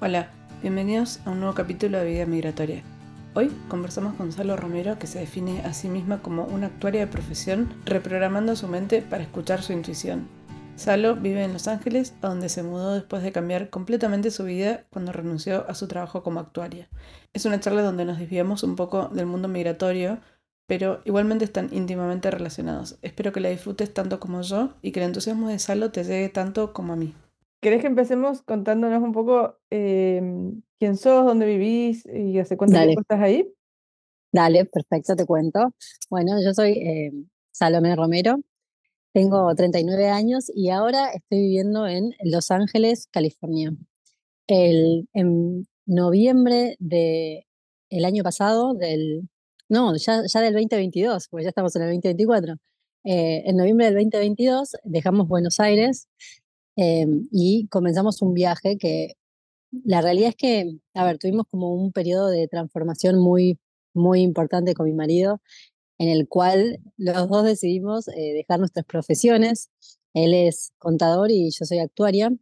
Hola, 0.00 0.28
bienvenidos 0.60 1.20
a 1.24 1.30
un 1.30 1.38
nuevo 1.38 1.54
capítulo 1.54 1.98
de 1.98 2.04
Vida 2.04 2.26
Migratoria. 2.26 2.82
Hoy 3.34 3.50
conversamos 3.68 4.14
con 4.14 4.32
Salo 4.32 4.56
Romero, 4.56 4.98
que 4.98 5.06
se 5.06 5.20
define 5.20 5.60
a 5.60 5.72
sí 5.72 5.88
misma 5.88 6.20
como 6.20 6.44
una 6.46 6.66
actuaria 6.66 7.02
de 7.02 7.06
profesión, 7.06 7.72
reprogramando 7.86 8.56
su 8.56 8.66
mente 8.66 9.02
para 9.02 9.22
escuchar 9.22 9.62
su 9.62 9.72
intuición. 9.72 10.26
Salo 10.74 11.14
vive 11.14 11.44
en 11.44 11.52
Los 11.52 11.68
Ángeles, 11.68 12.12
a 12.22 12.28
donde 12.28 12.48
se 12.48 12.64
mudó 12.64 12.94
después 12.94 13.22
de 13.22 13.30
cambiar 13.30 13.70
completamente 13.70 14.32
su 14.32 14.44
vida 14.44 14.84
cuando 14.90 15.12
renunció 15.12 15.64
a 15.70 15.74
su 15.74 15.86
trabajo 15.86 16.24
como 16.24 16.40
actuaria. 16.40 16.88
Es 17.32 17.46
una 17.46 17.60
charla 17.60 17.82
donde 17.82 18.04
nos 18.04 18.18
desviamos 18.18 18.64
un 18.64 18.74
poco 18.74 19.08
del 19.08 19.26
mundo 19.26 19.46
migratorio, 19.46 20.18
pero 20.66 21.02
igualmente 21.04 21.44
están 21.44 21.68
íntimamente 21.72 22.32
relacionados. 22.32 22.98
Espero 23.00 23.32
que 23.32 23.40
la 23.40 23.48
disfrutes 23.48 23.94
tanto 23.94 24.18
como 24.18 24.42
yo 24.42 24.74
y 24.82 24.90
que 24.90 24.98
el 24.98 25.06
entusiasmo 25.06 25.48
de 25.48 25.60
Salo 25.60 25.92
te 25.92 26.02
llegue 26.02 26.28
tanto 26.30 26.72
como 26.72 26.94
a 26.94 26.96
mí. 26.96 27.14
¿Querés 27.64 27.80
que 27.80 27.86
empecemos 27.86 28.42
contándonos 28.42 29.02
un 29.02 29.12
poco 29.12 29.56
em, 29.70 30.60
quién 30.78 30.98
sos, 30.98 31.24
dónde 31.24 31.46
vivís 31.46 32.04
y 32.04 32.38
hace 32.38 32.58
cuánto 32.58 32.78
tiempo 32.78 33.00
estás 33.00 33.22
ahí? 33.22 33.50
Dale, 34.30 34.66
perfecto, 34.66 35.16
te 35.16 35.24
cuento. 35.24 35.72
Bueno, 36.10 36.32
yo 36.44 36.52
soy 36.52 36.72
eh, 36.72 37.10
Salomé 37.52 37.96
Romero, 37.96 38.36
tengo 39.14 39.54
39 39.54 40.10
años 40.10 40.52
y 40.54 40.68
ahora 40.68 41.08
estoy 41.12 41.38
viviendo 41.38 41.86
en 41.86 42.14
Los 42.22 42.50
Ángeles, 42.50 43.08
California. 43.10 43.72
El, 44.46 45.08
en 45.14 45.66
noviembre 45.86 46.76
del 46.80 47.46
el 47.88 48.04
año 48.04 48.22
pasado, 48.22 48.74
del, 48.74 49.26
no, 49.70 49.96
ya, 49.96 50.20
ya 50.26 50.40
del 50.42 50.52
2022, 50.52 51.28
porque 51.30 51.44
ya 51.44 51.48
estamos 51.48 51.74
en 51.76 51.82
el 51.82 51.88
2024, 51.94 52.56
eh, 53.04 53.42
en 53.46 53.56
noviembre 53.56 53.86
del 53.86 53.94
2022 53.94 54.76
dejamos 54.84 55.28
Buenos 55.28 55.60
Aires 55.60 56.08
em, 56.76 57.28
y 57.32 57.68
comenzamos 57.68 58.22
un 58.22 58.34
viaje 58.34 58.76
que 58.78 59.14
la 59.84 60.00
realidad 60.00 60.30
es 60.30 60.36
que, 60.36 60.78
a 60.94 61.04
ver, 61.04 61.18
tuvimos 61.18 61.46
como 61.50 61.74
un 61.74 61.92
periodo 61.92 62.28
de 62.28 62.48
transformación 62.48 63.18
muy, 63.18 63.58
muy 63.94 64.20
importante 64.20 64.74
con 64.74 64.86
mi 64.86 64.92
marido, 64.92 65.40
en 65.98 66.08
el 66.08 66.28
cual 66.28 66.80
los 66.96 67.28
dos 67.28 67.44
decidimos 67.44 68.08
eh, 68.08 68.34
dejar 68.34 68.60
nuestras 68.60 68.86
profesiones. 68.86 69.70
Él 70.14 70.34
es 70.34 70.72
contador 70.78 71.30
y 71.30 71.50
yo 71.50 71.64
soy 71.64 71.78
actuaria. 71.78 72.32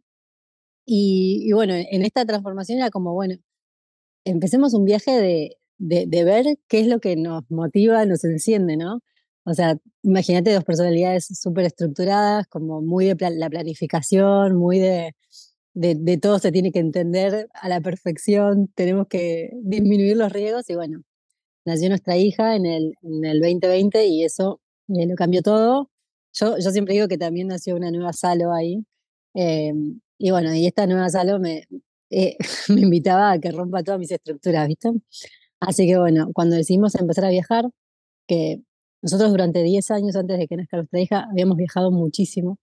Y, 0.85 1.43
y, 1.45 1.53
bueno, 1.53 1.73
en 1.75 2.03
esta 2.03 2.25
transformación 2.25 2.79
era 2.79 2.89
como, 2.91 3.13
bueno, 3.13 3.35
empecemos 4.25 4.73
un 4.73 4.85
viaje 4.85 5.11
de, 5.11 5.57
de, 5.77 6.05
de, 6.07 6.23
ver 6.23 6.45
qué 6.67 6.81
es 6.81 6.87
lo 6.87 6.99
que 6.99 7.15
nos 7.15 7.43
motiva, 7.49 8.05
nos 8.05 8.23
enciende, 8.25 8.77
¿no? 8.77 9.01
O 9.45 9.53
sea, 9.53 9.77
imagínate 10.03 10.53
dos 10.53 10.63
personalidades 10.63 11.27
súper 11.39 11.65
estructuradas, 11.65 12.47
como 12.47 12.81
muy 12.81 13.05
de 13.07 13.15
la 13.31 13.49
planificación, 13.49 14.55
muy 14.55 14.79
de, 14.79 15.15
de, 15.73 15.95
de, 15.95 16.17
todo 16.17 16.39
se 16.39 16.51
tiene 16.51 16.71
que 16.71 16.79
entender 16.79 17.49
a 17.53 17.69
la 17.69 17.81
perfección, 17.81 18.69
tenemos 18.75 19.07
que 19.07 19.51
disminuir 19.63 20.17
los 20.17 20.31
riesgos 20.31 20.69
y 20.69 20.75
bueno, 20.75 21.03
nació 21.65 21.89
nuestra 21.89 22.17
hija 22.17 22.55
en 22.55 22.65
el, 22.65 22.93
en 23.03 23.25
el 23.25 23.39
2020 23.41 24.05
y 24.07 24.23
eso 24.23 24.61
eh, 24.89 25.07
lo 25.07 25.15
cambió 25.15 25.41
todo. 25.41 25.89
Yo, 26.33 26.57
yo 26.57 26.71
siempre 26.71 26.95
digo 26.95 27.07
que 27.07 27.17
también 27.17 27.47
nació 27.47 27.75
una 27.75 27.91
nueva 27.91 28.13
Salo 28.13 28.53
ahí. 28.53 28.85
Eh, 29.35 29.73
y 30.17 30.31
bueno, 30.31 30.53
y 30.53 30.65
esta 30.67 30.87
nueva 30.87 31.09
Salo 31.09 31.39
me, 31.39 31.67
eh, 32.09 32.37
me 32.69 32.81
invitaba 32.81 33.31
a 33.31 33.39
que 33.39 33.51
rompa 33.51 33.83
todas 33.83 33.99
mis 33.99 34.11
estructuras, 34.11 34.67
¿viste? 34.67 34.89
Así 35.59 35.87
que 35.87 35.97
bueno, 35.97 36.29
cuando 36.33 36.55
decidimos 36.55 36.95
empezar 36.95 37.25
a 37.25 37.29
viajar, 37.29 37.69
que 38.27 38.61
nosotros 39.03 39.31
durante 39.31 39.61
10 39.63 39.91
años 39.91 40.15
antes 40.15 40.39
de 40.39 40.47
que 40.47 40.57
nazca 40.57 40.77
nuestra 40.77 40.99
hija 41.01 41.27
habíamos 41.29 41.57
viajado 41.57 41.91
muchísimo. 41.91 42.57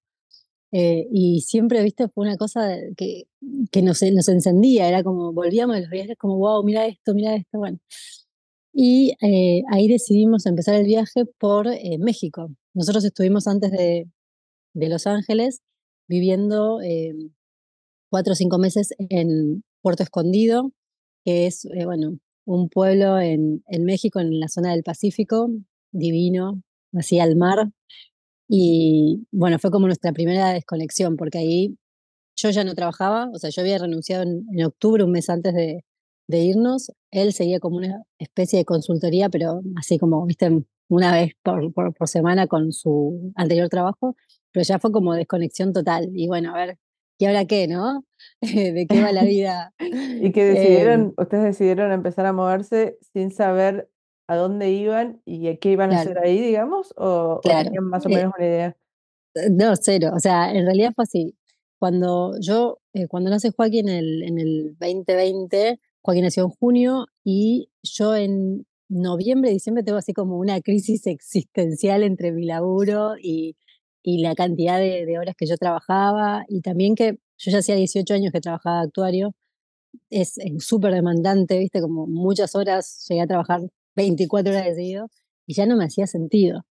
Eh, 0.73 1.07
y 1.13 1.43
siempre, 1.43 1.83
viste, 1.83 2.09
fue 2.09 2.27
una 2.27 2.37
cosa 2.37 2.77
que, 2.97 3.25
que 3.73 3.83
nos, 3.83 4.03
nos 4.03 4.29
encendía, 4.29 4.89
era 4.89 5.03
como, 5.03 5.33
volvíamos 5.33 5.77
de 5.77 5.83
los 5.83 5.91
viajes 5.91 6.17
como, 6.19 6.39
wow, 6.39 6.63
mira 6.65 6.87
esto, 6.87 7.15
mira 7.15 7.35
esto, 7.37 7.59
bueno. 7.59 7.79
Y 8.73 9.15
eh, 9.21 9.63
ahí 9.71 9.89
decidimos 9.89 10.47
empezar 10.47 10.77
el 10.77 10.87
viaje 10.87 11.27
por 11.39 11.67
eh, 11.69 11.99
México. 11.99 12.51
Nosotros 12.75 13.05
estuvimos 13.05 13.47
antes 13.47 13.73
de, 13.73 14.09
de 14.75 14.89
Los 14.89 15.07
Ángeles 15.07 15.61
viviendo 16.09 16.81
eh, 16.83 17.15
cuatro 18.11 18.33
o 18.33 18.37
cinco 18.37 18.59
meses 18.59 18.95
en 18.99 19.65
Puerto 19.83 20.03
Escondido, 20.03 20.73
que 21.25 21.47
es, 21.47 21.67
bueno, 21.85 22.19
un 22.47 22.69
pueblo 22.69 23.19
en, 23.21 23.63
en, 23.69 23.85
México, 23.85 24.21
en 24.21 24.41
la 24.41 24.49
zona 24.49 24.73
del 24.73 24.83
Pacífico, 24.83 25.51
divino, 25.93 26.63
hacia 26.95 27.25
el 27.25 27.37
mar. 27.37 27.71
Y 28.49 29.27
bueno, 29.33 29.59
fue 29.59 29.71
como 29.71 29.87
nuestra 29.87 30.13
primera 30.13 30.51
desconexión, 30.53 31.17
porque 31.17 31.39
ahí 31.39 31.79
yo 32.37 32.51
ya 32.51 32.65
no 32.65 32.75
trabajaba, 32.75 33.31
o 33.33 33.39
sea, 33.39 33.51
yo 33.51 33.63
había 33.63 33.79
renunciado 33.79 34.23
en, 34.25 34.47
en 34.53 34.65
octubre, 34.65 35.05
un 35.05 35.13
mes 35.13 35.29
antes 35.31 35.55
de, 35.55 35.85
de 36.31 36.39
irnos, 36.39 36.93
él 37.11 37.33
seguía 37.33 37.61
como 37.61 37.77
una 37.77 38.03
especie 38.19 38.61
de 38.61 38.65
consultoría, 38.65 39.29
pero 39.29 39.61
así 39.77 39.99
como, 39.99 40.25
viste, 40.27 40.65
una 40.89 41.13
vez 41.13 41.33
por, 41.43 41.73
por, 41.73 41.93
por, 41.93 42.09
semana 42.09 42.47
con 42.47 42.73
su 42.73 43.33
anterior 43.35 43.69
trabajo, 43.69 44.17
pero 44.53 44.65
ya 44.65 44.79
fue 44.79 44.93
como 44.93 45.15
desconexión 45.15 45.73
total. 45.73 46.11
Y 46.15 46.29
bueno, 46.29 46.55
a 46.55 46.59
ver, 46.59 46.79
¿y 47.19 47.27
ahora 47.27 47.45
qué, 47.45 47.67
no? 47.69 48.05
¿De 48.41 48.87
qué 48.89 49.03
va 49.03 49.13
la 49.13 49.25
vida? 49.25 49.75
y 49.79 50.33
que 50.33 50.45
decidieron, 50.45 51.09
eh, 51.09 51.23
ustedes 51.23 51.45
decidieron 51.45 51.93
empezar 51.93 52.27
a 52.27 52.33
moverse 52.33 52.97
sin 53.13 53.31
saber 53.31 53.91
a 54.31 54.37
dónde 54.37 54.71
iban 54.71 55.21
y 55.25 55.57
qué 55.57 55.73
iban 55.73 55.91
claro. 55.91 56.09
a 56.09 56.13
hacer 56.13 56.25
ahí, 56.25 56.41
digamos, 56.41 56.95
o, 56.97 57.41
claro. 57.43 57.63
o 57.63 57.65
tenían 57.65 57.85
más 57.85 58.07
o 58.07 58.09
menos 58.09 58.27
eh, 58.27 58.37
una 58.39 58.47
idea. 58.47 58.77
No, 59.51 59.75
cero. 59.75 60.13
O 60.15 60.21
sea, 60.21 60.55
en 60.55 60.67
realidad 60.67 60.93
fue 60.95 61.03
así. 61.03 61.35
Cuando 61.81 62.39
yo, 62.41 62.79
eh, 62.93 63.09
cuando 63.09 63.29
nace 63.29 63.51
Joaquín 63.51 63.89
en 63.89 63.97
el, 63.97 64.23
en 64.23 64.39
el 64.39 64.77
2020, 64.79 65.81
Joaquín 66.01 66.23
nació 66.23 66.45
en 66.45 66.51
junio 66.51 67.07
y 67.25 67.71
yo 67.83 68.15
en 68.15 68.67
noviembre, 68.89 69.51
diciembre 69.51 69.83
tengo 69.83 69.99
así 69.99 70.13
como 70.13 70.39
una 70.39 70.61
crisis 70.61 71.09
existencial 71.09 72.05
entre 72.05 72.31
mi 72.31 72.47
laburo 72.47 73.15
y, 73.21 73.57
y 74.01 74.23
la 74.23 74.37
cantidad 74.37 74.79
de, 74.79 75.07
de, 75.07 75.19
horas 75.19 75.35
que 75.37 75.47
yo 75.47 75.57
trabajaba 75.57 76.45
y 76.49 76.61
también 76.61 76.95
que 76.95 77.19
yo 77.37 77.51
ya 77.51 77.59
hacía 77.59 77.75
18 77.75 78.15
años 78.15 78.33
que 78.33 78.41
trabajaba 78.41 78.83
actuario. 78.83 79.35
Es 80.09 80.39
súper 80.61 80.95
demandante, 80.95 81.59
viste, 81.59 81.81
como 81.81 82.07
muchas 82.07 82.55
horas 82.55 83.05
llegué 83.09 83.23
a 83.23 83.27
trabajar 83.27 83.63
24 84.03 84.53
horas 84.53 84.67
de 84.67 84.75
seguido 84.75 85.09
y 85.47 85.55
ya 85.55 85.67
no 85.67 85.77
me 85.77 85.85
hacía 85.85 86.07
sentido. 86.07 86.65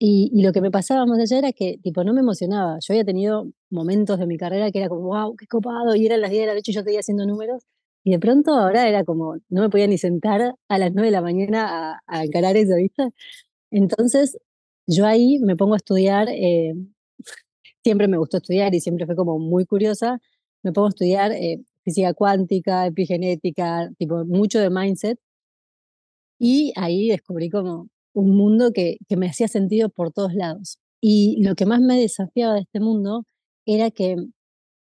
Y, 0.00 0.30
y, 0.32 0.42
lo 0.42 0.52
que 0.52 0.60
me 0.60 0.70
pasaba 0.70 1.06
más 1.06 1.18
allá 1.20 1.38
era 1.38 1.52
que, 1.52 1.78
tipo, 1.82 2.04
no 2.04 2.14
me 2.14 2.20
emocionaba. 2.20 2.78
Yo 2.80 2.94
había 2.94 3.04
tenido 3.04 3.48
momentos 3.70 4.18
de 4.18 4.26
mi 4.26 4.38
carrera 4.38 4.70
que 4.70 4.78
era 4.78 4.88
como, 4.88 5.02
wow, 5.08 5.36
qué 5.36 5.46
copado, 5.46 5.96
y 5.96 6.06
eran 6.06 6.20
las 6.20 6.30
10 6.30 6.42
de 6.42 6.46
la 6.48 6.54
noche 6.54 6.70
y 6.72 6.74
yo 6.74 6.82
seguía 6.82 7.00
haciendo 7.00 7.26
números, 7.26 7.64
y 8.04 8.12
de 8.12 8.20
pronto 8.20 8.52
ahora 8.52 8.88
era 8.88 9.04
como, 9.04 9.36
no 9.48 9.62
me 9.62 9.70
podía 9.70 9.86
ni 9.88 9.98
sentar 9.98 10.54
a 10.68 10.78
las 10.78 10.92
9 10.94 11.08
de 11.08 11.12
la 11.12 11.22
mañana 11.22 11.94
a, 11.94 12.02
a 12.06 12.24
encarar 12.24 12.56
eso, 12.56 12.76
¿viste? 12.76 13.10
Entonces, 13.70 14.38
yo 14.86 15.06
ahí 15.06 15.38
me 15.40 15.56
pongo 15.56 15.74
a 15.74 15.78
estudiar, 15.78 16.28
eh, 16.30 16.74
siempre 17.84 18.08
me 18.08 18.18
gustó 18.18 18.38
estudiar 18.38 18.74
y 18.74 18.80
siempre 18.80 19.06
fue 19.06 19.16
como 19.16 19.38
muy 19.38 19.66
curiosa, 19.66 20.20
me 20.62 20.72
pongo 20.72 20.86
a 20.88 20.90
estudiar 20.90 21.32
eh, 21.32 21.60
física 21.84 22.14
cuántica, 22.14 22.86
epigenética, 22.86 23.90
tipo 23.98 24.24
mucho 24.24 24.60
de 24.60 24.70
mindset. 24.70 25.18
Y 26.38 26.72
ahí 26.76 27.08
descubrí 27.08 27.50
como 27.50 27.88
un 28.14 28.36
mundo 28.36 28.72
que, 28.72 28.96
que 29.08 29.16
me 29.16 29.28
hacía 29.28 29.48
sentido 29.48 29.88
por 29.88 30.12
todos 30.12 30.34
lados. 30.34 30.78
Y 31.00 31.42
lo 31.42 31.54
que 31.54 31.66
más 31.66 31.80
me 31.80 31.98
desafiaba 31.98 32.54
de 32.54 32.60
este 32.60 32.80
mundo 32.80 33.24
era 33.64 33.90
que 33.90 34.16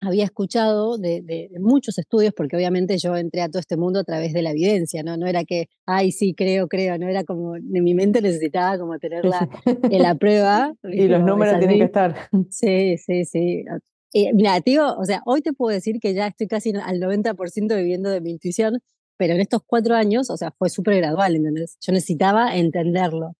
había 0.01 0.23
escuchado 0.23 0.97
de, 0.97 1.21
de, 1.21 1.49
muchos 1.59 1.97
estudios, 1.97 2.33
porque 2.35 2.55
obviamente 2.55 2.97
yo 2.97 3.15
entré 3.15 3.41
a 3.41 3.49
todo 3.49 3.59
este 3.59 3.77
mundo 3.77 3.99
a 3.99 4.03
través 4.03 4.33
de 4.33 4.41
la 4.41 4.51
evidencia, 4.51 5.03
¿no? 5.03 5.17
No 5.17 5.27
era 5.27 5.43
que, 5.43 5.67
ay, 5.85 6.11
sí, 6.11 6.33
creo, 6.35 6.67
creo, 6.67 6.97
no 6.97 7.07
era 7.07 7.23
como, 7.23 7.55
en 7.55 7.83
mi 7.83 7.93
mente 7.93 8.21
necesitaba 8.21 8.77
como 8.77 8.99
tener 8.99 9.25
la, 9.25 9.49
la 9.89 10.15
prueba. 10.15 10.73
y 10.83 11.07
los 11.07 11.23
números 11.23 11.59
tienen 11.59 11.77
que 11.77 11.85
estar. 11.85 12.15
Sí, 12.49 12.97
sí, 12.97 13.25
sí. 13.25 13.65
Y, 14.13 14.31
mira, 14.33 14.59
tío, 14.61 14.95
o 14.97 15.05
sea, 15.05 15.21
hoy 15.25 15.41
te 15.41 15.53
puedo 15.53 15.73
decir 15.73 15.99
que 15.99 16.13
ya 16.13 16.27
estoy 16.27 16.47
casi 16.47 16.73
al 16.75 16.99
90% 16.99 17.75
viviendo 17.75 18.09
de 18.09 18.21
mi 18.21 18.31
intuición, 18.31 18.79
pero 19.17 19.33
en 19.33 19.41
estos 19.41 19.61
cuatro 19.65 19.95
años, 19.95 20.29
o 20.29 20.37
sea, 20.37 20.51
fue 20.51 20.69
súper 20.69 20.97
gradual, 20.97 21.35
¿entendés? 21.35 21.77
Yo 21.81 21.93
necesitaba 21.93 22.55
entenderlo. 22.55 23.35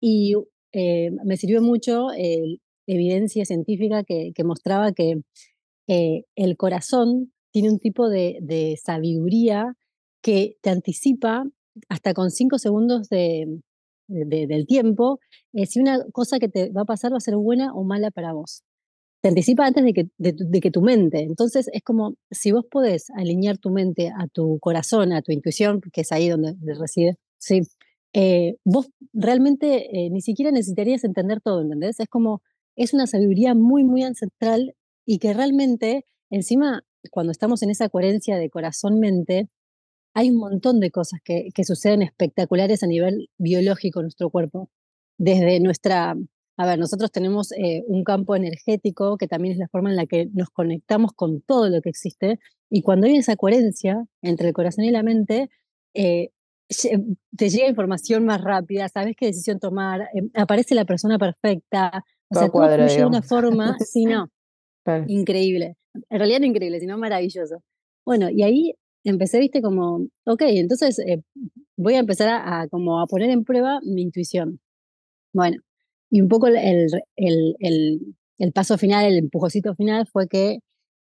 Y 0.00 0.34
eh, 0.72 1.10
me 1.24 1.36
sirvió 1.36 1.62
mucho 1.62 2.12
eh, 2.16 2.58
evidencia 2.86 3.44
científica 3.44 4.04
que, 4.04 4.32
que 4.34 4.44
mostraba 4.44 4.92
que 4.92 5.22
eh, 5.88 6.24
el 6.36 6.56
corazón 6.56 7.32
tiene 7.52 7.70
un 7.70 7.78
tipo 7.78 8.08
de, 8.08 8.38
de, 8.42 8.76
sabiduría 8.82 9.74
que 10.22 10.56
te 10.62 10.70
anticipa 10.70 11.44
hasta 11.88 12.14
con 12.14 12.30
cinco 12.30 12.58
segundos 12.58 13.08
de, 13.08 13.60
de, 14.08 14.46
del 14.46 14.66
tiempo 14.66 15.20
eh, 15.52 15.66
si 15.66 15.80
una 15.80 16.04
cosa 16.12 16.38
que 16.38 16.48
te 16.48 16.70
va 16.70 16.82
a 16.82 16.86
pasar 16.86 17.12
va 17.12 17.18
a 17.18 17.20
ser 17.20 17.36
buena 17.36 17.72
o 17.74 17.84
mala 17.84 18.10
para 18.10 18.32
vos. 18.32 18.62
Te 19.24 19.28
anticipa 19.28 19.64
antes 19.64 19.82
de 19.82 19.94
que, 19.94 20.08
de, 20.18 20.60
que 20.60 20.70
tu 20.70 20.82
mente. 20.82 21.20
Entonces 21.22 21.70
es 21.72 21.82
como 21.82 22.14
si 22.30 22.52
vos 22.52 22.66
podés 22.70 23.08
alinear 23.08 23.56
tu 23.56 23.70
mente 23.70 24.10
a 24.14 24.26
tu 24.28 24.58
corazón, 24.60 25.14
a 25.14 25.22
tu 25.22 25.32
intuición, 25.32 25.80
que 25.80 26.02
es 26.02 26.12
ahí 26.12 26.28
donde, 26.28 26.54
reside, 26.74 27.16
sí, 27.38 27.62
eh, 28.12 28.56
vos 28.64 28.90
realmente 29.14 29.98
eh, 29.98 30.10
ni 30.10 30.20
siquiera 30.20 30.50
necesitarías 30.50 31.04
entender 31.04 31.40
todo, 31.40 31.62
¿entendés? 31.62 32.00
Es 32.00 32.08
como, 32.08 32.42
es 32.76 32.92
una 32.92 33.06
sabiduría 33.06 33.54
muy, 33.54 33.82
muy 33.82 34.02
ancestral 34.02 34.74
y 35.06 35.16
que 35.16 35.32
realmente 35.32 36.04
encima 36.28 36.84
cuando 37.10 37.32
estamos 37.32 37.62
en 37.62 37.70
esa 37.70 37.88
coherencia 37.88 38.36
de 38.36 38.50
corazón-mente, 38.50 39.48
hay 40.12 40.28
un 40.28 40.36
montón 40.36 40.80
de 40.80 40.90
cosas 40.90 41.20
que, 41.24 41.48
que 41.54 41.64
suceden 41.64 42.02
espectaculares 42.02 42.82
a 42.82 42.88
nivel 42.88 43.30
biológico 43.38 44.00
en 44.00 44.04
nuestro 44.04 44.28
cuerpo. 44.28 44.68
Desde 45.16 45.60
nuestra, 45.60 46.14
a 46.56 46.66
ver, 46.66 46.78
nosotros 46.78 47.10
tenemos 47.10 47.50
eh, 47.52 47.82
un 47.88 48.04
campo 48.04 48.36
energético 48.36 49.16
que 49.16 49.26
también 49.26 49.52
es 49.52 49.58
la 49.58 49.68
forma 49.68 49.90
en 49.90 49.96
la 49.96 50.06
que 50.06 50.28
nos 50.32 50.50
conectamos 50.50 51.12
con 51.12 51.40
todo 51.40 51.68
lo 51.68 51.80
que 51.80 51.90
existe. 51.90 52.38
Y 52.70 52.82
cuando 52.82 53.06
hay 53.06 53.16
esa 53.16 53.36
coherencia 53.36 54.04
entre 54.22 54.48
el 54.48 54.54
corazón 54.54 54.84
y 54.84 54.90
la 54.90 55.02
mente, 55.02 55.50
eh, 55.94 56.30
te 57.36 57.48
llega 57.50 57.68
información 57.68 58.24
más 58.24 58.40
rápida, 58.40 58.88
sabes 58.88 59.16
qué 59.18 59.26
decisión 59.26 59.58
tomar, 59.58 60.02
eh, 60.02 60.22
aparece 60.34 60.74
la 60.76 60.84
persona 60.84 61.18
perfecta. 61.18 62.04
O 62.30 62.38
sea, 62.38 62.48
todo 62.48 62.74
fluye 62.74 62.96
de 62.98 63.06
una 63.06 63.22
forma, 63.22 63.76
sí, 63.80 64.04
no, 64.06 64.28
increíble. 65.08 65.76
En 66.08 66.18
realidad 66.18 66.40
no 66.40 66.46
increíble, 66.46 66.78
sino 66.78 66.98
maravilloso. 66.98 67.62
Bueno, 68.06 68.30
y 68.30 68.42
ahí 68.42 68.74
empecé, 69.02 69.40
viste, 69.40 69.60
como, 69.60 70.06
ok, 70.24 70.42
entonces 70.46 71.00
voy 71.76 71.94
a 71.94 71.98
empezar 71.98 72.28
a, 72.28 72.68
como 72.68 73.00
a 73.00 73.06
poner 73.06 73.30
en 73.30 73.44
prueba 73.44 73.80
mi 73.82 74.02
intuición. 74.02 74.60
Bueno, 75.32 75.58
y 76.14 76.20
un 76.20 76.28
poco 76.28 76.46
el, 76.46 76.56
el, 77.16 77.56
el, 77.58 78.14
el 78.38 78.52
paso 78.52 78.78
final, 78.78 79.04
el 79.04 79.18
empujocito 79.18 79.74
final 79.74 80.06
fue 80.06 80.28
que 80.28 80.60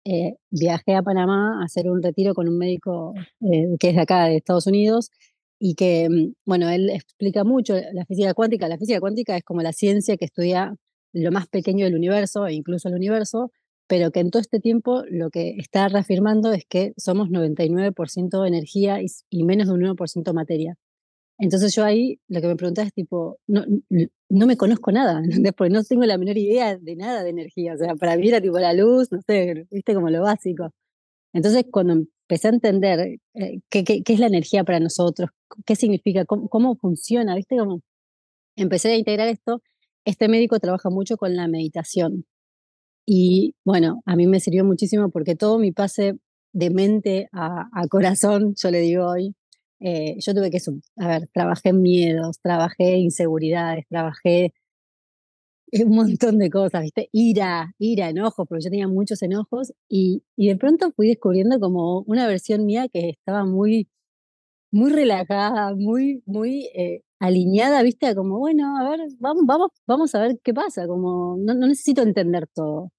eh, 0.05 0.35
viajé 0.51 0.93
a 0.93 1.01
Panamá 1.01 1.59
a 1.59 1.65
hacer 1.65 1.89
un 1.89 2.03
retiro 2.03 2.35
con 2.35 2.47
un 2.47 2.59
médico 2.59 3.15
eh, 3.41 3.75
que 3.79 3.89
es 3.89 3.95
de 3.95 4.01
acá, 4.01 4.25
de 4.25 4.35
Estados 4.35 4.67
Unidos, 4.67 5.09
y 5.57 5.73
que, 5.73 6.07
mm, 6.07 6.33
bueno, 6.45 6.69
él 6.69 6.91
explica 6.91 7.43
mucho 7.43 7.73
la 7.91 8.05
física 8.05 8.35
cuántica. 8.35 8.67
La 8.67 8.77
física 8.77 8.99
cuántica 8.99 9.35
es 9.35 9.43
como 9.43 9.63
la 9.63 9.73
ciencia 9.73 10.15
que 10.15 10.25
estudia 10.25 10.75
lo 11.11 11.31
más 11.31 11.47
pequeño 11.47 11.85
del 11.85 11.95
universo, 11.95 12.45
e 12.45 12.53
incluso 12.53 12.87
el 12.89 12.93
universo, 12.93 13.51
pero 13.87 14.11
que 14.11 14.19
en 14.19 14.29
todo 14.29 14.41
este 14.41 14.59
tiempo 14.59 15.05
lo 15.09 15.31
que 15.31 15.55
está 15.57 15.87
reafirmando 15.89 16.53
es 16.53 16.65
que 16.69 16.93
somos 16.97 17.29
99% 17.29 18.47
energía 18.47 19.01
y, 19.01 19.07
y 19.31 19.43
menos 19.43 19.69
de 19.69 19.73
un 19.73 19.81
1% 19.81 20.33
materia. 20.33 20.75
Entonces 21.39 21.73
yo 21.73 21.83
ahí 21.83 22.19
lo 22.27 22.41
que 22.41 22.47
me 22.47 22.55
preguntaba 22.55 22.85
es 22.87 22.93
tipo, 22.93 23.39
no, 23.47 23.65
no 24.29 24.45
me 24.47 24.57
conozco 24.57 24.91
nada, 24.91 25.21
Porque 25.57 25.73
no 25.73 25.83
tengo 25.83 26.05
la 26.05 26.17
menor 26.17 26.37
idea 26.37 26.77
de 26.77 26.95
nada 26.95 27.23
de 27.23 27.31
energía. 27.31 27.73
O 27.73 27.77
sea, 27.77 27.95
para 27.95 28.15
mí 28.17 28.27
era 28.27 28.41
tipo 28.41 28.59
la 28.59 28.73
luz, 28.73 29.11
no 29.11 29.21
sé, 29.21 29.67
viste 29.71 29.93
como 29.93 30.09
lo 30.09 30.21
básico. 30.21 30.71
Entonces 31.33 31.65
cuando 31.71 31.93
empecé 31.93 32.47
a 32.47 32.51
entender 32.51 33.19
eh, 33.35 33.59
qué, 33.69 33.83
qué, 33.83 34.03
es 34.05 34.19
la 34.19 34.27
energía 34.27 34.63
para 34.63 34.79
nosotros, 34.79 35.29
qué 35.65 35.75
significa, 35.75 36.25
cómo, 36.25 36.49
cómo 36.49 36.75
funciona, 36.75 37.35
viste 37.35 37.57
como 37.57 37.81
empecé 38.55 38.91
a 38.91 38.97
integrar 38.97 39.27
esto, 39.27 39.61
este 40.05 40.27
médico 40.27 40.59
trabaja 40.59 40.89
mucho 40.89 41.17
con 41.17 41.35
la 41.35 41.47
meditación. 41.47 42.25
Y 43.05 43.55
bueno, 43.65 44.01
a 44.05 44.15
mí 44.15 44.27
me 44.27 44.39
sirvió 44.39 44.65
muchísimo 44.65 45.09
porque 45.09 45.35
todo 45.35 45.59
mi 45.59 45.71
pase 45.71 46.19
de 46.53 46.69
mente 46.69 47.29
a, 47.31 47.69
a 47.73 47.87
corazón, 47.87 48.55
yo 48.55 48.71
le 48.71 48.81
digo 48.81 49.07
hoy, 49.07 49.35
eh, 49.79 50.15
yo 50.19 50.33
tuve 50.33 50.51
que, 50.51 50.59
a 50.97 51.07
ver, 51.07 51.29
trabajé 51.33 51.73
miedos, 51.73 52.39
trabajé 52.41 52.97
inseguridades, 52.97 53.85
trabajé 53.89 54.53
un 55.71 55.95
montón 55.95 56.37
de 56.39 56.49
cosas, 56.49 56.81
¿viste? 56.81 57.09
Ira, 57.11 57.73
ira, 57.79 58.09
enojos, 58.09 58.45
porque 58.47 58.63
yo 58.63 58.69
tenía 58.71 58.87
muchos 58.87 59.21
enojos 59.21 59.73
y, 59.87 60.23
y 60.35 60.47
de 60.49 60.57
pronto 60.57 60.91
fui 60.95 61.07
descubriendo 61.07 61.59
como 61.59 62.01
una 62.07 62.27
versión 62.27 62.65
mía 62.65 62.87
que 62.89 63.09
estaba 63.11 63.45
muy, 63.45 63.87
muy 64.71 64.91
relajada, 64.91 65.75
muy, 65.75 66.23
muy 66.25 66.69
eh, 66.75 67.03
alineada, 67.19 67.83
¿viste? 67.83 68.15
Como, 68.15 68.39
bueno, 68.39 68.77
a 68.77 68.89
ver, 68.89 68.99
vamos, 69.19 69.43
vamos, 69.45 69.69
vamos 69.87 70.15
a 70.15 70.21
ver 70.21 70.39
qué 70.43 70.53
pasa, 70.53 70.87
como 70.87 71.37
no, 71.39 71.53
no 71.53 71.67
necesito 71.67 72.01
entender 72.03 72.47
todo. 72.53 72.91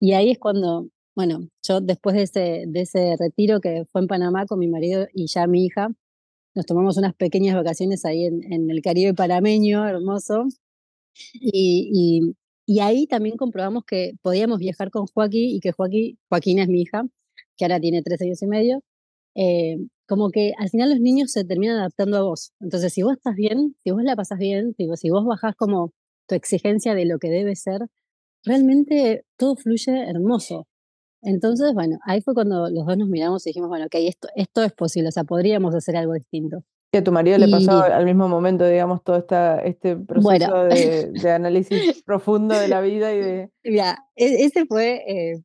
Y 0.00 0.12
ahí 0.14 0.30
es 0.32 0.38
cuando, 0.38 0.88
bueno, 1.16 1.48
yo 1.66 1.80
después 1.80 2.16
de 2.16 2.22
ese, 2.24 2.64
de 2.68 2.80
ese 2.82 3.16
retiro 3.18 3.60
que 3.60 3.84
fue 3.92 4.02
en 4.02 4.08
Panamá 4.08 4.46
con 4.46 4.58
mi 4.58 4.68
marido 4.68 5.06
y 5.14 5.26
ya 5.28 5.46
mi 5.46 5.66
hija, 5.66 5.90
nos 6.54 6.66
tomamos 6.66 6.96
unas 6.98 7.14
pequeñas 7.14 7.54
vacaciones 7.54 8.04
ahí 8.04 8.26
en, 8.26 8.52
en 8.52 8.70
el 8.70 8.82
Caribe 8.82 9.14
panameño, 9.14 9.86
hermoso. 9.86 10.46
Y, 11.34 12.34
y, 12.66 12.80
ahí 12.80 13.06
también 13.06 13.36
comprobamos 13.36 13.84
que 13.84 14.12
podíamos 14.22 14.58
viajar 14.58 14.90
con 14.90 15.06
Joaquín 15.06 15.50
y 15.50 15.60
que 15.60 15.72
Joaquín, 15.72 16.18
Joaquín 16.28 16.58
es 16.58 16.68
mi 16.68 16.82
hija, 16.82 17.04
que 17.56 17.64
ahora 17.64 17.80
tiene 17.80 18.02
tres 18.02 18.20
años 18.22 18.42
y 18.42 18.46
medio. 18.46 18.80
Eh, 19.34 19.76
como 20.06 20.30
que 20.30 20.52
al 20.58 20.68
final 20.70 20.90
los 20.90 21.00
niños 21.00 21.32
se 21.32 21.44
terminan 21.44 21.78
adaptando 21.78 22.18
a 22.18 22.22
vos. 22.22 22.52
Entonces, 22.60 22.92
si 22.92 23.02
vos 23.02 23.14
estás 23.14 23.34
bien, 23.34 23.76
si 23.84 23.90
vos 23.90 24.02
la 24.02 24.16
pasas 24.16 24.38
bien, 24.38 24.74
si 24.76 24.86
vos, 24.86 25.00
si 25.00 25.10
vos 25.10 25.24
bajás 25.24 25.54
como 25.56 25.92
tu 26.28 26.34
exigencia 26.34 26.94
de 26.94 27.06
lo 27.06 27.18
que 27.18 27.30
debe 27.30 27.56
ser, 27.56 27.80
realmente 28.44 29.24
todo 29.36 29.56
fluye 29.56 30.08
hermoso. 30.08 30.66
Entonces, 31.22 31.72
bueno, 31.72 31.98
ahí 32.04 32.20
fue 32.20 32.34
cuando 32.34 32.68
los 32.68 32.84
dos 32.84 32.98
nos 32.98 33.08
miramos 33.08 33.46
y 33.46 33.50
dijimos, 33.50 33.68
bueno, 33.68 33.86
ok, 33.86 33.94
esto, 33.94 34.28
esto 34.34 34.62
es 34.62 34.72
posible, 34.72 35.08
o 35.08 35.12
sea, 35.12 35.24
podríamos 35.24 35.74
hacer 35.74 35.96
algo 35.96 36.14
distinto. 36.14 36.64
¿Y 36.94 36.98
a 36.98 37.04
tu 37.04 37.10
marido 37.10 37.38
le 37.38 37.48
pasó 37.48 37.82
al 37.82 38.04
mismo 38.04 38.28
momento, 38.28 38.66
digamos, 38.66 39.02
todo 39.02 39.16
esta, 39.16 39.60
este 39.60 39.96
proceso 39.96 40.64
de, 40.64 41.10
de, 41.10 41.30
análisis 41.30 42.02
profundo 42.04 42.54
de 42.54 42.68
la 42.68 42.82
vida 42.82 43.14
y 43.14 43.18
de... 43.18 43.50
Mira, 43.64 43.96
e, 44.14 44.44
ese 44.44 44.66
fue 44.66 45.02
eh, 45.06 45.42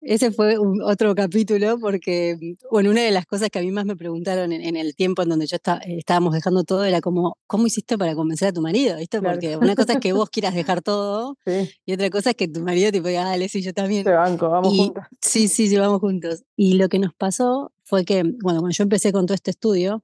ese 0.00 0.30
fue 0.30 0.58
un, 0.58 0.82
otro 0.82 1.14
capítulo 1.14 1.78
porque, 1.78 2.56
bueno, 2.70 2.90
una 2.90 3.02
de 3.02 3.10
las 3.10 3.26
cosas 3.26 3.50
que 3.50 3.58
a 3.58 3.62
mí 3.62 3.70
más 3.70 3.84
me 3.84 3.96
preguntaron 3.96 4.52
en, 4.52 4.76
el 4.76 4.94
tiempo 4.94 5.22
en 5.22 5.28
donde 5.28 5.46
yo 5.46 5.56
estaba, 5.56 5.78
estábamos 5.78 6.34
dejando 6.34 6.64
todo 6.64 6.84
era 6.84 7.00
como, 7.00 7.38
¿cómo 7.46 7.66
hiciste 7.66 7.98
para 7.98 8.14
convencer 8.14 8.48
a 8.48 8.52
tu 8.52 8.60
marido? 8.60 8.96
¿Viste? 8.98 9.20
Porque 9.20 9.56
una 9.56 9.74
cosa 9.74 9.94
es 9.94 10.00
que 10.00 10.12
vos 10.12 10.30
quieras 10.30 10.54
dejar 10.54 10.82
todo 10.82 11.36
y 11.84 11.92
otra 11.92 12.10
cosa 12.10 12.30
es 12.30 12.36
que 12.36 12.48
tu 12.48 12.60
marido 12.60 12.90
te 12.90 13.00
diga, 13.00 13.24
dale, 13.24 13.48
sí, 13.48 13.62
yo 13.62 13.72
también. 13.72 14.04
Te 14.04 14.12
banco, 14.12 14.48
vamos 14.48 14.76
juntos. 14.76 15.04
Sí, 15.20 15.48
sí, 15.48 15.68
sí, 15.68 15.76
vamos 15.76 16.00
juntos. 16.00 16.44
Y 16.56 16.74
lo 16.74 16.88
que 16.88 16.98
nos 16.98 17.14
pasó 17.14 17.72
fue 17.82 18.04
que, 18.04 18.22
bueno, 18.22 18.60
cuando 18.60 18.70
yo 18.70 18.82
empecé 18.82 19.12
con 19.12 19.26
todo 19.26 19.34
este 19.34 19.50
estudio, 19.50 20.02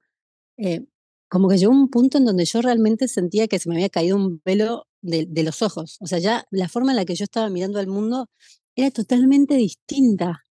eh, 0.57 0.85
como 1.29 1.49
que 1.49 1.57
llegó 1.57 1.71
un 1.71 1.89
punto 1.89 2.17
en 2.17 2.25
donde 2.25 2.45
yo 2.45 2.61
realmente 2.61 3.07
sentía 3.07 3.47
que 3.47 3.59
se 3.59 3.67
me 3.67 3.75
había 3.75 3.89
caído 3.89 4.15
un 4.15 4.41
velo 4.45 4.85
de, 5.01 5.25
de, 5.25 5.43
los 5.43 5.61
ojos. 5.61 5.97
O 5.99 6.05
sea, 6.05 6.19
ya 6.19 6.45
la 6.51 6.69
forma 6.69 6.91
en 6.91 6.97
la 6.97 7.05
que 7.05 7.15
yo 7.15 7.23
estaba 7.23 7.49
mirando 7.49 7.79
al 7.79 7.87
mundo 7.87 8.29
era 8.75 8.91
totalmente 8.91 9.55
distinta. 9.55 10.43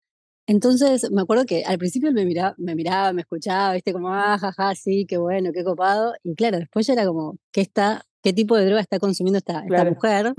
Entonces, 0.47 1.09
me 1.13 1.23
acuerdo 1.23 1.45
que 1.45 1.65
al 1.65 1.79
principio 1.79 2.13
me 2.13 2.25
miraba, 2.25 2.55
me, 2.59 2.75
miraba, 2.75 3.13
me 3.13 3.23
escuchaba, 3.23 3.75
viste, 3.75 3.93
como, 3.93 4.13
ah, 4.13 4.37
jaja, 4.37 4.75
sí, 4.75 5.07
qué 5.09 5.17
bueno, 5.17 5.53
qué 5.53 5.63
copado. 5.63 6.15
Y 6.25 6.35
claro, 6.35 6.59
después 6.59 6.87
ya 6.89 6.95
era 6.95 7.07
como, 7.07 7.37
¿qué 7.53 7.61
está, 7.61 8.05
qué 8.21 8.33
tipo 8.33 8.57
de 8.57 8.67
droga 8.67 8.81
está 8.81 8.99
consumiendo 8.99 9.39
esta, 9.39 9.61
esta 9.65 9.85
mujer? 9.85 10.35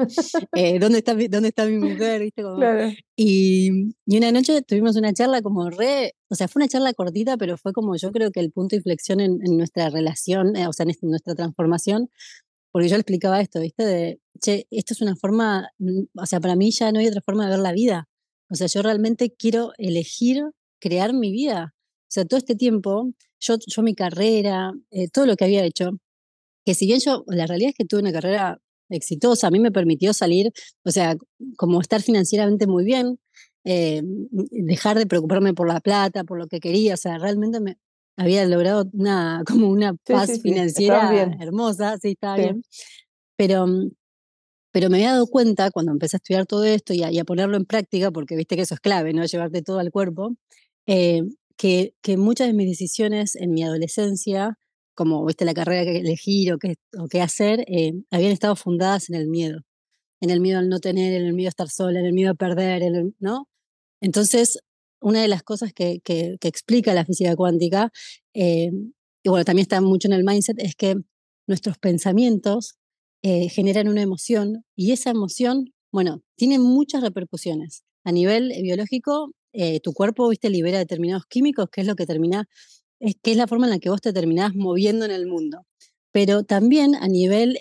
Eh, 0.54 0.80
¿dónde, 0.80 0.98
está, 0.98 1.13
¿Dónde 1.13 1.50
está 1.50 1.66
mi 1.66 1.78
mujer? 1.78 2.22
¿Viste? 2.22 2.44
Como, 2.44 2.62
y, 3.16 3.94
y, 4.06 4.18
una 4.18 4.33
noche 4.33 4.62
tuvimos 4.63 4.98
una 4.98 5.13
charla 5.13 5.42
como 5.42 5.69
re, 5.69 6.13
o 6.30 6.36
sea, 6.36 6.50
fue 6.50 6.60
una 6.62 6.68
charla 6.68 6.94
cortita, 6.94 7.38
pero 7.38 7.57
fue 7.57 7.72
como 7.72 7.95
yo 7.95 8.12
creo 8.12 8.31
que 8.31 8.42
el 8.42 8.51
punto 8.51 8.76
de 8.76 8.78
inflexión 8.80 9.21
en, 9.21 9.40
en 9.45 9.57
nuestra 9.57 9.90
relación, 9.90 10.57
eh, 10.57 10.68
o 10.68 10.73
sea, 10.73 10.83
en, 10.83 10.90
en 10.90 11.09
nuestra 11.09 11.35
transformación, 11.35 12.09
porque 12.71 12.90
yo 12.90 12.95
le 12.95 13.02
explicaba 13.02 13.40
esto, 13.40 13.61
¿viste? 13.61 13.85
De, 13.85 14.19
che, 14.42 14.68
esto 14.71 14.94
es 14.94 15.02
una 15.02 15.16
forma, 15.16 15.69
mm, 15.80 16.04
o 16.18 16.26
sea, 16.26 16.40
para 16.40 16.56
mí 16.56 16.71
ya 16.71 16.92
no 16.92 17.00
hay 17.00 17.07
otra 17.07 17.21
forma 17.21 17.45
de 17.45 17.52
ver 17.52 17.60
la 17.60 17.71
vida. 17.74 18.10
O 18.50 18.56
sea, 18.56 18.68
yo 18.68 18.81
realmente 18.81 19.31
quiero 19.31 19.71
elegir 19.78 20.44
crear 20.80 21.14
mi 21.14 21.31
vida. 21.31 21.74
O 21.76 22.12
sea, 22.14 22.26
todo 22.26 22.38
este 22.38 22.56
tiempo, 22.56 23.14
yo, 23.40 23.56
yo 23.66 23.81
mi 23.83 23.95
carrera, 23.95 24.74
eh, 24.92 25.07
todo 25.10 25.26
lo 25.26 25.36
que 25.36 25.45
había 25.45 25.64
hecho, 25.64 25.92
que 26.66 26.76
si 26.76 26.86
bien 26.88 27.00
yo, 27.00 27.24
la 27.28 27.48
realidad 27.48 27.69
es 27.69 27.76
que 27.78 27.86
tuve 27.86 28.02
una 28.02 28.12
carrera 28.12 28.60
exitosa, 28.90 29.48
a 29.48 29.52
mí 29.52 29.60
me 29.60 29.71
permitió 29.71 30.14
salir, 30.14 30.52
o 30.83 30.92
sea, 30.92 31.16
como 31.57 31.80
estar 31.81 32.02
financieramente 32.02 32.68
muy 32.68 32.83
bien, 32.83 33.19
eh, 33.64 34.02
dejar 34.04 34.98
de 34.98 35.06
preocuparme 35.07 35.54
por 35.54 35.68
la 35.68 35.80
plata, 35.80 36.24
por 36.24 36.38
lo 36.38 36.48
que 36.48 36.60
quería, 36.60 36.95
o 36.95 36.98
sea, 36.98 37.18
realmente 37.18 37.60
me, 37.62 37.78
había 38.18 38.45
logrado 38.45 38.90
una, 38.94 39.44
como 39.48 39.69
una 39.69 39.94
paz 39.94 40.42
financiera 40.42 41.12
hermosa, 41.40 41.98
sí, 41.98 42.12
estaba 42.12 42.38
bien. 42.38 42.64
Pero, 43.38 43.68
mm, 43.68 43.92
pero 44.71 44.90
me 44.90 44.97
había 44.97 45.11
dado 45.11 45.28
cuenta 45.28 45.71
cuando 45.71 45.92
empecé 45.92 46.18
a 46.18 46.19
estudiar 46.19 46.45
todo 46.45 46.63
esto 46.63 46.94
y 46.94 47.04
a, 47.04 47.23
ponerlo 47.25 47.57
en 47.57 47.66
práctica, 47.66 48.11
porque 48.11 48.35
viste 48.35 48.56
que 48.56 48.63
eso 48.63 48.75
es 48.75 48.81
clave, 48.81 49.13
¿no? 49.13 49.25
Llevarte 49.25 49.61
todo 49.61 49.80
al 49.80 49.92
cuerpo, 49.92 50.35
eh, 50.87 51.21
que, 51.57 51.94
muchas 52.18 52.47
de 52.47 52.54
mis 52.54 52.68
decisiones 52.68 53.35
en 53.35 53.51
mi 53.51 53.63
adolescencia, 53.63 54.57
como 54.95 55.25
viste 55.25 55.45
la 55.45 55.54
carrera 55.54 55.83
que 55.83 55.99
elegir 55.99 56.54
o 56.54 56.57
qué, 56.57 57.21
hacer, 57.21 57.66
eh, 57.68 57.94
habían 58.11 58.31
estado 58.31 58.56
fundadas 58.56 59.09
en 59.09 59.16
el 59.16 59.28
miedo. 59.28 59.61
En 60.21 60.30
el 60.30 60.42
miedo 60.42 60.59
al 60.59 60.69
no 60.69 60.80
tener, 60.80 61.13
en 61.13 61.25
el 61.28 61.33
miedo 61.33 61.49
a 61.49 61.49
estar 61.49 61.69
sola, 61.69 61.99
en 61.99 62.06
el 62.06 62.13
miedo 62.13 62.31
a 62.31 62.35
perder, 62.35 62.83
¿no? 63.19 63.47
Entonces, 64.01 64.59
una 65.01 65.21
de 65.21 65.28
las 65.28 65.44
cosas 65.44 65.73
que, 65.73 65.99
que, 66.04 66.37
explica 66.44 66.94
la 66.94 67.06
física 67.06 67.35
cuántica, 67.35 67.92
eh, 68.33 68.71
y 69.23 69.30
bueno, 69.30 69.45
también 69.45 69.63
está 69.63 69.81
mucho 69.81 70.07
en 70.07 70.13
el 70.13 70.23
mindset, 70.23 70.59
es 70.59 70.75
que 70.75 70.95
nuestros 71.47 71.78
pensamientos 71.80 72.75
eh, 73.23 73.49
generan 73.49 73.87
una 73.87 74.01
emoción 74.01 74.66
y 74.75 74.92
esa 74.92 75.09
emoción, 75.11 75.73
bueno, 75.92 76.21
tiene 76.35 76.59
muchas 76.59 77.01
repercusiones. 77.01 77.83
A 78.04 78.11
nivel 78.11 78.54
biológico, 78.61 79.31
eh, 79.54 79.80
tu 79.80 79.94
cuerpo, 79.94 80.30
viste, 80.30 80.49
libera 80.49 80.80
determinados 80.80 81.25
químicos, 81.28 81.69
que 81.71 81.81
es 81.81 81.87
lo 81.87 81.95
que 81.95 82.06
termina, 82.06 82.47
es, 82.99 83.16
que 83.21 83.31
es 83.31 83.37
la 83.37 83.47
forma 83.47 83.68
en 83.68 83.71
la 83.71 83.80
que 83.80 83.90
vos 83.90 84.01
te 84.01 84.13
terminás 84.13 84.56
moviendo 84.56 85.06
en 85.06 85.11
el 85.11 85.28
mundo. 85.28 85.66
Pero 86.11 86.44
también 86.44 86.95
a 86.95 87.07
nivel, 87.07 87.57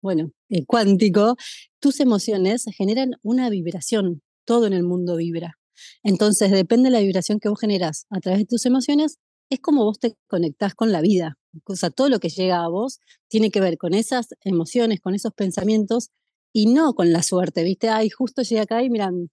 bueno, 0.00 0.32
cuántico, 0.66 1.36
tus 1.78 2.00
emociones 2.00 2.64
generan 2.76 3.12
una 3.22 3.50
vibración, 3.50 4.22
todo 4.46 4.66
en 4.66 4.72
el 4.72 4.82
mundo 4.82 5.16
vibra. 5.16 5.58
Entonces, 6.02 6.50
depende 6.50 6.88
de 6.88 6.92
la 6.92 7.00
vibración 7.00 7.38
que 7.38 7.48
vos 7.48 7.60
generás 7.60 8.06
a 8.10 8.20
través 8.20 8.40
de 8.40 8.46
tus 8.46 8.64
emociones, 8.66 9.18
es 9.50 9.60
como 9.60 9.84
vos 9.84 9.98
te 9.98 10.14
conectás 10.26 10.74
con 10.74 10.92
la 10.92 11.00
vida. 11.00 11.38
O 11.64 11.76
sea, 11.76 11.90
todo 11.90 12.08
lo 12.08 12.20
que 12.20 12.28
llega 12.28 12.64
a 12.64 12.68
vos 12.68 13.00
tiene 13.28 13.50
que 13.50 13.60
ver 13.60 13.78
con 13.78 13.94
esas 13.94 14.28
emociones, 14.42 15.00
con 15.00 15.14
esos 15.14 15.32
pensamientos 15.32 16.10
y 16.52 16.66
no 16.66 16.94
con 16.94 17.12
la 17.12 17.22
suerte, 17.22 17.64
¿viste? 17.64 17.88
Ay, 17.88 18.10
justo 18.10 18.42
llegué 18.42 18.60
acá 18.62 18.82
y 18.82 18.90
miran, 18.90 19.30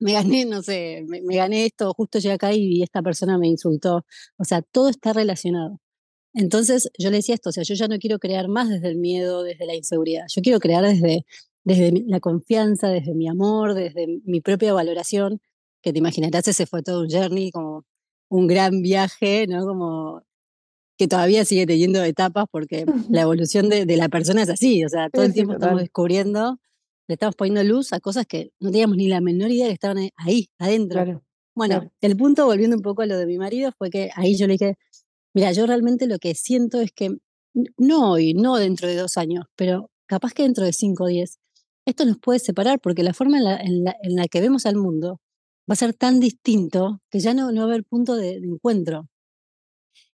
me 0.00 0.12
gané, 0.14 0.44
no 0.46 0.62
sé, 0.62 1.04
me, 1.08 1.20
gané 1.36 1.66
esto, 1.66 1.92
justo 1.94 2.18
llegué 2.18 2.34
acá 2.34 2.52
y 2.54 2.82
esta 2.82 3.02
persona 3.02 3.38
me 3.38 3.48
insultó. 3.48 4.04
O 4.38 4.44
sea, 4.44 4.62
todo 4.62 4.88
está 4.88 5.12
relacionado. 5.12 5.80
Entonces 6.34 6.90
yo 6.98 7.10
le 7.10 7.18
decía 7.18 7.34
esto, 7.34 7.50
o 7.50 7.52
sea, 7.52 7.64
yo 7.64 7.74
ya 7.74 7.88
no 7.88 7.98
quiero 7.98 8.18
crear 8.18 8.48
más 8.48 8.68
desde 8.68 8.88
el 8.88 8.96
miedo, 8.98 9.42
desde 9.42 9.66
la 9.66 9.74
inseguridad, 9.74 10.26
yo 10.34 10.42
quiero 10.42 10.60
crear 10.60 10.84
desde, 10.84 11.26
desde 11.64 11.92
la 12.06 12.20
confianza, 12.20 12.88
desde 12.88 13.14
mi 13.14 13.28
amor, 13.28 13.74
desde 13.74 14.06
mi 14.24 14.40
propia 14.40 14.72
valoración, 14.72 15.40
que 15.82 15.92
te 15.92 15.98
imaginarás, 15.98 16.48
ese 16.48 16.66
fue 16.66 16.82
todo 16.82 17.02
un 17.02 17.10
journey, 17.10 17.50
como 17.50 17.84
un 18.30 18.46
gran 18.46 18.82
viaje, 18.82 19.46
¿no? 19.48 19.66
Como 19.66 20.22
que 21.00 21.08
todavía 21.08 21.46
sigue 21.46 21.66
teniendo 21.66 22.04
etapas 22.04 22.44
porque 22.50 22.84
la 23.08 23.22
evolución 23.22 23.70
de, 23.70 23.86
la 23.96 24.10
persona 24.10 24.42
es 24.42 24.50
así, 24.50 24.84
o 24.84 24.88
sea, 24.88 25.08
todo 25.10 25.24
el 25.24 25.32
tiempo 25.32 25.54
estamos 25.54 25.80
descubriendo, 25.80 26.58
le 27.08 27.14
estamos 27.14 27.36
poniendo 27.36 27.64
luz 27.64 27.94
a 27.94 28.00
cosas 28.00 28.26
que 28.26 28.52
no 28.60 28.70
teníamos 28.70 28.98
ni 28.98 29.08
la 29.08 29.22
menor 29.22 29.50
idea 29.50 29.68
que 29.68 29.72
estaban 29.72 30.10
ahí, 30.16 30.48
adentro. 30.58 31.22
bueno, 31.54 31.90
el 32.02 32.16
punto, 32.16 32.44
volviendo 32.44 32.76
un 32.76 32.82
poco 32.82 33.00
a 33.00 33.06
lo 33.06 33.16
de 33.16 33.24
mi 33.24 33.38
marido, 33.38 33.72
fue 33.78 33.88
que 33.88 34.10
ahí 34.14 34.36
yo 34.36 34.46
le 34.46 34.54
dije, 34.54 34.76
Mira, 35.32 35.52
yo 35.52 35.66
realmente 35.66 36.06
lo 36.06 36.18
que 36.18 36.34
siento 36.34 36.80
es 36.80 36.90
que 36.92 37.16
no 37.78 38.12
hoy, 38.12 38.34
no 38.34 38.56
dentro 38.56 38.88
de 38.88 38.96
dos 38.96 39.16
años, 39.16 39.44
pero 39.56 39.90
capaz 40.06 40.32
que 40.32 40.42
dentro 40.42 40.64
de 40.64 40.72
cinco 40.72 41.04
o 41.04 41.06
diez, 41.06 41.38
esto 41.86 42.04
nos 42.04 42.18
puede 42.18 42.40
separar 42.40 42.80
porque 42.80 43.02
la 43.02 43.14
forma 43.14 43.38
en 43.38 43.84
la, 43.84 44.28
que 44.28 44.40
vemos 44.40 44.66
al 44.66 44.76
mundo 44.76 45.20
va 45.68 45.74
a 45.74 45.76
ser 45.76 45.94
tan 45.94 46.20
distinto 46.20 47.00
que 47.10 47.20
ya 47.20 47.32
no, 47.32 47.52
no 47.52 47.62
va 47.62 47.68
a 47.68 47.70
haber 47.70 47.84
punto 47.84 48.16
de, 48.16 48.34
encuentro. 48.36 49.08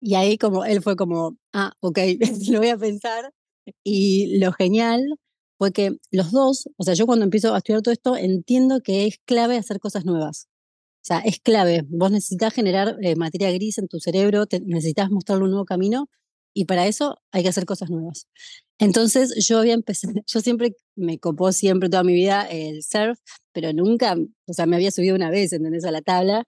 Y 0.00 0.14
ahí 0.14 0.38
como 0.38 0.64
él 0.64 0.82
fue 0.82 0.96
como, 0.96 1.36
ah, 1.52 1.72
ok, 1.80 1.98
lo 2.50 2.58
voy 2.60 2.68
a 2.70 2.78
pensar. 2.78 3.32
Y 3.84 4.38
lo 4.38 4.52
genial 4.52 5.02
fue 5.58 5.72
que 5.72 5.98
los 6.10 6.32
dos, 6.32 6.68
o 6.76 6.84
sea, 6.84 6.94
yo 6.94 7.06
cuando 7.06 7.24
empiezo 7.24 7.54
a 7.54 7.58
estudiar 7.58 7.82
todo 7.82 7.92
esto, 7.92 8.16
entiendo 8.16 8.80
que 8.82 9.06
es 9.06 9.18
clave 9.26 9.58
hacer 9.58 9.78
cosas 9.80 10.04
nuevas. 10.06 10.48
O 11.02 11.04
sea, 11.04 11.20
es 11.20 11.40
clave. 11.40 11.84
Vos 11.88 12.10
necesitas 12.10 12.54
generar 12.54 12.96
eh, 13.02 13.16
materia 13.16 13.50
gris 13.52 13.78
en 13.78 13.88
tu 13.88 14.00
cerebro, 14.00 14.44
necesitas 14.66 15.10
mostrarle 15.10 15.44
un 15.44 15.50
nuevo 15.50 15.64
camino 15.66 16.08
y 16.54 16.64
para 16.66 16.86
eso 16.86 17.18
hay 17.32 17.42
que 17.42 17.48
hacer 17.50 17.64
cosas 17.66 17.90
nuevas. 17.90 18.26
Entonces 18.78 19.34
yo 19.46 19.58
había 19.58 19.74
empezado, 19.74 20.14
yo 20.26 20.40
siempre 20.40 20.74
me 20.96 21.18
copó 21.18 21.52
siempre 21.52 21.88
toda 21.88 22.04
mi 22.04 22.14
vida 22.14 22.42
el 22.42 22.82
surf, 22.82 23.18
pero 23.52 23.72
nunca, 23.72 24.16
o 24.46 24.52
sea, 24.52 24.66
me 24.66 24.76
había 24.76 24.90
subido 24.90 25.14
una 25.16 25.30
vez, 25.30 25.52
¿entendés? 25.52 25.84
A 25.84 25.90
la 25.90 26.02
tabla. 26.02 26.44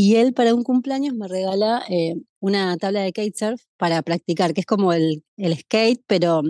Y 0.00 0.14
él 0.14 0.32
para 0.32 0.54
un 0.54 0.62
cumpleaños 0.62 1.12
me 1.16 1.26
regala 1.26 1.82
eh, 1.90 2.14
una 2.38 2.76
tabla 2.76 3.00
de 3.00 3.10
kitesurf 3.10 3.60
para 3.76 4.00
practicar, 4.02 4.54
que 4.54 4.60
es 4.60 4.66
como 4.66 4.92
el, 4.92 5.24
el 5.36 5.56
skate, 5.56 6.00
pero 6.06 6.42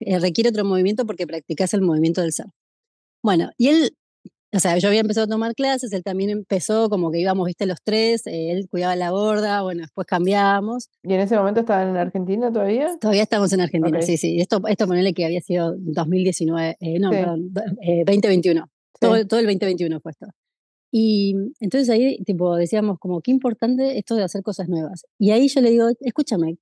eh, 0.00 0.18
requiere 0.18 0.50
otro 0.50 0.64
movimiento 0.64 1.06
porque 1.06 1.24
practicas 1.24 1.74
el 1.74 1.82
movimiento 1.82 2.22
del 2.22 2.32
surf. 2.32 2.50
Bueno, 3.22 3.50
y 3.56 3.68
él 3.68 3.96
o 4.52 4.58
sea, 4.58 4.78
yo 4.78 4.88
había 4.88 5.00
empezado 5.00 5.26
a 5.26 5.28
tomar 5.28 5.54
clases, 5.54 5.92
él 5.92 6.02
también 6.02 6.30
empezó, 6.30 6.90
como 6.90 7.12
que 7.12 7.20
íbamos, 7.20 7.46
viste, 7.46 7.66
los 7.66 7.78
tres, 7.84 8.26
eh, 8.26 8.50
él 8.50 8.66
cuidaba 8.68 8.96
la 8.96 9.10
gorda, 9.10 9.62
bueno, 9.62 9.82
después 9.82 10.04
cambiábamos. 10.08 10.88
¿Y 11.04 11.14
en 11.14 11.20
ese 11.20 11.36
momento 11.36 11.60
estaban 11.60 11.90
en 11.90 11.96
Argentina 11.96 12.50
todavía? 12.50 12.96
Todavía 13.00 13.22
estamos 13.22 13.52
en 13.52 13.60
Argentina, 13.60 14.02
sí, 14.02 14.16
sí. 14.16 14.40
Esto, 14.40 14.60
esto 14.66 14.88
ponele 14.88 15.14
que 15.14 15.24
había 15.24 15.40
sido 15.40 15.76
2019, 15.78 16.78
eh, 16.80 16.98
no, 16.98 17.10
perdón, 17.10 17.52
2021. 17.52 18.60
Eh, 18.60 18.68
todo, 18.98 19.26
todo 19.28 19.38
el 19.38 19.46
2021 19.46 20.00
fue 20.00 20.10
esto. 20.10 20.26
Y 20.94 21.34
entonces 21.60 21.88
ahí, 21.88 22.18
tipo, 22.18 22.54
decíamos 22.54 22.98
como, 22.98 23.22
qué 23.22 23.30
importante 23.30 23.96
esto 23.98 24.14
de 24.14 24.24
hacer 24.24 24.42
cosas 24.42 24.68
nuevas. 24.68 25.06
Y 25.18 25.30
ahí 25.30 25.48
yo 25.48 25.62
le 25.62 25.70
digo, 25.70 25.86
escúchame, 26.00 26.58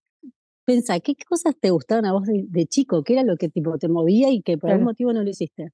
pensá, 0.65 1.01
¿qué 1.01 1.15
cosas 1.29 1.57
te 1.61 1.71
gustaban 1.71 2.05
a 2.07 2.13
vos 2.13 2.23
de, 2.27 2.67
chico? 2.67 3.03
¿Qué 3.03 3.15
era 3.15 3.25
lo 3.25 3.37
que 3.37 3.49
tipo, 3.49 3.77
te 3.77 3.89
movía 3.89 4.31
y 4.31 4.41
que 4.41 4.57
por 4.57 4.71
algún 4.71 4.85
motivo 4.85 5.13
no 5.13 5.25
lo 5.25 5.31
hiciste? 5.31 5.71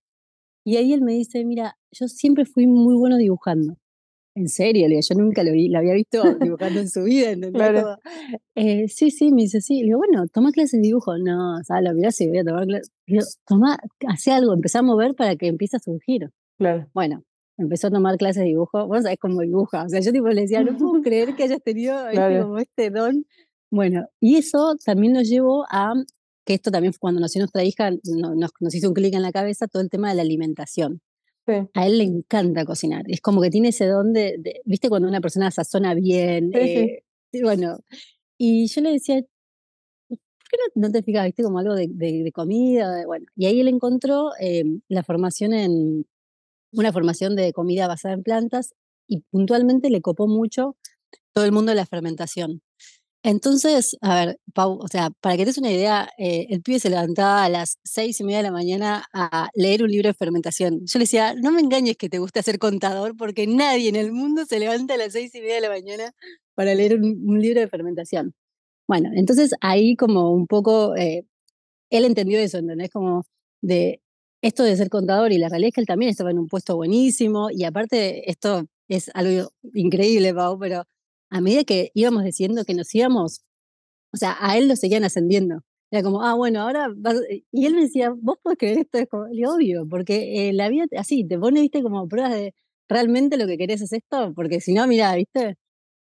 Y 0.64 0.78
ahí 0.78 0.94
él 0.94 1.02
me 1.02 1.12
dice, 1.12 1.44
mira, 1.44 1.76
yo 1.92 2.08
siempre 2.08 2.46
fui 2.46 2.66
muy 2.66 2.96
bueno 2.96 3.18
dibujando. 3.18 3.76
En 4.34 4.48
serio, 4.48 4.88
yo 4.88 5.14
nunca 5.14 5.42
lo, 5.42 5.52
vi, 5.52 5.68
lo 5.68 5.78
había 5.78 5.92
visto 5.92 6.22
dibujando 6.40 6.80
en 6.80 6.88
su 6.88 7.04
vida, 7.04 7.32
¿entendés? 7.32 7.84
Eh, 8.54 8.88
sí, 8.88 9.10
sí, 9.10 9.32
me 9.32 9.42
dice, 9.42 9.60
sí. 9.60 9.80
Le 9.80 9.88
digo, 9.88 9.98
bueno, 9.98 10.26
toma 10.28 10.50
clases 10.50 10.80
de 10.80 10.88
dibujo. 10.88 11.18
No, 11.18 11.58
lo 11.58 11.94
mirá 11.94 12.10
si 12.10 12.26
voy 12.26 12.38
a 12.38 12.44
tomar 12.44 12.66
clases. 12.66 12.90
Le 13.06 13.14
digo, 13.14 13.26
toma, 13.46 13.78
hace 14.08 14.32
algo, 14.32 14.54
empezá 14.54 14.78
a 14.78 14.82
mover 14.82 15.14
para 15.14 15.36
que 15.36 15.46
empiece 15.46 15.76
a 15.76 15.80
surgir. 15.80 16.30
Claro. 16.58 16.88
Bueno, 16.94 17.22
empezó 17.58 17.88
a 17.88 17.90
tomar 17.90 18.16
clases 18.16 18.42
de 18.42 18.48
dibujo. 18.48 18.86
Bueno, 18.86 19.02
sabes 19.02 19.18
cómo 19.18 19.40
dibuja. 19.40 19.84
O 19.84 19.88
sea, 19.88 20.00
yo 20.00 20.12
tipo 20.12 20.28
le 20.28 20.42
decía, 20.42 20.62
no 20.62 20.76
puedo 20.76 21.02
creer 21.02 21.34
que 21.34 21.44
hayas 21.44 21.62
tenido 21.62 22.08
este, 22.08 22.40
como 22.40 22.58
este 22.58 22.90
don. 22.90 23.26
Bueno, 23.70 24.06
y 24.20 24.36
eso 24.36 24.76
también 24.84 25.12
nos 25.12 25.28
llevó 25.28 25.64
a 25.70 25.92
que 26.44 26.54
esto 26.54 26.70
también 26.70 26.94
cuando 26.98 27.20
nació 27.20 27.40
nuestra 27.40 27.64
hija 27.64 27.90
nos, 27.90 28.52
nos, 28.60 28.75
hizo 28.75 28.88
un 28.88 28.94
clic 28.94 29.14
en 29.14 29.22
la 29.22 29.32
cabeza 29.32 29.66
todo 29.66 29.82
el 29.82 29.90
tema 29.90 30.08
de 30.08 30.14
la 30.14 30.22
alimentación. 30.22 31.02
A 31.75 31.86
él 31.86 31.98
le 31.98 32.04
encanta 32.04 32.64
cocinar. 32.64 33.04
Es 33.06 33.20
como 33.20 33.40
que 33.40 33.50
tiene 33.50 33.68
ese 33.68 33.86
don 33.86 34.12
de, 34.12 34.60
viste, 34.64 34.88
cuando 34.88 35.06
una 35.08 35.20
persona 35.20 35.50
sazona 35.50 35.94
bien. 35.94 36.50
Eh, 36.54 37.04
bueno, 37.42 37.78
y 38.36 38.66
yo 38.66 38.80
le 38.80 38.92
decía, 38.92 39.22
¿por 40.08 40.18
qué 40.18 40.56
no, 40.75 40.90
te 40.90 41.02
fijas, 41.02 41.25
viste, 41.25 41.44
como 41.44 41.60
algo 41.60 41.75
de, 41.75 42.32
comida? 42.34 43.06
Bueno, 43.06 43.26
y 43.36 43.46
ahí 43.46 43.60
él 43.60 43.68
encontró 43.68 44.30
em, 44.40 44.80
la 44.88 45.04
formación 45.04 45.52
en, 45.52 46.06
una 46.73 46.92
formación 46.92 47.37
de 47.37 47.52
comida 47.52 47.88
basada 47.88 48.14
en 48.14 48.23
plantas 48.23 48.75
y 49.08 49.20
puntualmente 49.30 49.90
le 49.90 50.00
copó 50.00 50.26
mucho 50.26 50.76
todo 51.32 51.44
el 51.44 51.52
mundo 51.52 51.70
de 51.70 51.76
la 51.76 51.87
fermentación. 51.87 52.62
Entonces, 53.26 53.96
a 54.02 54.14
ver, 54.14 54.40
Pau, 54.54 54.78
o 54.80 54.87
sea, 54.87 55.11
para 55.20 55.37
que 55.37 55.42
te 55.42 55.46
des 55.46 55.58
una 55.58 55.73
idea, 55.73 56.08
eh, 56.16 56.46
el 56.49 56.62
pibe 56.62 56.78
se 56.78 56.90
levantaba 56.90 57.42
a 57.44 57.49
las 57.49 57.78
seis 57.82 58.20
y 58.20 58.25
media 58.25 58.37
de 58.38 58.44
la 58.44 58.52
mañana 58.52 59.04
a 59.12 59.50
leer 59.54 59.82
un 59.82 59.90
libro 59.90 60.08
de 60.08 60.14
fermentación. 60.14 60.82
Yo 60.87 61.00
le 61.00 61.04
decía, 61.04 61.35
no 61.35 61.50
me 61.50 61.61
engañes 61.61 61.96
que 61.96 62.08
te 62.08 62.20
gusta 62.20 62.40
ser 62.42 62.61
contador, 62.61 63.16
porque 63.16 63.49
nadie 63.49 63.88
en 63.88 63.96
el 63.96 64.12
mundo 64.12 64.44
se 64.46 64.61
levanta 64.61 64.94
a 64.94 64.96
las 64.96 65.12
seis 65.12 65.35
y 65.35 65.40
media 65.40 65.56
de 65.56 65.61
la 65.62 65.70
mañana 65.70 66.12
para 66.54 66.73
leer 66.75 66.94
un, 66.94 67.40
libro 67.40 67.61
de 67.61 67.68
fermentación. 67.68 68.32
Bueno, 68.88 69.11
entonces 69.14 69.52
ahí 69.61 69.96
como 69.96 70.32
un 70.32 70.46
poco, 70.46 70.94
eh, 70.96 71.26
él 71.90 72.04
entendió 72.04 72.38
eso, 72.38 72.58
¿entendés? 72.58 72.90
Como 72.90 73.25
de 73.61 74.00
esto 74.46 74.62
de 74.64 74.76
ser 74.76 74.88
contador 74.90 75.32
y 75.32 75.38
la 75.38 75.48
realidad 75.48 75.68
es 75.68 75.74
que 75.74 75.80
él 75.82 75.86
también 75.86 76.10
estaba 76.10 76.30
en 76.30 76.38
un 76.38 76.48
puesto 76.48 76.76
buenísimo 76.76 77.50
y 77.50 77.64
aparte 77.64 78.30
esto 78.30 78.66
es 78.88 79.10
algo 79.14 79.50
increíble, 79.74 80.34
Pau, 80.34 80.58
pero 80.58 80.84
a 81.30 81.40
medida 81.40 81.64
que 81.64 81.90
íbamos 81.94 82.24
diciendo 82.24 82.64
que 82.64 82.74
nos 82.74 82.94
íbamos, 82.94 83.42
o 84.12 84.16
sea, 84.16 84.36
a 84.40 84.56
él 84.58 84.68
lo 84.68 84.76
seguían 84.76 85.04
ascendiendo. 85.04 85.62
Era 85.90 86.02
como, 86.02 86.22
ah, 86.22 86.34
bueno, 86.34 86.60
ahora 86.62 86.88
Y 87.52 87.66
él 87.66 87.74
me 87.74 87.82
decía, 87.82 88.12
¿vos 88.16 88.38
podés 88.42 88.58
creer 88.58 88.78
esto? 88.78 88.98
Es 88.98 89.08
como, 89.08 89.24
obvio, 89.24 89.86
porque 89.88 90.48
eh, 90.48 90.52
la 90.52 90.68
vida 90.68 90.86
así 90.98 91.24
te 91.26 91.38
pone, 91.38 91.60
viste, 91.60 91.82
como 91.82 92.08
pruebas 92.08 92.32
de 92.32 92.54
realmente 92.88 93.36
lo 93.36 93.46
que 93.46 93.58
querés 93.58 93.82
es 93.82 93.92
esto, 93.92 94.32
porque 94.34 94.60
si 94.60 94.74
no, 94.74 94.86
mira, 94.86 95.14
viste. 95.14 95.56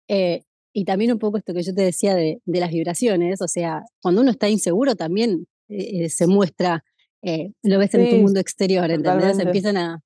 Eh, 0.08 0.42
y 0.72 0.84
también 0.84 1.12
un 1.12 1.18
poco 1.18 1.38
esto 1.38 1.54
que 1.54 1.62
yo 1.62 1.74
te 1.74 1.82
decía 1.82 2.14
de, 2.14 2.40
de 2.44 2.60
las 2.60 2.70
vibraciones, 2.72 3.40
o 3.42 3.48
sea, 3.48 3.82
cuando 4.02 4.22
uno 4.22 4.30
está 4.30 4.48
inseguro 4.48 4.94
también 4.96 5.46
eh, 5.68 6.08
se 6.10 6.26
muestra, 6.26 6.84
lo 7.22 7.78
ves 7.78 7.94
en 7.94 8.10
tu 8.10 8.16
mundo 8.16 8.40
exterior, 8.40 8.90
¿entendés? 8.90 9.38
Empiezan 9.38 9.76
a, 9.76 10.02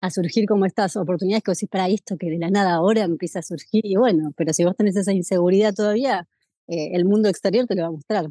a 0.00 0.10
surgir 0.10 0.46
como 0.46 0.66
estas 0.66 0.96
oportunidades 0.96 1.42
que 1.42 1.50
vos 1.50 1.58
decís, 1.58 1.70
para 1.70 1.88
esto 1.88 2.16
que 2.18 2.30
de 2.30 2.38
la 2.38 2.50
nada 2.50 2.74
ahora 2.74 3.02
empieza 3.02 3.40
a 3.40 3.42
surgir 3.42 3.84
y 3.84 3.96
bueno, 3.96 4.32
pero 4.36 4.52
si 4.52 4.64
vos 4.64 4.76
tenés 4.76 4.96
esa 4.96 5.12
inseguridad 5.12 5.74
todavía, 5.74 6.28
eh, 6.68 6.90
el 6.94 7.04
mundo 7.04 7.28
exterior 7.28 7.66
te 7.66 7.74
lo 7.74 7.82
va 7.82 7.88
a 7.88 7.92
mostrar. 7.92 8.30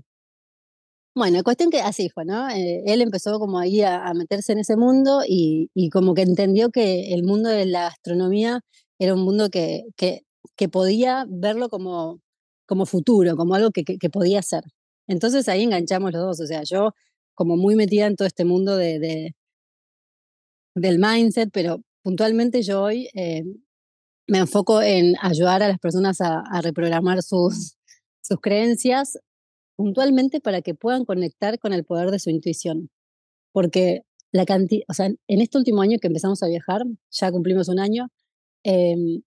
Bueno, 1.16 1.44
cuestión 1.44 1.72
que 1.72 1.82
así 1.82 2.10
fue, 2.10 2.26
¿no? 2.26 2.48
Eh, 2.50 2.84
él 2.86 3.02
empezó 3.02 3.40
como 3.40 3.58
ahí 3.58 3.82
a, 3.82 4.14
meterse 4.14 4.54
en 4.54 4.60
ese 4.60 4.78
mundo 4.78 5.24
y, 5.28 5.72
y, 5.74 5.90
como 5.90 6.14
que 6.14 6.22
entendió 6.22 6.70
que 6.70 7.14
el 7.14 7.24
mundo 7.24 7.50
de 7.50 7.66
la 7.66 7.88
astronomía 7.88 8.62
era 9.00 9.16
un 9.16 9.22
mundo 9.22 9.50
que, 9.50 9.86
que, 9.96 10.22
que 10.56 10.70
podía 10.70 11.26
verlo 11.28 11.70
como, 11.70 12.22
como 12.68 12.86
futuro, 12.86 13.36
como 13.36 13.56
algo 13.56 13.72
que, 13.72 13.84
que, 13.84 14.10
podía 14.12 14.44
ser. 14.44 14.64
Entonces 15.08 15.50
ahí 15.50 15.64
enganchamos 15.64 16.12
los 16.14 16.22
dos, 16.22 16.40
o 16.42 16.46
sea, 16.46 16.62
yo 16.64 16.94
como 17.38 17.56
muy 17.56 17.76
metida 17.76 18.08
en 18.08 18.16
todo 18.16 18.28
este 18.28 18.46
mundo 18.46 18.76
de, 18.76 19.36
del 20.74 20.98
mindset, 20.98 21.52
pero 21.54 21.84
puntualmente 22.02 22.64
yo 22.64 22.82
hoy 22.82 23.10
eh, 23.14 23.44
me 24.28 24.40
enfoco 24.40 24.82
en 24.82 25.14
ayudar 25.22 25.62
a 25.62 25.68
las 25.68 25.78
personas 25.78 26.20
a, 26.20 26.42
reprogramar 26.64 27.22
sus, 27.22 27.78
sus 28.22 28.42
creencias 28.42 29.20
puntualmente 29.76 30.42
para 30.42 30.64
que 30.64 30.74
puedan 30.74 31.06
conectar 31.06 31.60
con 31.60 31.74
el 31.74 31.86
poder 31.86 32.10
de 32.10 32.18
su 32.18 32.32
intuición. 32.32 32.90
Porque 33.52 34.02
la 34.32 34.46
cantidad, 34.46 34.86
o 34.90 34.94
sea, 34.94 35.06
en 35.06 35.42
este 35.42 35.60
último 35.60 35.84
año 35.84 36.00
que 36.02 36.08
empezamos 36.08 36.42
a 36.42 36.48
viajar, 36.48 36.82
ya 37.12 37.32
cumplimos 37.32 37.70
un 37.70 37.80
año, 37.80 38.08
em, 38.64 39.22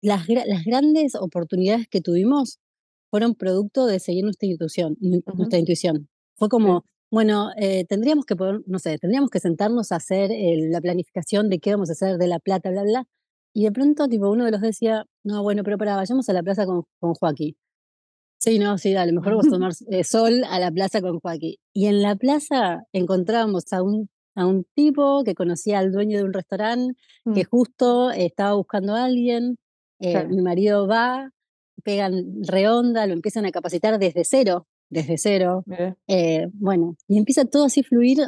las, 0.00 0.26
las, 0.28 0.64
grandes 0.64 1.14
oportunidades 1.14 1.88
que 1.88 2.00
tuvimos 2.00 2.58
fueron 3.10 3.34
producto 3.34 3.84
de 3.84 4.00
seguir 4.00 4.24
nuestra 4.24 4.48
intuición. 4.48 4.96
Nuestra 5.00 5.58
intuición. 5.58 6.08
Fue 6.36 6.48
como, 6.48 6.84
bueno, 7.10 7.50
eh, 7.56 7.84
tendríamos 7.86 8.26
que 8.26 8.36
poder, 8.36 8.60
no 8.66 8.78
sé, 8.78 8.98
tendríamos 8.98 9.30
que 9.30 9.40
sentarnos 9.40 9.92
a 9.92 9.96
hacer 9.96 10.30
la 10.70 10.80
planificación 10.80 11.48
de 11.48 11.58
qué 11.58 11.72
vamos 11.72 11.88
a 11.90 11.92
hacer 11.92 12.18
de 12.18 12.26
la 12.26 12.38
plata, 12.38 12.70
bla, 12.70 12.82
bla. 12.82 13.04
Y 13.54 13.64
de 13.64 13.72
pronto, 13.72 14.08
tipo, 14.08 14.30
uno 14.30 14.44
de 14.44 14.50
los 14.50 14.60
decía, 14.60 15.06
no, 15.24 15.42
bueno, 15.42 15.64
pero 15.64 15.78
para, 15.78 15.96
vayamos 15.96 16.28
a 16.28 16.32
la 16.32 16.42
plaza 16.42 16.66
con, 16.66 16.84
con 17.00 17.14
Joaquín. 17.14 17.56
Sí, 18.38 18.58
no, 18.60 18.78
sí, 18.78 18.92
dale, 18.92 19.12
mejor 19.12 19.32
vamos 19.32 19.48
a 19.48 19.50
tomar 19.50 19.72
eh, 19.90 20.04
sol 20.04 20.44
a 20.48 20.60
la 20.60 20.70
plaza 20.70 21.00
con 21.00 21.18
Joaquín. 21.18 21.56
Y 21.72 21.86
en 21.86 22.02
la 22.02 22.14
plaza 22.14 22.84
encontrábamos 22.92 23.72
a 23.72 23.82
un, 23.82 24.08
a 24.36 24.46
un 24.46 24.64
tipo 24.74 25.24
que 25.24 25.34
conocía 25.34 25.80
al 25.80 25.90
dueño 25.90 26.18
de 26.18 26.24
un 26.24 26.32
restaurante, 26.32 26.94
que 27.34 27.42
mm. 27.42 27.48
justo 27.50 28.10
estaba 28.12 28.54
buscando 28.54 28.94
a 28.94 29.04
alguien. 29.04 29.56
Eh, 30.00 30.26
mi 30.28 30.40
marido 30.40 30.86
va, 30.86 31.30
pegan 31.82 32.44
reonda, 32.46 33.06
lo 33.08 33.14
empiezan 33.14 33.44
a 33.46 33.50
capacitar 33.50 33.98
desde 33.98 34.24
cero, 34.24 34.68
desde 34.90 35.18
cero. 35.18 35.64
Eh, 36.06 36.48
bueno, 36.54 36.96
y 37.06 37.18
empieza 37.18 37.44
todo 37.44 37.66
así 37.66 37.80
a 37.80 37.84
fluir 37.84 38.18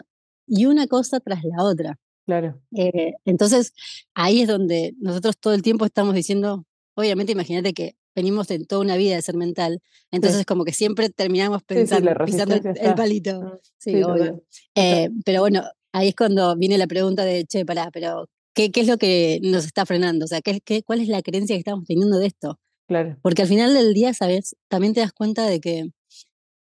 y 0.46 0.66
una 0.66 0.86
cosa 0.86 1.20
tras 1.20 1.44
la 1.44 1.62
otra. 1.62 1.98
Claro. 2.26 2.60
Eh, 2.76 3.14
entonces, 3.24 3.72
ahí 4.14 4.42
es 4.42 4.48
donde 4.48 4.94
nosotros 5.00 5.38
todo 5.38 5.54
el 5.54 5.62
tiempo 5.62 5.84
estamos 5.84 6.14
diciendo, 6.14 6.64
obviamente 6.94 7.32
imagínate 7.32 7.72
que 7.72 7.96
venimos 8.14 8.48
de 8.48 8.64
toda 8.64 8.82
una 8.82 8.96
vida 8.96 9.16
de 9.16 9.22
ser 9.22 9.36
mental, 9.36 9.80
entonces 10.10 10.44
como 10.44 10.64
que 10.64 10.72
siempre 10.72 11.10
terminamos 11.10 11.62
pensando, 11.62 12.12
pisando 12.24 12.54
el, 12.54 12.94
palito. 12.94 13.40
Mm, 13.40 13.58
sí, 13.78 14.02
obvio. 14.02 14.42
Eh, 14.74 15.08
pero 15.24 15.40
bueno, 15.40 15.62
ahí 15.92 16.08
es 16.08 16.14
cuando 16.14 16.56
viene 16.56 16.78
la 16.78 16.86
pregunta 16.86 17.24
de, 17.24 17.44
che, 17.44 17.64
pará, 17.64 17.90
pero 17.92 18.28
¿qué, 18.54 18.70
qué 18.70 18.80
es 18.80 18.88
lo 18.88 18.98
que 18.98 19.40
nos 19.42 19.64
está 19.64 19.86
frenando? 19.86 20.24
O 20.24 20.28
sea, 20.28 20.40
¿qué, 20.40 20.60
qué, 20.60 20.82
cuál 20.82 21.00
es 21.00 21.08
la 21.08 21.22
creencia 21.22 21.54
que 21.56 21.60
estamos 21.60 21.84
teniendo 21.86 22.18
de 22.18 22.26
esto? 22.26 22.58
Claro. 22.86 23.16
Porque 23.22 23.42
al 23.42 23.48
final 23.48 23.72
del 23.72 23.94
día, 23.94 24.12
¿sabes? 24.14 24.56
También 24.68 24.94
te 24.94 25.00
das 25.00 25.12
cuenta 25.12 25.46
de 25.46 25.60
que 25.60 25.90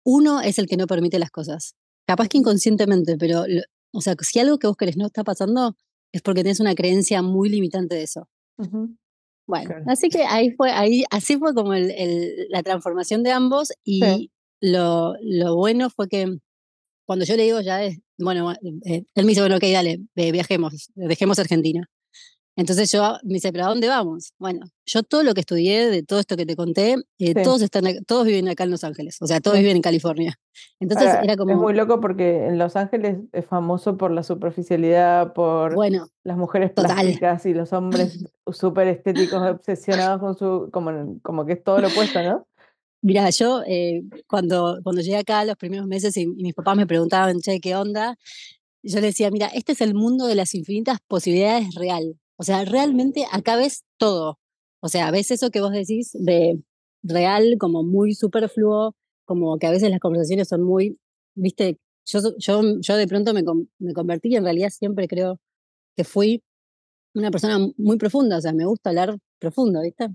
uno 0.03 0.41
es 0.41 0.60
el 0.60 0.67
que 0.67 0.77
no 0.77 0.88
permite 0.88 1.19
las 1.19 1.31
cosas. 1.31 1.75
Capaz 2.05 2.27
que 2.27 2.38
inconscientemente, 2.38 3.17
pero, 3.17 3.45
o 3.91 4.01
sea, 4.01 4.15
si 4.22 4.39
algo 4.39 4.60
que 4.60 4.67
vos 4.67 4.77
querés 4.77 4.98
no 4.98 5.05
está 5.05 5.24
pasando, 5.24 5.75
es 6.12 6.22
porque 6.22 6.43
tenés 6.43 6.60
una 6.60 6.75
creencia 6.75 7.22
muy 7.22 7.50
limitante 7.50 7.95
de 7.95 8.03
eso. 8.03 8.29
Bueno, 9.45 9.75
así 9.88 10.10
que 10.10 10.24
ahí 10.24 10.51
fue, 10.51 10.72
ahí, 10.72 11.03
así 11.12 11.38
fue 11.38 11.53
como 11.53 11.74
el, 11.74 12.48
la 12.50 12.63
transformación 12.63 13.24
de 13.24 13.31
ambos 13.31 13.74
y 13.83 14.31
lo, 14.62 15.15
lo, 15.22 15.55
bueno 15.55 15.89
fue 15.89 16.07
que 16.07 16.38
cuando 17.05 17.25
yo 17.25 17.36
le 17.36 17.43
digo 17.43 17.60
ya, 17.60 17.83
es, 17.83 18.00
bueno, 18.17 18.53
eh, 18.53 19.03
él 19.13 19.25
me 19.25 19.29
dice, 19.29 19.41
bueno, 19.41 19.57
ok, 19.57 19.63
dale, 19.63 20.00
viajemos, 20.15 20.89
dejemos 20.95 21.39
Argentina. 21.39 21.89
Entonces 22.55 22.91
yo 22.91 23.17
me 23.24 23.36
dice, 23.36 23.51
¿pero 23.51 23.65
a 23.65 23.69
dónde 23.69 23.88
vamos? 23.88 24.33
Bueno, 24.38 24.67
yo 24.86 25.01
todo 25.01 25.24
lo 25.24 25.33
que 25.33 25.39
estudié, 25.41 25.89
de 25.89 26.03
todo 26.03 26.19
esto 26.19 26.38
que 26.38 26.45
te 26.45 26.55
conté, 26.55 26.98
eh, 27.17 27.33
todos, 27.43 27.63
están, 27.63 27.83
todos 28.05 28.25
viven 28.25 28.48
acá 28.48 28.63
en 28.65 28.72
Los 28.72 28.83
Ángeles, 28.83 29.17
o 29.22 29.27
sea, 29.27 29.39
todos 29.39 29.57
viven 29.57 29.77
en 29.77 29.81
California. 29.81 30.36
Entonces 30.79 31.15
era 31.24 31.36
como... 31.36 31.51
Es 31.51 31.57
muy 31.57 31.74
loco 31.74 32.00
porque 32.00 32.45
en 32.45 32.60
Los 32.60 32.75
Ángeles 32.75 33.17
es 33.31 33.45
famoso 33.45 33.98
por 33.98 34.12
la 34.12 34.22
superficialidad, 34.22 35.33
por 35.33 35.74
bueno, 35.74 36.07
las 36.24 36.38
mujeres 36.38 36.72
plásticas 36.72 37.43
y 37.48 37.55
los 37.55 37.74
hombres 37.74 38.24
súper 38.51 38.88
estéticos 38.88 39.41
obsesionados 39.41 40.19
con 40.19 40.38
su... 40.38 40.69
Como, 40.72 41.19
como 41.24 41.45
que 41.45 41.53
es 41.53 41.63
todo 41.63 41.79
lo 41.79 41.88
opuesto, 41.88 42.22
¿no? 42.22 42.45
Mira, 43.01 43.29
yo 43.31 43.63
eh, 43.67 44.03
cuando, 44.27 44.79
cuando 44.83 45.01
llegué 45.01 45.17
acá 45.17 45.43
los 45.43 45.57
primeros 45.57 45.88
meses 45.88 46.15
y, 46.17 46.22
y, 46.22 46.43
mis 46.43 46.53
papás 46.53 46.77
me 46.77 46.88
preguntaban, 46.88 47.39
che, 47.39 47.60
¿qué 47.60 47.75
onda? 47.75 48.15
Yo 48.83 48.95
les 49.01 49.12
decía, 49.12 49.31
mira, 49.31 49.48
este 49.48 49.72
es 49.74 49.81
el 49.81 49.93
mundo 49.93 50.27
de 50.27 50.36
las 50.36 50.53
infinitas 50.55 51.00
posibilidades 51.07 51.74
real. 51.75 52.17
O 52.38 52.44
sea, 52.44 52.66
realmente 52.66 53.25
acá 53.32 53.56
ves 53.56 53.84
todo. 53.98 54.40
O 54.82 54.90
sea, 54.90 55.12
ves 55.12 55.32
eso 55.32 55.50
que 55.52 55.62
vos 55.62 55.72
decís 55.72 56.12
de 56.13 56.62
real, 57.04 57.58
como 57.60 57.84
muy 57.84 58.13
superfluo, 58.16 58.96
como 59.25 59.58
que 59.58 59.68
a 59.68 59.72
veces 59.72 59.90
las 59.92 60.00
conversaciones 60.00 60.48
son 60.50 60.63
muy, 60.63 60.98
viste, 61.36 61.80
yo, 62.06 62.20
yo, 62.38 62.62
yo 62.82 62.96
de 62.98 63.08
pronto 63.08 63.34
me, 63.34 63.44
me 63.80 63.94
convertí 63.94 64.30
y 64.30 64.36
en 64.36 64.44
realidad 64.44 64.70
siempre 64.70 65.08
creo 65.08 65.40
que 65.98 66.04
fui 66.04 66.44
una 67.16 67.32
persona 67.32 67.60
muy 67.78 67.98
profunda, 67.98 68.38
o 68.38 68.42
sea, 68.42 68.54
me 68.54 68.66
gusta 68.66 68.90
hablar 68.92 69.18
profundo, 69.40 69.82
¿viste? 69.82 70.08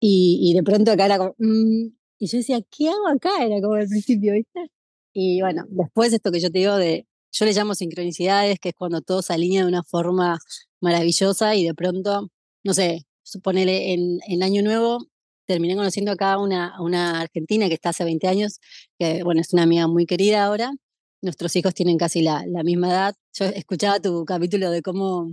Y, 0.00 0.40
y 0.42 0.54
de 0.54 0.62
pronto 0.62 0.92
acá 0.92 1.06
era 1.06 1.18
como, 1.18 1.34
mm", 1.38 1.88
y 2.20 2.26
yo 2.26 2.38
decía, 2.38 2.60
¿qué 2.70 2.88
hago 2.90 3.08
acá? 3.08 3.30
Era 3.44 3.60
como 3.62 3.74
al 3.74 3.88
principio, 3.88 4.34
¿viste? 4.34 4.70
Y 5.12 5.40
bueno, 5.42 5.64
después 5.70 6.12
esto 6.12 6.32
que 6.32 6.40
yo 6.40 6.50
te 6.52 6.60
digo 6.60 6.76
de, 6.76 7.06
yo 7.32 7.44
le 7.44 7.52
llamo 7.52 7.74
sincronicidades, 7.74 8.58
que 8.58 8.70
es 8.70 8.74
cuando 8.74 9.00
todo 9.00 9.22
se 9.22 9.32
alinea 9.32 9.62
de 9.62 9.68
una 9.68 9.82
forma 9.82 10.38
maravillosa 10.80 11.54
y 11.54 11.64
de 11.64 11.74
pronto, 11.74 12.30
no 12.64 12.74
sé, 12.74 13.06
suponele 13.22 13.92
en, 13.92 14.18
en 14.26 14.42
Año 14.42 14.62
Nuevo, 14.62 15.06
terminé 15.46 15.74
conociendo 15.76 16.12
acá 16.12 16.38
una, 16.38 16.80
una 16.80 17.20
argentina 17.20 17.68
que 17.68 17.74
está 17.74 17.90
hace 17.90 18.04
20 18.04 18.28
años, 18.28 18.60
que 18.98 19.22
bueno, 19.22 19.40
es 19.40 19.52
una 19.52 19.64
amiga 19.64 19.88
muy 19.88 20.06
querida 20.06 20.44
ahora. 20.44 20.72
Nuestros 21.22 21.54
hijos 21.56 21.74
tienen 21.74 21.98
casi 21.98 22.22
la, 22.22 22.44
la 22.46 22.62
misma 22.62 22.88
edad. 22.88 23.14
Yo 23.34 23.46
escuchaba 23.46 24.00
tu 24.00 24.24
capítulo 24.24 24.70
de 24.70 24.80
cómo 24.80 25.28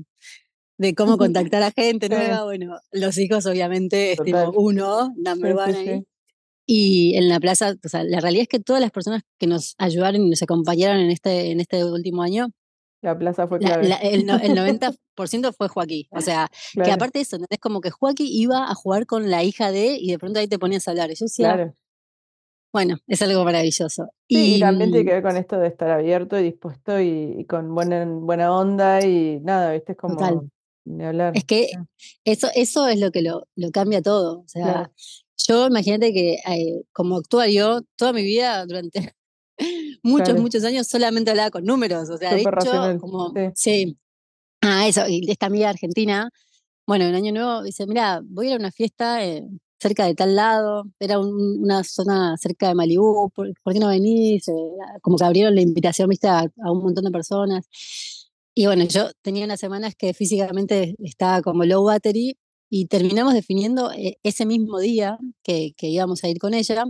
de 0.77 0.95
cómo 0.95 1.17
contactar 1.17 1.63
a 1.63 1.71
gente 1.71 2.10
nueva. 2.10 2.43
Bueno, 2.43 2.79
los 2.91 3.17
hijos 3.17 3.45
obviamente 3.45 4.13
es 4.13 4.19
tipo 4.23 4.51
uno, 4.55 5.13
number 5.17 5.55
one 5.55 5.77
ahí. 5.77 6.03
Y 6.69 7.15
en 7.15 7.30
la 7.30 7.39
plaza, 7.39 7.75
o 7.84 7.89
sea, 7.89 8.03
la 8.03 8.19
realidad 8.19 8.43
es 8.43 8.49
que 8.49 8.60
todas 8.60 8.82
las 8.82 8.91
personas 8.91 9.23
que 9.39 9.47
nos 9.47 9.73
ayudaron 9.77 10.21
y 10.21 10.30
nos 10.30 10.43
acompañaron 10.43 10.99
en 10.99 11.10
este, 11.10 11.51
en 11.51 11.62
este 11.62 11.84
último 11.84 12.21
año 12.21 12.49
la 13.01 13.17
plaza 13.17 13.47
fue 13.47 13.60
clave. 13.60 13.88
el, 14.01 14.25
90% 14.25 15.53
fue 15.56 15.67
Joaquín. 15.67 16.08
O 16.12 16.21
sea, 16.21 16.49
que 16.84 16.91
aparte 16.91 17.19
de 17.19 17.23
eso, 17.23 17.38
es 17.49 17.60
como 17.60 17.82
que 17.82 17.91
Joaquín 17.91 18.27
iba 18.30 18.69
a 18.69 18.73
jugar 18.75 19.06
con 19.06 19.30
la 19.30 19.43
hija 19.43 19.71
de 19.71 19.97
y 19.99 20.12
de 20.12 20.19
pronto 20.19 20.39
ahí 20.39 20.47
te 20.47 20.60
ponías 20.60 20.88
a 20.88 20.91
hablar. 20.91 21.12
Y 21.12 21.15
yo 21.15 21.25
decía, 21.25 21.53
claro. 21.53 21.75
bueno, 22.73 22.97
es 23.08 23.21
algo 23.21 23.43
maravilloso. 23.43 24.10
y, 24.27 24.60
también 24.60 24.91
tiene 24.91 25.06
que 25.06 25.13
ver 25.13 25.23
con 25.23 25.38
esto 25.38 25.60
de 25.60 25.67
estar 25.67 25.91
abierto 25.91 26.39
y 26.39 26.43
dispuesto 26.43 26.99
y, 26.99 27.45
con 27.45 27.73
buena, 27.73 28.03
buena 28.06 28.51
onda 28.51 29.06
y 29.06 29.39
nada, 29.41 29.73
¿viste? 29.73 29.91
Es 29.91 29.97
como 29.97 30.49
de 30.86 31.06
hablar. 31.06 31.34
Es 31.36 31.43
que 31.43 31.69
eso, 32.23 32.47
eso 32.56 32.88
es 32.88 32.99
lo 32.99 33.12
que 33.12 33.21
lo, 33.21 33.47
lo 33.56 33.71
cambia 33.71 34.01
todo. 34.01 34.39
O 34.39 34.47
sea, 34.47 34.91
yo 35.38 35.67
imagínate 35.67 36.13
que 36.13 36.34
eh, 36.34 36.82
como 36.91 37.17
actuario, 37.17 37.82
toda 37.95 38.13
mi 38.13 38.23
vida 38.23 38.65
durante 38.65 39.13
muchos, 40.04 40.39
muchos 40.39 40.63
años 40.63 40.88
solamente 40.88 41.32
hablaba 41.32 41.52
con 41.52 41.65
números. 41.65 42.10
O 42.10 42.17
sea, 42.17 42.34
de 42.34 42.41
hecho, 42.41 42.97
como, 43.00 43.34
sí. 43.56 43.97
Ah, 44.62 44.88
eso, 44.88 45.08
y 45.08 45.30
esta 45.30 45.45
amiga 45.45 45.69
argentina, 45.69 46.30
bueno, 46.88 47.06
en 47.06 47.15
Año 47.15 47.32
Nuevo 47.32 47.63
dice, 47.63 47.86
mira, 47.86 48.21
voy 48.23 48.47
a 48.47 48.50
ir 48.50 48.56
a 48.56 48.60
una 48.60 48.71
fiesta 48.71 49.23
eh, 49.26 49.45
cerca 49.80 50.06
de 50.06 50.15
tal 50.15 50.36
lado, 50.36 50.86
era 51.00 51.19
una 51.19 51.84
zona 51.84 52.36
cerca 52.38 52.69
de 52.69 52.76
Malibú, 52.76 53.30
¿por, 53.30 53.54
qué 53.54 53.80
no 53.80 53.89
venís? 53.89 54.47
Eh, 54.47 54.54
como 55.02 55.17
que 55.17 55.23
abrieron 55.26 55.56
la 55.56 55.62
invitación, 55.62 56.10
viste, 56.10 56.28
a, 56.28 56.45
un 56.65 56.80
montón 56.84 57.06
de 57.06 57.12
personas. 57.12 57.65
Y 58.56 58.65
bueno, 58.65 58.86
yo 58.86 59.12
tenía 59.21 59.45
unas 59.45 59.60
semanas 59.60 59.93
que 59.95 60.13
físicamente 60.13 60.95
estaba 61.00 61.41
como 61.41 61.63
low 61.63 61.84
battery 61.86 62.38
y 62.69 62.88
terminamos 62.88 63.34
definiendo 63.34 63.91
eh, 63.91 64.17
ese 64.23 64.45
mismo 64.45 64.80
día 64.80 65.17
que, 65.43 65.73
que 65.77 65.88
íbamos 65.88 66.23
a 66.23 66.30
ir 66.30 66.39
con 66.39 66.53
ella, 66.53 66.86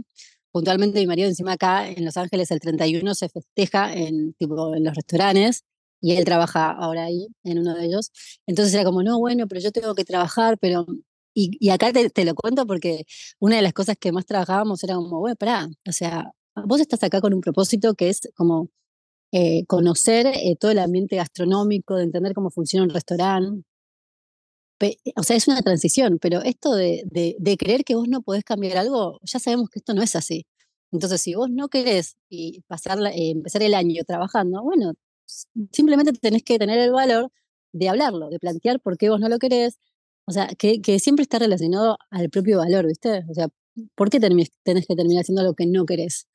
puntualmente 0.51 0.99
mi 0.99 1.07
marido 1.07 1.27
encima 1.29 1.53
acá 1.53 1.89
en 1.89 2.05
Los 2.05 2.17
Ángeles 2.17 2.51
el 2.51 2.59
31 2.59 3.15
se 3.15 3.29
festeja 3.29 3.93
en, 3.93 4.33
tipo, 4.33 4.75
en 4.75 4.83
los 4.83 4.95
restaurantes 4.95 5.63
y 6.01 6.13
él 6.15 6.25
trabaja 6.25 6.71
ahora 6.71 7.05
ahí 7.05 7.27
en 7.43 7.59
uno 7.59 7.75
de 7.75 7.85
ellos. 7.85 8.11
Entonces 8.47 8.73
era 8.73 8.83
como, 8.83 9.03
no, 9.03 9.19
bueno, 9.19 9.47
pero 9.47 9.61
yo 9.61 9.71
tengo 9.71 9.95
que 9.95 10.05
trabajar, 10.05 10.57
pero... 10.59 10.85
Y, 11.33 11.51
y 11.59 11.69
acá 11.69 11.93
te, 11.93 12.09
te, 12.09 12.25
lo 12.25 12.33
cuento 12.33 12.65
porque 12.65 13.05
una 13.39 13.57
de 13.57 13.61
las 13.61 13.73
cosas 13.73 13.95
que 13.99 14.11
más 14.11 14.25
trabajábamos 14.25 14.83
era 14.83 14.95
como, 14.95 15.19
bueno, 15.19 15.35
pará, 15.35 15.69
o 15.87 15.91
sea, 15.91 16.31
vos 16.65 16.81
estás 16.81 17.03
acá 17.03 17.21
con 17.21 17.33
un 17.33 17.41
propósito 17.41 17.93
que 17.93 18.09
es 18.09 18.21
como 18.35 18.69
eh, 19.31 19.65
conocer 19.67 20.25
eh, 20.27 20.55
todo 20.59 20.71
el 20.71 20.79
ambiente 20.79 21.17
gastronómico, 21.17 21.95
de 21.95 22.05
entender 22.05 22.33
cómo 22.33 22.49
funciona 22.49 22.85
un 22.85 22.89
restaurante, 22.91 23.63
o 25.15 25.23
sea, 25.23 25.35
es 25.35 25.47
una 25.47 25.61
transición, 25.61 26.19
pero 26.21 26.41
esto 26.43 26.75
de, 26.75 27.03
de, 27.09 27.57
creer 27.57 27.83
que 27.83 27.95
vos 27.95 28.07
no 28.07 28.21
podés 28.21 28.43
cambiar 28.43 28.77
algo, 28.77 29.19
ya 29.23 29.39
sabemos 29.39 29.69
que 29.69 29.79
esto 29.79 29.93
no 29.93 30.03
es 30.03 30.15
así. 30.15 30.45
Entonces, 30.91 31.21
si 31.21 31.35
vos 31.35 31.49
no 31.49 31.69
querés 31.69 32.15
y 32.29 32.61
pasar, 32.67 32.99
eh, 33.07 33.31
empezar 33.31 33.63
el 33.63 33.73
año 33.73 34.03
trabajando, 34.05 34.63
bueno, 34.63 34.93
simplemente 35.71 36.13
tenés 36.13 36.43
que 36.43 36.59
tener 36.59 36.79
el 36.79 36.91
valor 36.91 37.31
de 37.73 37.89
hablarlo, 37.89 38.29
de 38.29 38.39
plantear 38.39 38.79
por 38.79 38.97
qué 38.97 39.09
vos 39.09 39.19
no 39.19 39.29
lo 39.29 39.39
querés. 39.39 39.79
O 40.25 40.31
sea, 40.31 40.47
que, 40.57 40.81
que 40.81 40.99
siempre 40.99 41.23
está 41.23 41.39
relacionado 41.39 41.97
al 42.11 42.29
propio 42.29 42.59
valor, 42.59 42.87
¿viste? 42.87 43.23
O 43.29 43.33
sea, 43.33 43.47
¿por 43.95 44.09
qué 44.09 44.19
tenés, 44.19 44.51
tenés 44.63 44.87
que 44.87 44.95
terminar 44.95 45.21
haciendo 45.23 45.43
lo 45.43 45.53
que 45.55 45.65
no 45.67 45.85
querés? 45.85 46.27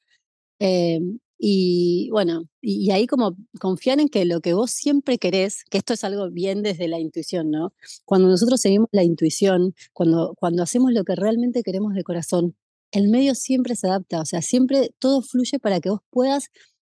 Eh, 0.61 1.00
y 1.44 2.09
bueno, 2.12 2.48
y, 2.61 2.92
ahí 2.92 3.09
como 3.09 3.37
confiar 3.59 3.98
en 3.98 4.09
que 4.09 4.24
lo 4.24 4.40
que 4.40 4.55
vos 4.55 4.70
siempre 4.70 5.18
querés, 5.18 5.64
que 5.68 5.78
esto 5.78 5.92
es 5.92 6.05
algo 6.05 6.31
bien 6.31 6.62
desde 6.62 6.87
la 6.87 7.00
intuición, 7.00 7.50
¿no? 7.50 7.74
Cuando 8.05 8.28
nosotros 8.28 8.61
seguimos 8.61 8.88
la 8.92 9.02
intuición, 9.02 9.74
cuando, 9.92 10.37
cuando 10.38 10.62
hacemos 10.62 10.92
lo 10.92 11.02
que 11.02 11.16
realmente 11.16 11.64
queremos 11.64 11.94
de 11.94 12.05
corazón, 12.05 12.55
el 12.92 13.09
medio 13.09 13.35
siempre 13.35 13.74
se 13.74 13.88
adapta, 13.88 14.20
o 14.20 14.24
sea, 14.24 14.40
siempre 14.40 14.94
todo 15.00 15.20
fluye 15.20 15.59
para 15.59 15.81
que 15.81 15.90
vos 15.90 16.00
puedas 16.11 16.50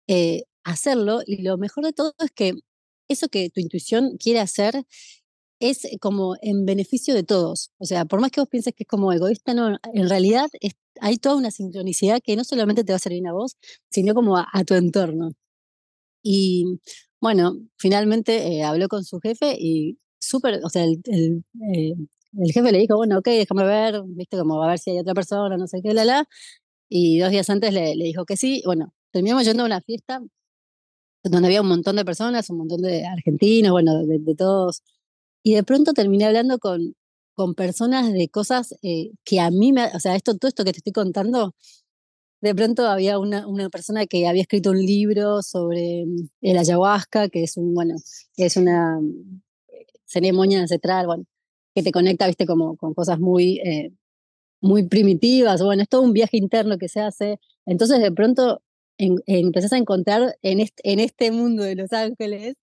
eh, 0.08 0.46
hacerlo 0.64 1.20
y 1.26 1.42
lo 1.42 1.58
mejor 1.58 1.84
de 1.84 1.92
todo 1.92 2.14
es 2.20 2.32
que 2.32 2.54
eso 3.10 3.28
que 3.28 3.50
tu 3.50 3.60
intuición 3.60 4.16
quiere 4.18 4.40
hacer 4.40 4.86
es 5.60 5.88
como 6.02 6.36
en 6.42 6.66
beneficio 6.66 7.14
de 7.14 7.24
todos. 7.24 7.72
O 7.80 7.86
sea, 7.86 8.06
por 8.06 8.22
más 8.22 8.32
que 8.32 8.42
vos 8.42 8.50
pienses 8.50 8.74
que 8.76 8.84
es 8.84 8.88
como 8.88 9.12
egoísta, 9.14 9.54
no, 9.54 9.78
en 9.94 10.10
realidad 10.10 10.50
hay 11.02 11.18
toda 11.18 11.36
una 11.38 11.52
sincronicidad 11.52 12.20
que 12.24 12.36
no 12.36 12.44
solamente 12.44 12.84
te 12.84 12.94
va 12.94 12.98
a 12.98 13.00
servir 13.00 13.28
a 13.28 13.34
vos, 13.34 13.58
sino 13.90 14.14
como 14.14 14.38
a, 14.38 14.48
tu 14.66 14.76
entorno. 14.76 15.32
Y 16.24 16.80
bueno, 17.22 17.56
finalmente 17.78 18.48
eh, 18.48 18.64
habló 18.64 18.88
con 18.90 19.04
su 19.06 19.20
jefe 19.20 19.56
y 19.60 20.00
súper, 20.20 20.62
o 20.64 20.70
sea, 20.70 20.84
el, 20.84 21.02
eh, 21.74 21.94
el 22.38 22.52
jefe 22.54 22.72
le 22.72 22.80
dijo, 22.80 22.96
bueno, 22.98 23.20
ok, 23.20 23.26
déjame 23.28 23.66
ver, 23.66 24.02
viste, 24.08 24.38
como 24.38 24.64
a 24.64 24.70
ver 24.70 24.80
si 24.80 24.92
hay 24.92 25.00
otra 25.00 25.14
persona, 25.14 25.58
no 25.58 25.68
sé 25.68 25.82
qué, 25.82 25.94
la, 25.94 26.06
la. 26.06 26.28
Y 26.90 27.20
dos 27.20 27.32
días 27.32 27.50
antes 27.50 27.74
le, 27.74 27.96
le 27.96 28.06
dijo 28.06 28.26
que 28.26 28.38
sí. 28.38 28.62
Bueno, 28.66 28.94
terminamos 29.12 29.46
yendo 29.46 29.64
a 29.64 29.66
una 29.68 29.82
fiesta 29.82 30.22
donde 31.24 31.48
había 31.48 31.62
un 31.62 31.68
montón 31.68 31.96
de 31.96 32.06
personas, 32.06 32.50
un 32.50 32.58
montón 32.58 32.82
de 32.82 33.06
argentinos, 33.06 33.72
bueno, 33.72 34.06
de, 34.06 34.36
todos. 34.36 34.84
Y 35.44 35.56
de 35.56 35.64
pronto 35.64 35.94
terminé 35.94 36.26
hablando 36.26 36.60
con, 36.60 36.96
con 37.34 37.56
personas 37.56 38.12
de 38.14 38.30
cosas 38.30 38.76
eh, 38.82 39.12
que 39.24 39.40
a 39.40 39.52
mí 39.52 39.72
me, 39.74 39.86
o 39.94 40.00
sea, 40.00 40.16
esto, 40.16 40.38
todo 40.38 40.50
esto 40.50 40.66
que 40.66 40.72
te 40.74 40.80
estoy 40.80 40.94
contando, 40.94 41.54
de 42.42 42.56
pronto 42.56 42.88
había 42.88 43.20
una, 43.20 43.48
una 43.48 43.70
persona 43.70 44.06
que 44.06 44.28
había 44.28 44.42
escrito 44.44 44.72
un 44.72 44.80
libro 44.80 45.42
sobre 45.44 46.06
mm, 46.06 46.30
el 46.42 46.58
ayahuasca, 46.58 47.30
que 47.30 47.44
es 47.44 47.58
un, 47.58 47.74
bueno, 47.74 47.96
es 48.38 48.58
una 48.58 49.00
eh, 49.70 49.86
ceremonia 50.06 50.62
ancestral, 50.62 51.08
bueno, 51.08 51.26
que 51.76 51.84
te 51.84 51.92
conecta, 51.92 52.28
viste, 52.28 52.46
como 52.48 52.76
con 52.78 52.94
cosas 52.94 53.20
muy, 53.20 53.60
eh, 53.60 53.92
muy 54.62 54.88
primitivas, 54.88 55.64
bueno, 55.64 55.84
es 55.84 55.90
todo 55.90 56.02
un 56.02 56.14
viaje 56.14 56.38
interno 56.38 56.78
que 56.78 56.90
se 56.90 57.02
hace. 57.02 57.40
Entonces, 57.66 58.02
de 58.02 58.12
pronto, 58.12 58.62
empezás 58.98 59.74
a 59.74 59.78
encontrar 59.78 60.38
en 60.42 60.60
este, 60.60 60.92
en 60.92 61.00
este 61.00 61.32
mundo 61.32 61.64
de 61.64 61.76
Los 61.76 61.94
Ángeles, 61.94 62.56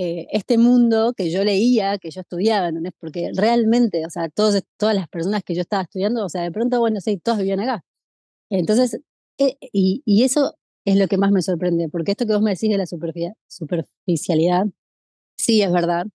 eh, 0.00 0.28
este 0.30 0.58
mundo 0.58 1.12
que 1.16 1.28
yo 1.28 1.42
leía, 1.42 1.98
que 1.98 2.10
yo 2.12 2.20
estudiaba, 2.20 2.70
¿no? 2.70 2.88
porque 3.00 3.32
realmente, 3.34 4.06
o 4.06 4.10
sea, 4.10 4.28
todos, 4.28 4.62
todas 4.76 4.94
las 4.94 5.08
personas 5.08 5.42
que 5.42 5.56
yo 5.56 5.62
estaba 5.62 5.82
estudiando, 5.82 6.24
o 6.24 6.28
sea, 6.28 6.42
de 6.42 6.52
pronto, 6.52 6.78
bueno, 6.78 7.00
sí, 7.00 7.18
todas 7.18 7.40
vivían 7.40 7.58
acá. 7.58 7.84
Entonces, 8.50 9.00
eh, 9.38 9.56
y, 9.72 10.02
y, 10.06 10.24
eso 10.24 10.54
es 10.84 10.96
lo 10.98 11.08
que 11.08 11.18
más 11.18 11.32
me 11.32 11.42
sorprende, 11.42 11.88
porque 11.88 12.12
esto 12.12 12.26
que 12.26 12.32
vos 12.34 12.42
me 12.42 12.52
decís 12.52 12.70
de 12.70 12.78
la 12.78 12.86
superficialidad, 12.86 14.66
sí 15.36 15.62
es 15.62 15.72
verdad. 15.72 16.06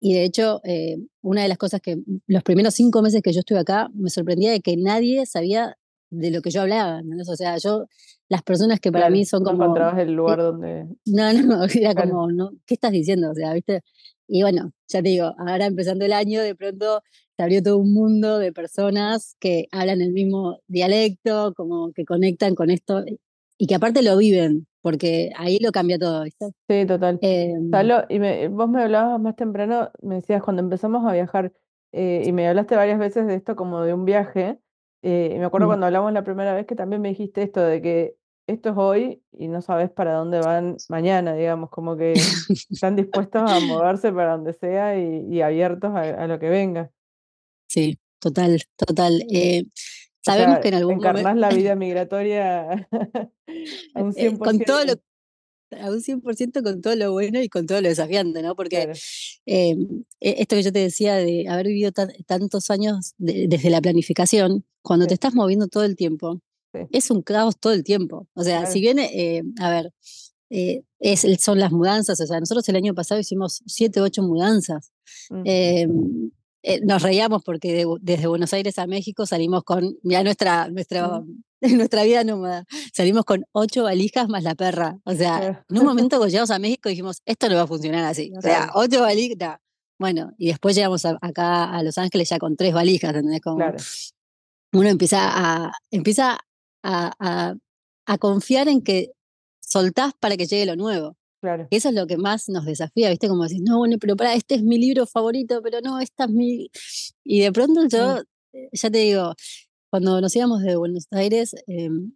Y 0.00 0.14
de 0.14 0.24
hecho, 0.24 0.60
eh, 0.64 0.98
una 1.22 1.42
de 1.42 1.48
las 1.48 1.58
cosas 1.58 1.80
que 1.80 1.98
los 2.26 2.42
primeros 2.42 2.74
cinco 2.74 3.02
meses 3.02 3.22
que 3.22 3.32
yo 3.32 3.40
estuve 3.40 3.60
acá, 3.60 3.88
me 3.94 4.10
sorprendía 4.10 4.50
de 4.50 4.60
que 4.62 4.76
nadie 4.76 5.26
sabía 5.26 5.77
de 6.10 6.30
lo 6.30 6.40
que 6.42 6.50
yo 6.50 6.62
hablaba. 6.62 7.02
¿no? 7.02 7.16
O 7.20 7.36
sea, 7.36 7.56
yo 7.58 7.86
las 8.28 8.42
personas 8.42 8.80
que 8.80 8.92
para 8.92 9.10
mí 9.10 9.24
son 9.24 9.44
como... 9.44 9.58
No 9.58 9.64
encontrabas 9.64 9.98
el 9.98 10.12
lugar 10.12 10.38
donde... 10.38 10.86
No, 11.06 11.32
no, 11.32 11.64
era 11.74 11.94
como, 11.94 12.30
no, 12.30 12.50
¿qué 12.66 12.74
estás 12.74 12.92
diciendo? 12.92 13.30
O 13.30 13.34
sea, 13.34 13.52
¿viste? 13.54 13.82
Y 14.26 14.42
bueno, 14.42 14.72
ya 14.88 15.02
te 15.02 15.08
digo, 15.08 15.34
ahora 15.38 15.66
empezando 15.66 16.04
el 16.04 16.12
año, 16.12 16.42
de 16.42 16.54
pronto 16.54 17.02
se 17.36 17.42
abrió 17.42 17.62
todo 17.62 17.78
un 17.78 17.94
mundo 17.94 18.38
de 18.38 18.52
personas 18.52 19.36
que 19.40 19.68
hablan 19.72 20.02
el 20.02 20.12
mismo 20.12 20.58
dialecto, 20.66 21.54
como 21.54 21.92
que 21.92 22.04
conectan 22.04 22.54
con 22.54 22.68
esto 22.68 23.04
y 23.56 23.66
que 23.66 23.74
aparte 23.74 24.02
lo 24.02 24.16
viven, 24.16 24.66
porque 24.82 25.30
ahí 25.36 25.58
lo 25.60 25.72
cambia 25.72 25.98
todo, 25.98 26.24
¿viste? 26.24 26.50
Sí, 26.68 26.84
total. 26.86 27.18
Eh, 27.22 27.54
y 28.08 28.48
vos 28.48 28.68
me 28.68 28.82
hablabas 28.82 29.20
más 29.20 29.36
temprano, 29.36 29.90
me 30.02 30.16
decías 30.16 30.42
cuando 30.42 30.62
empezamos 30.62 31.06
a 31.06 31.12
viajar, 31.12 31.52
eh, 31.92 32.22
y 32.26 32.32
me 32.32 32.46
hablaste 32.46 32.76
varias 32.76 32.98
veces 32.98 33.26
de 33.26 33.34
esto 33.34 33.56
como 33.56 33.82
de 33.82 33.94
un 33.94 34.04
viaje, 34.04 34.58
eh, 35.02 35.36
me 35.38 35.44
acuerdo 35.44 35.66
mm. 35.66 35.70
cuando 35.70 35.86
hablamos 35.86 36.12
la 36.12 36.24
primera 36.24 36.54
vez 36.54 36.66
que 36.66 36.74
también 36.74 37.02
me 37.02 37.10
dijiste 37.10 37.42
esto 37.42 37.60
de 37.60 37.80
que 37.80 38.16
esto 38.48 38.70
es 38.70 38.76
hoy 38.76 39.22
y 39.32 39.46
no 39.46 39.60
sabes 39.60 39.90
para 39.90 40.14
dónde 40.14 40.40
van 40.40 40.76
mañana, 40.88 41.34
digamos, 41.34 41.70
como 41.70 41.96
que 41.96 42.14
están 42.70 42.96
dispuestos 42.96 43.48
a 43.48 43.60
moverse 43.60 44.10
para 44.12 44.32
donde 44.32 44.54
sea 44.54 44.98
y, 44.98 45.40
abiertos 45.42 45.94
a, 45.94 46.26
lo 46.26 46.38
que 46.38 46.48
venga. 46.48 46.90
Sí, 47.68 47.98
total, 48.18 48.62
total. 48.76 49.22
Eh, 49.30 49.64
sabemos 50.22 50.60
que 50.60 50.68
en 50.68 50.74
algún 50.74 50.94
encarnás 50.94 51.36
la 51.36 51.48
vida 51.50 51.74
migratoria 51.74 52.70
a 53.94 54.02
un 54.02 54.12
100%. 54.12 54.16
Eh, 54.16 54.38
con 54.38 54.58
todo 54.60 54.84
lo, 54.84 54.94
a 55.72 55.90
un 55.90 56.00
100% 56.00 56.62
con 56.62 56.80
todo 56.80 56.94
lo 56.96 57.12
bueno 57.12 57.40
y 57.42 57.48
con 57.48 57.66
todo 57.66 57.80
lo 57.80 57.88
desafiante, 57.88 58.42
¿no? 58.42 58.56
Porque 58.56 58.92
eh, 59.46 59.76
e, 60.20 60.42
esto 60.42 60.56
que 60.56 60.62
yo 60.62 60.72
te 60.72 60.80
decía 60.80 61.16
de 61.16 61.46
haber 61.48 61.66
vivido 61.66 61.92
tantos 62.26 62.70
años 62.70 63.14
desde 63.18 63.70
la 63.70 63.80
planificación, 63.80 64.64
cuando 64.82 65.06
te 65.06 65.14
estás 65.14 65.34
moviendo 65.34 65.68
todo 65.68 65.84
el 65.84 65.96
tiempo, 65.96 66.40
es 66.92 67.10
un 67.10 67.22
caos 67.22 67.58
todo 67.58 67.72
el 67.72 67.84
tiempo. 67.84 68.26
O 68.34 68.44
sea, 68.44 68.66
si 68.66 68.80
bien, 68.80 68.98
eh, 68.98 69.42
a 69.60 69.70
ver, 69.70 69.92
eh, 70.50 70.82
es, 71.00 71.26
son 71.40 71.58
las 71.58 71.72
mudanzas, 71.72 72.20
o 72.20 72.26
sea, 72.26 72.40
nosotros 72.40 72.68
el 72.68 72.76
año 72.76 72.94
pasado 72.94 73.20
hicimos 73.20 73.62
siete, 73.66 74.00
ocho 74.00 74.22
mudanzas. 74.22 74.92
Nos 76.82 77.02
reíamos 77.02 77.42
porque 77.44 77.86
desde 78.00 78.26
Buenos 78.26 78.52
Aires 78.52 78.78
a 78.78 78.86
México 78.86 79.26
salimos 79.26 79.64
con, 79.64 79.96
ya 80.02 80.22
nuestra, 80.22 80.68
nuestra 80.68 81.22
en 81.72 81.76
nuestra 81.76 82.04
vida 82.04 82.24
nómada. 82.24 82.64
Salimos 82.92 83.24
con 83.24 83.44
ocho 83.52 83.84
valijas 83.84 84.28
más 84.28 84.42
la 84.42 84.54
perra. 84.54 84.98
O 85.04 85.14
sea, 85.14 85.64
en 85.68 85.78
un 85.78 85.84
momento 85.84 86.16
cuando 86.16 86.30
llegamos 86.30 86.50
a 86.50 86.58
México 86.58 86.88
dijimos, 86.88 87.22
esto 87.26 87.48
no 87.48 87.56
va 87.56 87.62
a 87.62 87.66
funcionar 87.66 88.04
así. 88.04 88.32
O 88.36 88.40
sea, 88.40 88.70
ocho 88.74 89.00
valijas. 89.00 89.58
Bueno, 89.98 90.32
y 90.38 90.48
después 90.48 90.76
llegamos 90.76 91.04
acá 91.04 91.64
a 91.64 91.82
Los 91.82 91.98
Ángeles 91.98 92.28
ya 92.28 92.38
con 92.38 92.56
tres 92.56 92.72
valijas, 92.72 93.14
¿entendés? 93.14 93.40
Como 93.40 93.64
Uno 94.72 94.88
empieza 94.88 95.18
a, 95.22 95.72
empieza 95.90 96.38
a, 96.84 97.54
a, 98.06 98.18
confiar 98.18 98.68
en 98.68 98.80
que 98.80 99.10
soltás 99.60 100.12
para 100.18 100.36
que 100.36 100.46
llegue 100.46 100.66
lo 100.66 100.76
nuevo. 100.76 101.16
Claro. 101.40 101.66
Eso 101.70 101.88
es 101.88 101.94
lo 101.94 102.06
que 102.06 102.16
más 102.16 102.48
nos 102.48 102.64
desafía, 102.64 103.10
¿viste? 103.10 103.28
Como 103.28 103.44
decís, 103.44 103.60
no, 103.60 103.78
bueno, 103.78 103.96
pero 104.00 104.16
para, 104.16 104.34
este 104.34 104.56
es 104.56 104.62
mi 104.62 104.78
libro 104.78 105.06
favorito, 105.06 105.60
pero 105.62 105.80
no, 105.80 106.00
esta 106.00 106.24
es 106.24 106.30
mi. 106.30 106.70
Y 107.24 107.40
de 107.40 107.52
pronto 107.52 107.86
yo, 107.88 108.22
eh, 108.52 108.68
ya 108.72 108.90
te 108.90 108.98
digo, 108.98 109.34
cuando 109.90 110.20
nos 110.20 110.34
íbamos 110.36 110.62
de 110.62 110.76
Buenos 110.76 111.06
Aires, 111.10 111.54
em, 111.66 112.12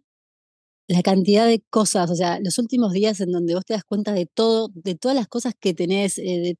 la 0.87 1.01
cantidad 1.01 1.47
de 1.47 1.61
cosas, 1.69 2.11
o 2.11 2.15
sea, 2.15 2.39
los 2.39 2.57
últimos 2.57 2.93
días 2.93 3.19
en 3.21 3.31
donde 3.31 3.55
vos 3.55 3.65
te 3.65 3.73
das 3.73 3.83
cuenta 3.83 4.13
de 4.13 4.25
todo, 4.25 4.69
de 4.73 4.95
todas 4.95 5.15
las 5.15 5.27
cosas 5.27 5.53
que 5.59 5.73
tenés, 5.73 6.17
eh, 6.17 6.55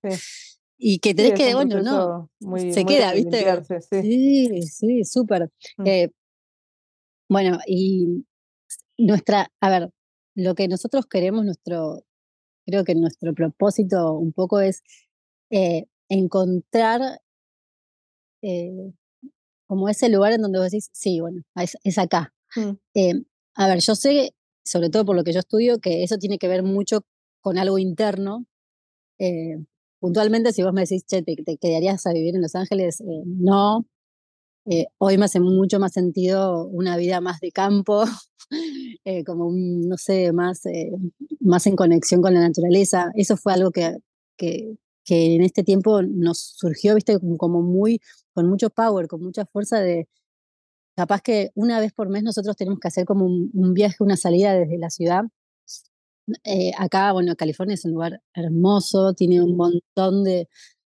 y 0.78 0.99
que 0.99 1.13
tenés 1.13 1.34
que, 1.34 1.54
bueno, 1.54 1.82
no, 1.82 2.30
se 2.71 2.86
queda, 2.86 3.13
¿viste? 3.13 3.45
Sí, 4.02 4.62
sí, 4.63 5.04
súper. 5.04 5.49
Mm. 5.78 5.88
Eh, 5.88 6.10
bueno, 7.30 7.60
y 7.67 8.26
nuestra, 8.97 9.52
a 9.62 9.69
ver, 9.69 9.91
lo 10.36 10.56
que 10.56 10.67
nosotros 10.67 11.06
queremos, 11.06 11.45
nuestro, 11.45 12.04
creo 12.65 12.84
que 12.84 12.95
nuestro 12.95 13.34
propósito 13.34 14.13
un 14.13 14.34
poco 14.34 14.60
es 14.62 14.84
eh, 15.52 15.86
encontrar 16.10 17.21
como 19.73 19.89
ese 19.89 20.07
lugar 20.07 20.33
en 20.33 20.43
donde 20.43 20.59
vos 20.59 20.69
decís, 20.69 20.91
sí, 20.93 21.19
bueno, 21.19 21.41
es, 21.55 21.97
acá. 21.97 22.31
Mm. 22.55 22.77
Eh, 22.93 23.13
a 23.55 23.67
ver, 23.67 23.79
yo 23.79 23.95
sé, 23.95 24.36
sobre 24.63 24.91
todo 24.91 25.03
por 25.03 25.15
lo 25.15 25.23
que 25.23 25.33
yo 25.33 25.39
estudio, 25.39 25.79
que 25.79 26.03
eso 26.03 26.17
tiene 26.19 26.38
que 26.38 26.47
ver 26.47 26.62
mucho 26.62 27.01
con 27.41 27.57
algo 27.57 27.79
interno. 27.79 28.45
Eh, 29.17 29.57
puntualmente, 29.99 30.53
si 30.53 30.62
vos 30.62 30.73
me 30.73 30.81
decís, 30.81 31.05
che, 31.07 31.23
te, 31.23 31.36
quedarías 31.57 32.05
a 32.05 32.13
vivir 32.13 32.36
en 32.36 32.43
Los 32.43 32.53
Ángeles, 32.53 33.01
eh, 33.01 33.23
no. 33.25 33.88
hoy 34.99 35.17
me 35.17 35.25
hace 35.25 35.39
mucho 35.39 35.79
más 35.79 35.93
sentido 35.93 36.67
una 36.67 36.95
vida 36.95 37.19
más 37.19 37.39
de 37.39 37.51
campo, 37.51 38.03
como, 39.25 39.51
no 39.51 39.97
sé, 39.97 40.33
más, 40.33 40.62
más 41.39 41.65
en 41.65 41.75
conexión 41.75 42.21
con 42.21 42.36
la 42.36 42.41
naturaleza. 42.41 43.12
Eso 43.15 43.38
fue 43.38 43.53
algo 43.53 43.71
que, 43.71 43.97
que, 44.38 44.75
que 45.03 45.35
en 45.35 45.41
este 45.43 45.63
tiempo 45.63 46.01
nos 46.01 46.39
surgió, 46.39 46.95
viste, 46.95 47.17
como 47.37 47.61
muy 47.61 47.99
con 48.33 48.49
mucho 48.49 48.69
power, 48.69 49.07
con 49.07 49.21
mucha 49.21 49.45
fuerza 49.45 49.79
de, 49.79 50.07
capaz 50.95 51.21
que 51.21 51.51
una 51.55 51.79
vez 51.79 51.93
por 51.93 52.09
mes 52.09 52.23
nosotros 52.23 52.55
tenemos 52.55 52.79
que 52.79 52.87
hacer 52.87 53.05
como 53.05 53.25
un, 53.25 53.73
viaje, 53.73 53.97
una 53.99 54.17
salida 54.17 54.53
desde 54.53 54.77
la 54.77 54.89
ciudad. 54.89 55.23
Eh, 56.45 56.71
acá, 56.77 57.11
bueno, 57.11 57.35
California 57.35 57.73
es 57.75 57.85
un 57.85 57.91
lugar 57.91 58.21
hermoso, 58.33 59.13
tiene 59.13 59.41
un 59.41 59.57
montón 59.57 60.23
de, 60.23 60.47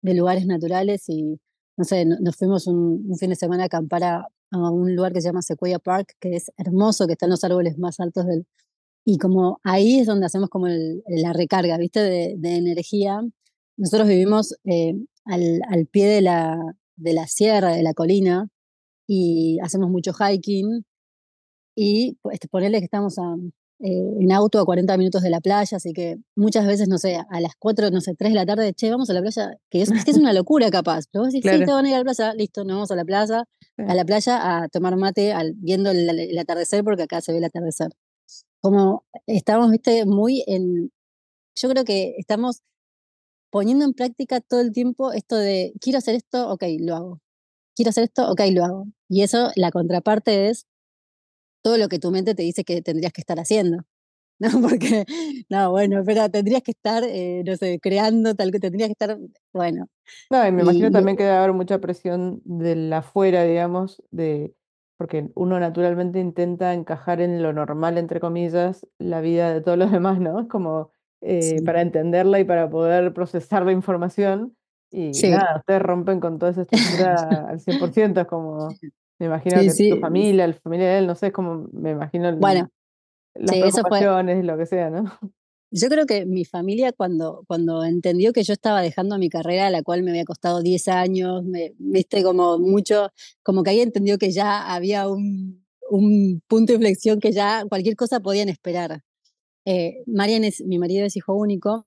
de 0.03 0.15
lugares 0.15 0.47
naturales 0.47 1.09
y, 1.09 1.41
no 1.77 1.85
sé, 1.85 2.05
nos 2.07 2.37
fuimos 2.37 2.67
un, 2.67 3.17
fin 3.19 3.31
de 3.31 3.37
semana 3.37 3.65
a 3.65 3.67
acampar 3.67 4.05
a, 4.05 4.29
un 4.53 4.95
lugar 4.95 5.13
que 5.13 5.21
se 5.21 5.29
llama 5.29 5.43
Sequoia 5.43 5.79
Park, 5.79 6.15
que 6.21 6.37
es 6.37 6.51
hermoso, 6.57 7.07
que 7.07 7.15
están 7.15 7.31
los 7.31 7.45
árboles 7.45 7.79
más 7.79 8.01
altos 8.01 8.27
del... 8.27 8.47
Y 9.05 9.19
como 9.19 9.61
ahí 9.65 10.01
es 10.01 10.07
donde 10.07 10.27
hacemos 10.27 10.49
como 10.51 10.69
la 10.69 11.33
recarga, 11.33 11.77
¿viste? 11.79 12.01
De, 12.01 12.35
de 12.39 12.57
energía. 12.57 13.23
Nosotros 13.77 14.09
vivimos 14.09 14.55
eh, 14.65 14.95
al, 15.25 15.61
al, 15.69 15.87
pie 15.87 16.07
de 16.07 16.23
la, 16.23 16.57
de 16.97 17.13
la 17.13 17.27
sierra, 17.27 17.73
de 17.73 17.83
la 17.83 17.95
colina, 17.95 18.49
y 19.07 19.59
hacemos 19.63 19.91
mucho 19.91 20.13
hiking. 20.13 20.85
Y 21.77 22.17
pues, 22.23 22.39
ponerle 22.51 22.79
que 22.79 22.87
estamos 22.87 23.19
eh, 23.19 24.15
en 24.21 24.33
auto 24.33 24.59
a 24.59 24.65
40 24.65 24.97
minutos 24.97 25.23
de 25.23 25.29
la 25.29 25.41
playa, 25.41 25.77
así 25.77 25.93
que 25.93 26.17
muchas 26.35 26.67
veces, 26.67 26.89
no 26.89 26.97
sé, 26.97 27.17
a 27.17 27.41
las 27.41 27.53
4, 27.59 27.91
no 27.91 28.01
sé, 28.01 28.15
3 28.15 28.33
de 28.33 28.35
la 28.35 28.47
tarde, 28.47 28.73
che, 28.73 28.91
vamos 28.91 29.11
a 29.11 29.13
la 29.13 29.21
playa, 29.21 29.59
que 29.69 29.83
es, 29.83 29.91
es 29.91 30.17
una 30.17 30.33
locura 30.33 30.71
capaz, 30.71 31.05
pero 31.13 31.25
vos 31.25 31.33
decís, 31.33 31.51
sí, 31.51 31.65
te 31.65 31.73
van 31.73 31.85
a 31.85 31.89
ir 31.91 31.95
a 31.95 31.99
la 31.99 32.05
playa, 32.05 32.33
listo, 32.33 32.65
nos 32.65 32.77
vamos 32.77 32.91
a 32.91 32.97
la 32.97 33.05
plaza, 33.05 33.45
a 33.77 33.95
la 33.95 34.05
playa 34.07 34.63
a 34.63 34.69
tomar 34.69 34.97
mate, 34.97 35.35
al, 35.35 35.53
viendo 35.57 35.91
el, 35.91 36.39
atardecer, 36.39 36.83
porque 36.83 37.03
acá 37.03 37.21
se 37.21 37.33
ve 37.33 37.39
el 37.39 37.45
atardecer. 37.45 37.91
Como 38.63 39.05
estamos, 39.27 39.71
viste, 39.71 40.07
muy 40.07 40.43
en, 40.47 40.91
yo 41.55 41.69
creo 41.69 41.85
que 41.85 42.15
estamos 42.19 42.63
poniendo 43.57 43.87
en 43.87 43.95
práctica 43.95 44.43
todo 44.43 44.61
el 44.61 44.71
tiempo 44.71 45.15
esto 45.15 45.35
de, 45.35 45.73
quiero 45.81 45.97
hacer 45.97 46.15
esto, 46.15 46.51
ok, 46.51 46.63
lo 46.79 46.95
hago. 46.95 47.21
Quiero 47.75 47.89
hacer 47.89 48.05
esto, 48.05 48.31
ok, 48.31 48.43
lo 48.53 48.65
hago. 48.67 48.87
Y 49.09 49.23
eso, 49.23 49.49
la 49.57 49.71
contraparte 49.71 50.51
es 50.51 50.67
todo 51.63 51.79
lo 51.79 51.89
que 51.89 51.99
tu 51.99 52.11
mente 52.11 52.35
te 52.35 52.43
dice 52.43 52.65
que 52.65 52.83
tendrías 52.83 53.15
que 53.15 53.23
estar 53.23 53.41
haciendo. 53.41 53.79
¿no? 54.39 54.51
Porque, 54.61 55.07
no, 55.49 55.71
bueno, 55.71 56.03
pero 56.05 56.29
tendrías 56.29 56.61
que 56.61 56.73
estar, 56.73 57.03
eh, 57.03 57.43
no 57.47 57.57
sé, 57.57 57.81
creando 57.81 58.35
tal 58.35 58.53
que 58.53 58.61
tendrías 58.61 58.89
que 58.89 58.93
estar, 58.93 59.19
bueno. 59.55 59.87
No, 60.31 60.47
y 60.47 60.53
me 60.53 60.61
imagino 60.61 60.91
también 60.91 61.17
que 61.17 61.25
debe 61.25 61.37
haber 61.37 61.55
mucha 61.55 61.81
presión 61.81 62.43
de 62.45 62.77
la 62.77 62.99
afuera, 62.99 63.45
digamos, 63.45 64.03
de, 64.11 64.55
porque 64.99 65.31
uno 65.35 65.59
naturalmente 65.59 66.21
intenta 66.21 66.75
encajar 66.75 67.23
en 67.23 67.43
lo 67.43 67.55
normal, 67.55 67.97
entre 67.97 68.21
comillas, 68.21 68.87
la 68.99 69.23
vida 69.23 69.55
de 69.55 69.63
todos 69.63 69.79
los 69.79 69.91
demás, 69.91 70.21
¿no? 70.21 70.43
Es 70.43 70.49
como 70.49 70.91
eh, 71.21 71.63
para 71.65 71.83
entenderla 71.83 72.41
y 72.41 72.45
para 72.45 72.69
poder 72.69 73.13
procesar 73.13 73.65
la 73.65 73.73
información. 73.73 74.57
Y 74.91 75.11
nada, 75.29 75.59
ustedes 75.59 75.83
rompen 75.83 76.21
con 76.21 76.39
toda 76.39 76.53
esa 76.53 76.63
estructura 76.63 77.15
al 77.51 77.61
100%, 77.61 78.21
es 78.21 78.27
como, 78.27 78.69
me 79.19 79.27
imagino 79.27 79.61
que 79.61 79.91
tu 79.91 80.01
familia, 80.01 80.47
la 80.47 80.55
familia 80.55 80.89
de 80.89 80.99
él, 80.99 81.07
no 81.07 81.15
sé, 81.15 81.29
es 81.29 81.33
como, 81.33 81.69
me 81.73 81.91
imagino 81.91 82.35
bueno, 82.37 82.69
las 83.35 83.57
preocupaciones, 83.57 84.45
lo 84.45 84.57
que 84.57 84.67
sea, 84.67 84.91
¿no? 84.91 85.05
Yo 85.73 85.89
creo 85.89 86.07
que 86.07 86.27
mi 86.27 86.45
familia 86.45 86.93
cuando, 86.93 87.43
cuando 87.49 87.85
entendió 87.85 88.33
que 88.33 88.45
yo 88.45 88.53
estaba 88.53 88.81
dejando 88.81 89.19
mi 89.19 89.29
carrera, 89.29 89.69
la 89.69 89.83
cual 89.83 90.05
me 90.05 90.11
había 90.11 90.25
costado 90.25 90.63
10 90.63 90.87
años, 90.87 91.45
me 91.45 91.75
viste 91.79 92.23
como 92.23 92.57
mucho, 92.57 93.11
como 93.43 93.65
que 93.65 93.71
ahí 93.71 93.81
entendió 93.81 94.17
que 94.17 94.31
ya 94.31 94.73
había 94.73 95.09
un, 95.09 95.67
un 95.91 96.41
punto 96.47 96.73
de 96.73 96.77
inflexión 96.77 97.19
que 97.19 97.33
ya 97.33 97.65
cualquier 97.69 97.97
cosa 97.97 98.21
podían 98.21 98.49
esperar. 98.49 99.03
Eh, 99.67 100.05
Marian 100.07 100.45
es, 100.45 100.63
mi 100.65 100.79
marido 100.79 101.05
es 101.05 101.17
hijo 101.17 101.35
único, 101.35 101.85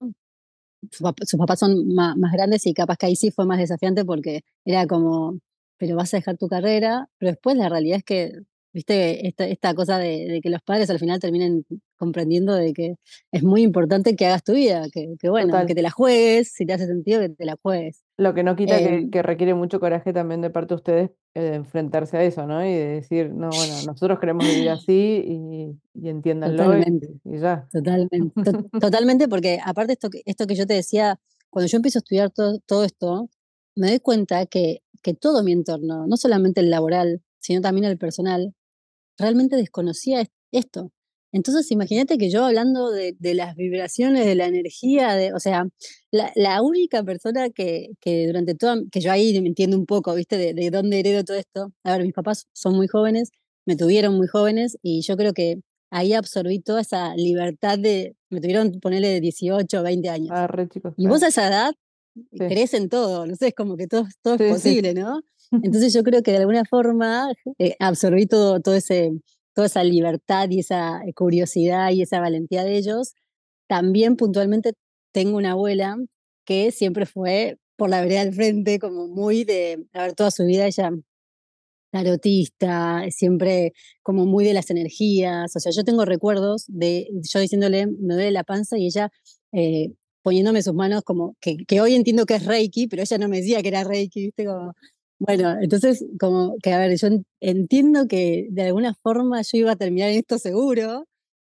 sus 0.91 1.39
papás 1.39 1.59
son 1.59 1.93
más, 1.93 2.17
más, 2.17 2.31
grandes 2.33 2.65
y 2.67 2.73
capaz 2.73 2.97
que 2.97 3.05
ahí 3.07 3.15
sí 3.15 3.31
fue 3.31 3.45
más 3.45 3.57
desafiante 3.57 4.05
porque 4.05 4.43
era 4.65 4.85
como, 4.87 5.39
pero 5.77 5.95
vas 5.95 6.13
a 6.13 6.17
dejar 6.17 6.37
tu 6.37 6.47
carrera, 6.49 7.09
pero 7.17 7.31
después 7.31 7.55
la 7.57 7.69
realidad 7.69 7.99
es 7.99 8.03
que 8.03 8.33
viste, 8.73 9.27
esta, 9.27 9.45
esta 9.47 9.73
cosa 9.73 9.97
de, 9.97 10.39
que 10.41 10.49
los 10.49 10.61
padres 10.61 10.89
al 10.89 10.99
final 10.99 11.19
terminen 11.19 11.65
comprendiendo 11.97 12.55
de 12.55 12.73
que 12.73 12.95
es 13.31 13.43
muy 13.43 13.61
importante 13.61 14.15
que 14.15 14.25
hagas 14.25 14.43
tu 14.43 14.53
vida, 14.53 14.87
que, 14.91 15.15
que 15.19 15.29
bueno, 15.29 15.65
que 15.65 15.75
te 15.75 15.81
la 15.81 15.91
juegues, 15.91 16.51
si 16.53 16.65
te 16.65 16.73
hace 16.73 16.87
sentido 16.87 17.19
que 17.21 17.29
te 17.29 17.45
la 17.45 17.57
juegues. 17.61 18.03
Lo 18.17 18.33
que 18.33 18.43
no 18.43 18.55
quita 18.55 18.77
que, 18.77 18.95
em 18.95 19.11
que, 19.11 19.21
requiere 19.21 19.53
mucho 19.53 19.79
coraje 19.79 20.13
también 20.13 20.41
de 20.41 20.49
parte 20.49 20.73
de 20.73 20.75
ustedes 20.75 21.11
eh, 21.35 21.41
de 21.41 21.55
enfrentarse 21.55 22.17
a 22.17 22.23
eso, 22.23 22.45
¿no? 22.45 22.63
Y 22.65 22.71
de 22.71 22.85
decir, 22.87 23.33
no, 23.33 23.49
bueno, 23.49 23.73
nosotros 23.85 24.19
queremos 24.19 24.45
vivir 24.45 24.69
así 24.69 25.23
y, 25.25 25.79
y 25.93 26.09
entiéndanlo 26.09 26.63
totalmente, 26.63 27.09
y, 27.25 27.39
ya. 27.39 27.67
Totalmente, 27.71 28.33
totalmente, 28.79 29.27
porque 29.27 29.59
aparte 29.63 29.93
esto 29.93 30.09
que, 30.09 30.21
esto 30.25 30.47
que 30.47 30.55
yo 30.55 30.65
te 30.65 30.73
decía, 30.73 31.19
cuando 31.49 31.67
yo 31.67 31.77
empiezo 31.77 31.99
a 31.99 32.01
estudiar 32.01 32.29
todo, 32.31 32.59
todo 32.65 32.83
esto, 32.83 33.29
me 33.75 33.89
doy 33.89 33.99
cuenta 33.99 34.45
que, 34.45 34.81
que 35.01 35.13
todo 35.13 35.43
mi 35.43 35.51
entorno, 35.51 36.07
no 36.07 36.17
solamente 36.17 36.61
el 36.61 36.69
laboral, 36.69 37.21
sino 37.39 37.61
también 37.61 37.85
el 37.85 37.97
personal, 37.97 38.53
realmente 39.19 39.55
desconocía 39.55 40.25
esto. 40.51 40.91
Entonces, 41.31 41.69
imagínate 41.71 42.17
que 42.17 42.31
yo 42.31 42.43
hablando 42.45 42.89
de, 42.89 43.15
las 43.35 43.55
vibraciones, 43.55 44.25
de 44.25 44.33
la 44.33 44.47
energía, 44.47 45.13
de, 45.13 45.31
o 45.33 45.39
sea, 45.39 45.67
la, 46.11 46.61
única 46.63 47.03
persona 47.03 47.51
que, 47.51 47.89
que, 48.01 48.25
durante 48.25 48.55
toda, 48.55 48.77
que 48.91 48.99
yo 48.99 49.11
ahí 49.11 49.39
me 49.39 49.49
entiendo 49.49 49.77
un 49.77 49.85
poco, 49.85 50.15
¿viste? 50.15 50.37
De, 50.37 50.53
de, 50.55 50.71
dónde 50.71 50.99
heredo 50.99 51.23
todo 51.23 51.37
esto. 51.37 51.71
A 51.83 51.91
ver, 51.97 52.03
mis 52.03 52.13
papás 52.13 52.47
son 52.53 52.75
muy 52.75 52.87
jóvenes, 52.87 53.29
me 53.67 53.75
tuvieron 53.75 54.17
muy 54.17 54.27
jóvenes 54.27 54.77
y 54.81 55.01
yo 55.01 55.15
creo 55.17 55.33
que 55.33 55.61
ahí 55.91 56.13
absorbí 56.13 56.59
toda 56.59 56.81
esa 56.81 57.15
libertad 57.15 57.77
de, 57.77 58.15
me 58.31 58.41
tuvieron 58.41 58.71
ponerle 58.79 59.09
de 59.09 59.21
18 59.21 59.79
o 59.79 59.83
20 59.83 60.09
años. 60.09 60.29
Ah, 60.31 60.47
re 60.47 60.67
chicos. 60.67 60.93
Y 60.97 61.05
vos 61.07 61.21
a 61.21 61.27
esa 61.27 61.47
edad 61.47 61.75
crees 62.31 62.73
en 62.73 62.89
todo, 62.89 63.25
no 63.25 63.35
sé, 63.35 63.49
es 63.49 63.53
como 63.55 63.77
que 63.77 63.87
todo, 63.87 64.07
todo 64.21 64.35
es 64.35 64.51
posible, 64.51 64.93
¿no? 64.93 65.21
Entonces 65.51 65.93
yo 65.93 66.03
creo 66.03 66.21
que 66.21 66.31
de 66.31 66.37
alguna 66.37 66.65
forma 66.65 67.31
eh, 67.57 67.75
absorbí 67.79 68.25
todo, 68.27 68.59
todo 68.61 68.75
ese, 68.75 69.11
toda 69.53 69.67
esa 69.67 69.83
libertad 69.83 70.49
y 70.49 70.59
esa 70.59 71.01
eh, 71.05 71.13
curiosidad 71.13 71.91
y 71.91 72.01
esa 72.01 72.19
valentía 72.19 72.63
de 72.63 72.77
ellos. 72.77 73.13
También 73.67 74.15
puntualmente 74.15 74.73
tengo 75.13 75.37
una 75.37 75.51
abuela 75.51 75.97
que 76.45 76.71
siempre 76.71 77.05
fue 77.05 77.57
por 77.77 77.89
la 77.89 78.01
vereda 78.01 78.25
del 78.25 78.33
frente, 78.33 78.79
como 78.79 79.07
muy 79.07 79.43
de, 79.45 79.85
a 79.93 80.03
ver, 80.03 80.13
toda 80.13 80.31
su 80.31 80.45
vida 80.45 80.67
ella 80.67 80.91
tarotista, 81.91 83.03
siempre 83.09 83.73
como 84.03 84.25
muy 84.25 84.45
de 84.45 84.53
las 84.53 84.69
energías. 84.69 85.55
O 85.55 85.59
sea, 85.59 85.71
yo 85.71 85.83
tengo 85.83 86.05
recuerdos 86.05 86.65
de 86.67 87.07
yo 87.23 87.39
diciéndole, 87.39 87.87
me 87.87 88.13
duele 88.15 88.31
la 88.31 88.43
panza 88.43 88.77
y 88.77 88.85
ella 88.87 89.11
eh, 89.51 89.93
poniéndome 90.21 90.61
sus 90.61 90.73
manos 90.73 91.03
como, 91.03 91.35
que, 91.41 91.57
que, 91.67 91.81
hoy 91.81 91.95
entiendo 91.95 92.25
que 92.25 92.35
es 92.35 92.45
Reiki, 92.45 92.87
pero 92.87 93.01
ella 93.03 93.17
no 93.17 93.29
me 93.29 93.37
decía 93.37 93.61
que 93.61 93.69
era 93.69 93.83
Reiki, 93.83 94.25
¿viste? 94.25 94.45
Como, 94.45 94.73
bueno, 95.19 95.57
entonces, 95.61 96.05
como 96.19 96.55
que, 96.63 96.73
a 96.73 96.79
ver, 96.79 96.97
yo 96.97 97.09
entiendo 97.41 98.07
que 98.07 98.47
de 98.51 98.63
alguna 98.63 98.93
forma 98.95 99.41
yo 99.41 99.57
iba 99.59 99.71
a 99.73 99.75
terminar 99.75 100.09
esto 100.11 100.37
seguro, 100.39 101.05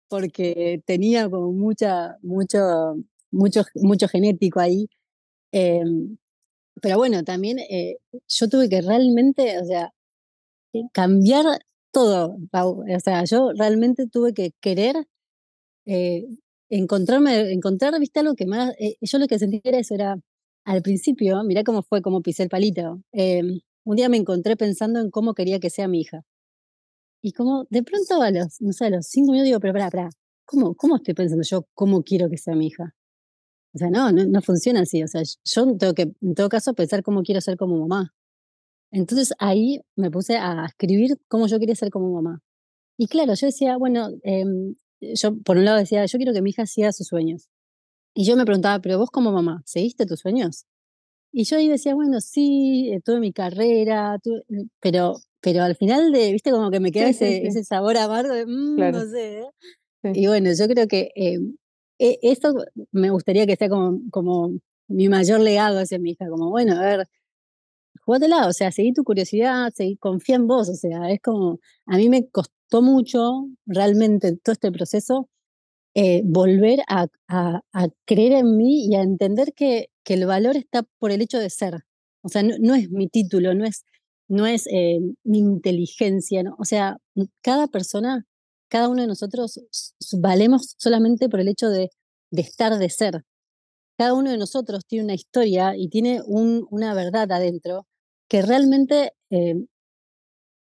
porque 0.08 0.82
tenía 0.86 1.30
como 1.30 1.52
mucha, 1.52 2.18
mucho, 2.22 2.58
mucho, 3.30 3.62
mucho 3.76 4.08
genético 4.08 4.60
ahí. 4.60 4.88
Em, 5.52 6.18
pero 6.82 6.98
bueno, 6.98 7.24
también 7.24 7.58
eh, 7.60 7.98
yo 8.28 8.48
tuve 8.48 8.68
que 8.70 8.82
realmente, 8.82 9.60
o 9.60 9.64
sea, 9.66 9.92
eh, 10.74 10.82
cambiar 10.92 11.46
todo, 11.92 12.36
O 12.52 13.00
sea, 13.04 13.24
yo 13.24 13.52
realmente 13.58 14.06
tuve 14.08 14.34
que 14.34 14.52
querer 14.60 14.96
eh, 15.86 16.26
encontrarme, 16.70 17.52
encontrar, 17.52 17.98
viste, 18.00 18.20
algo 18.20 18.34
que 18.34 18.46
más, 18.46 18.74
yo 19.00 19.18
lo 19.18 19.26
que 19.28 19.38
sentía 19.38 19.60
era 19.64 19.78
eso, 19.78 19.94
era, 19.94 20.16
al 20.64 20.82
principio, 20.82 21.42
mirá 21.44 21.64
cómo 21.64 21.82
fue, 21.82 22.02
cómo 22.02 22.22
pisé 22.22 22.44
el 22.44 22.48
palito. 22.48 23.02
Em, 23.12 23.60
un 23.84 23.96
día 23.96 24.08
me 24.08 24.16
encontré 24.16 24.56
pensando 24.56 25.00
en 25.00 25.10
cómo 25.10 25.34
quería 25.34 25.60
que 25.60 25.70
sea 25.70 25.88
mi 25.88 26.00
hija. 26.00 26.24
Y 27.22 27.32
como 27.32 27.66
de 27.70 27.82
pronto 27.82 28.22
a 28.22 28.30
los, 28.30 28.60
no 28.60 28.72
sé, 28.72 28.86
a 28.86 28.90
los 28.90 29.06
cinco 29.06 29.32
minutos 29.32 29.46
digo, 29.46 29.60
pero 29.60 29.72
pará, 29.72 29.90
pará, 29.90 30.10
¿cómo, 30.44 30.74
¿cómo 30.74 30.96
estoy 30.96 31.14
pensando 31.14 31.44
yo 31.44 31.66
cómo 31.74 32.02
quiero 32.02 32.28
que 32.28 32.38
sea 32.38 32.54
mi 32.54 32.66
hija? 32.68 32.94
O 33.74 33.78
sea, 33.78 33.90
no, 33.90 34.12
no, 34.12 34.24
no 34.26 34.42
funciona 34.42 34.80
así. 34.82 35.02
O 35.02 35.08
sea, 35.08 35.22
yo 35.22 35.76
tengo 35.76 35.94
que, 35.94 36.12
en 36.20 36.34
todo 36.34 36.48
caso, 36.48 36.74
pensar 36.74 37.02
cómo 37.02 37.22
quiero 37.22 37.40
ser 37.40 37.56
como 37.56 37.78
mamá. 37.78 38.14
Entonces 38.92 39.32
ahí 39.38 39.80
me 39.96 40.10
puse 40.10 40.36
a 40.36 40.66
escribir 40.66 41.18
cómo 41.28 41.46
yo 41.46 41.58
quería 41.58 41.74
ser 41.74 41.90
como 41.90 42.12
mamá. 42.12 42.42
Y 42.98 43.06
claro, 43.08 43.34
yo 43.34 43.46
decía, 43.46 43.78
bueno, 43.78 44.10
em, 44.22 44.76
yo 45.00 45.36
por 45.42 45.56
un 45.56 45.64
lado 45.64 45.78
decía, 45.78 46.04
yo 46.06 46.18
quiero 46.18 46.32
que 46.34 46.42
mi 46.42 46.50
hija 46.50 46.66
siga 46.66 46.92
sus 46.92 47.08
sueños. 47.08 47.48
Y 48.14 48.24
yo 48.26 48.36
me 48.36 48.44
preguntaba, 48.44 48.80
pero 48.80 48.98
vos 48.98 49.10
como 49.10 49.32
mamá, 49.32 49.62
¿seguiste 49.64 50.06
tus 50.06 50.20
sueños? 50.20 50.66
Y 51.32 51.44
yo 51.44 51.56
ahí 51.56 51.68
decía, 51.68 51.94
bueno, 51.94 52.20
sí, 52.20 52.90
eh, 52.92 53.00
tuve 53.02 53.20
mi 53.20 53.32
carrera, 53.32 54.18
mm, 54.24 54.62
pero, 54.80 55.16
pero 55.40 55.62
al 55.62 55.76
final 55.76 56.12
de, 56.12 56.32
viste, 56.32 56.50
como 56.50 56.70
que 56.70 56.80
me 56.80 56.92
queda 56.92 57.08
ese, 57.08 57.46
ese 57.46 57.64
sabor 57.64 57.96
amargo 57.96 58.34
de, 58.34 58.46
mmm, 58.46 58.76
no 58.76 59.00
sé. 59.06 59.40
¿eh? 59.40 60.12
Y 60.14 60.26
bueno, 60.26 60.50
yo 60.58 60.68
creo 60.68 60.86
que 60.88 61.10
eh, 61.16 61.38
e, 61.98 62.18
eso 62.22 62.54
me 62.92 63.10
gustaría 63.10 63.46
que 63.46 63.56
sea 63.56 63.68
como, 63.70 64.00
como 64.10 64.58
mi 64.88 65.08
mayor 65.08 65.40
legado 65.40 65.78
hacia 65.78 65.98
mi 65.98 66.10
hija, 66.12 66.28
como, 66.28 66.50
bueno, 66.50 66.74
a 66.78 66.80
ver, 66.82 67.08
jugátela, 68.04 68.46
o 68.48 68.52
sea, 68.52 68.72
seguí 68.72 68.92
tu 68.92 69.04
curiosidad, 69.04 69.72
seguí, 69.74 69.96
confía 69.96 70.36
en 70.36 70.46
vos, 70.46 70.68
o 70.68 70.74
sea, 70.74 71.10
es 71.10 71.20
como, 71.22 71.60
a 71.86 71.96
mí 71.96 72.08
me 72.08 72.28
costó 72.28 72.82
mucho 72.82 73.48
realmente 73.66 74.36
todo 74.36 74.52
este 74.52 74.72
proceso 74.72 75.28
eh, 75.94 76.22
volver 76.24 76.80
a, 76.88 77.06
creer 78.06 78.32
en 78.32 78.56
mí 78.56 78.86
y 78.86 78.94
a 78.96 79.02
entender 79.02 79.52
que, 79.54 79.88
que, 80.04 80.14
el 80.14 80.26
valor 80.26 80.56
está 80.56 80.84
por 80.98 81.10
el 81.10 81.22
hecho 81.22 81.38
de 81.38 81.50
ser. 81.50 81.84
O 82.22 82.28
sea, 82.28 82.42
no, 82.42 82.74
es 82.74 82.90
mi 82.90 83.08
título, 83.08 83.54
no 83.54 83.64
es, 83.64 83.84
no 84.28 84.46
es 84.46 84.66
eh, 84.68 85.00
mi 85.24 85.38
inteligencia, 85.38 86.42
¿no? 86.42 86.56
o 86.58 86.64
sea, 86.64 86.98
cada 87.42 87.66
persona, 87.68 88.24
cada 88.68 88.88
uno 88.88 89.02
de 89.02 89.08
nosotros 89.08 89.60
valemos 90.20 90.74
solamente 90.78 91.28
por 91.28 91.40
el 91.40 91.48
hecho 91.48 91.68
de, 91.68 91.90
de 92.30 92.42
estar, 92.42 92.78
de 92.78 92.90
ser. 92.90 93.24
Cada 93.98 94.14
uno 94.14 94.30
de 94.30 94.38
nosotros 94.38 94.84
tiene 94.86 95.04
una 95.04 95.14
historia 95.14 95.76
y 95.76 95.88
tiene 95.88 96.22
un, 96.26 96.66
una 96.70 96.94
verdad 96.94 97.30
adentro 97.30 97.86
que 98.28 98.42
realmente, 98.42 99.12
eh, 99.30 99.54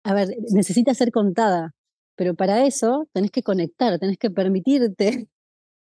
a 0.05 0.14
ver, 0.14 0.29
necesita 0.51 0.95
ser 0.95 1.12
contada. 1.12 1.75
Pero 2.19 2.35
para 2.35 2.67
eso 2.67 3.09
tenés 3.13 3.31
que 3.31 3.45
conectar, 3.45 3.97
tenés 4.01 4.19
que 4.19 4.29
permitirte, 4.29 5.29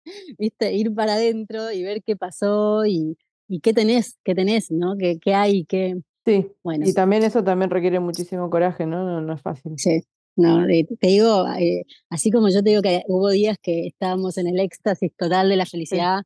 ¿viste? 0.39 0.75
Ir 0.75 0.93
para 0.93 1.15
adentro 1.15 1.71
y 1.71 1.85
ver 1.85 2.03
qué 2.03 2.17
pasó 2.17 2.85
y, 2.85 3.17
y 3.47 3.61
qué 3.61 3.73
tenés, 3.73 4.19
qué 4.25 4.35
tenés, 4.35 4.73
¿no? 4.73 4.97
¿Qué, 4.99 5.21
qué 5.21 5.35
hay? 5.35 5.65
Qué... 5.67 6.01
Sí, 6.27 6.51
bueno. 6.65 6.85
y 6.85 6.93
también 6.93 7.23
eso 7.23 7.45
también 7.45 7.71
requiere 7.71 8.01
muchísimo 8.01 8.51
coraje, 8.51 8.87
¿no? 8.87 9.21
No, 9.21 9.35
es 9.35 9.41
fácil. 9.41 9.75
Sí, 9.77 10.03
no, 10.35 10.67
te 10.67 11.07
digo, 11.07 11.47
eh, 11.61 11.85
así 12.11 12.33
como 12.33 12.49
yo 12.49 12.61
te 12.61 12.71
digo 12.71 12.83
que 12.83 13.05
hubo 13.07 13.31
días 13.31 13.57
que 13.62 13.87
estábamos 13.87 14.37
en 14.37 14.49
el 14.49 14.59
éxtasis 14.59 15.12
total 15.17 15.49
de 15.49 15.57
la 15.57 15.65
felicidad, 15.65 16.25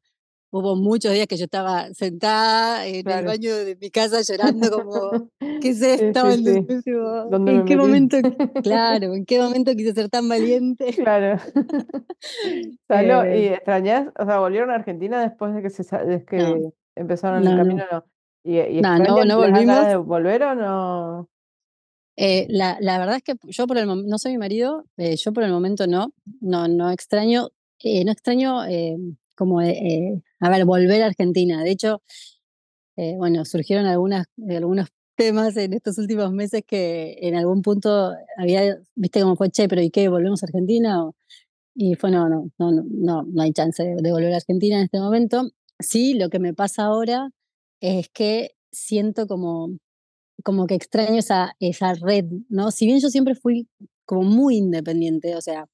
hubo 0.51 0.77
muchos 0.77 1.13
días 1.13 1.27
que 1.27 1.37
yo 1.37 1.45
estaba 1.45 1.93
sentada 1.95 2.87
en 2.87 3.09
el 3.09 3.25
baño 3.25 3.55
de 3.57 3.77
mi 3.77 3.91
casa 3.91 4.21
llorando 4.23 4.71
como, 4.71 5.31
¿qué 5.63 5.69
es 5.71 5.83
esto? 5.83 6.31
¿En 6.31 7.65
qué 7.65 7.77
momento? 7.77 8.17
Claro, 8.63 9.15
¿en 9.15 9.25
qué 9.25 9.39
momento 9.39 9.75
quise 9.75 9.93
ser 9.93 10.09
tan 10.09 10.29
valiente? 10.29 10.93
Claro. 10.93 11.41
Salo, 12.89 13.25
¿y 13.27 13.47
eh, 13.47 13.55
extrañas? 13.55 14.09
O 14.19 14.25
sea, 14.25 14.39
¿volvieron 14.39 14.71
a 14.71 14.75
Argentina 14.75 15.21
después 15.23 15.55
de 15.55 15.63
que, 15.63 15.71
se, 15.71 15.83
de 15.97 16.25
que 16.25 16.71
empezaron 16.97 17.47
el 17.47 17.57
camino? 17.57 17.85
No. 17.91 18.05
¿Y, 18.43 18.59
y 18.59 18.81
no, 18.81 18.99
no, 18.99 19.25
no 19.25 19.37
volvimos. 19.39 19.87
de 19.87 19.97
volver 19.97 20.43
o 20.43 20.55
no? 20.55 21.29
Eh, 22.17 22.47
la, 22.51 22.77
la, 22.81 22.99
verdad 22.99 23.17
es 23.17 23.23
que 23.23 23.35
yo 23.49 23.67
por 23.67 23.79
el 23.79 23.87
momento, 23.87 24.11
no 24.11 24.19
soy 24.19 24.33
mi 24.33 24.39
marido, 24.39 24.85
eh, 24.97 25.17
yo 25.17 25.33
por 25.33 25.45
el 25.45 25.53
momento 25.53 25.87
no, 25.87 26.13
no, 26.41 26.69
no 26.69 26.91
extraño 26.91 27.49
no 27.83 28.13
extraño 28.13 28.63
como, 29.40 29.62
eh, 29.62 30.22
a 30.40 30.50
ver, 30.50 30.64
volver 30.66 31.03
a 31.03 31.07
Argentina. 31.07 31.64
De 31.64 31.70
hecho, 31.70 32.03
bueno, 33.18 33.44
surgieron 33.46 33.87
algunas, 33.87 34.26
algunos 34.48 34.88
temas 35.16 35.57
en 35.57 35.72
estos 35.72 35.96
últimos 35.98 36.33
meses 36.33 36.62
que 36.66 37.16
en 37.22 37.35
algún 37.35 37.62
punto 37.62 38.12
había, 38.37 38.79
viste 38.94 39.22
cómo 39.22 39.37
fue, 39.37 39.50
che, 39.50 39.68
pero 39.68 39.83
¿y 39.83 39.90
qué? 39.90 40.09
¿Volvemos 40.09 40.42
a 40.42 40.46
Argentina? 40.46 41.11
y 41.74 41.94
fue, 41.94 42.11
no, 42.11 42.29
no, 42.29 42.50
no, 42.59 42.72
no, 42.72 43.22
no 43.22 43.42
hay 43.42 43.53
chance 43.53 43.83
de 43.83 44.12
volver 44.12 44.35
a 44.35 44.37
Argentina 44.37 44.76
en 44.76 44.85
este 44.85 45.00
momento. 45.00 45.50
Sí, 45.79 46.14
lo 46.14 46.29
que 46.29 46.38
me 46.38 46.53
pasa 46.53 46.85
ahora 46.85 47.31
es 47.81 48.09
que 48.11 48.53
siento 48.72 49.26
como, 49.26 49.79
como 50.44 50.66
que 50.66 50.74
extraño 50.74 51.18
esa, 51.18 51.57
esa 51.61 51.94
red, 51.94 52.26
¿no? 52.50 52.70
Si 52.70 52.87
bien 52.87 53.00
yo 53.00 53.09
siempre 53.09 53.35
fui 53.35 53.68
como 54.05 54.22
muy 54.24 54.57
independiente, 54.59 55.37
o 55.37 55.40
sea, 55.40 55.66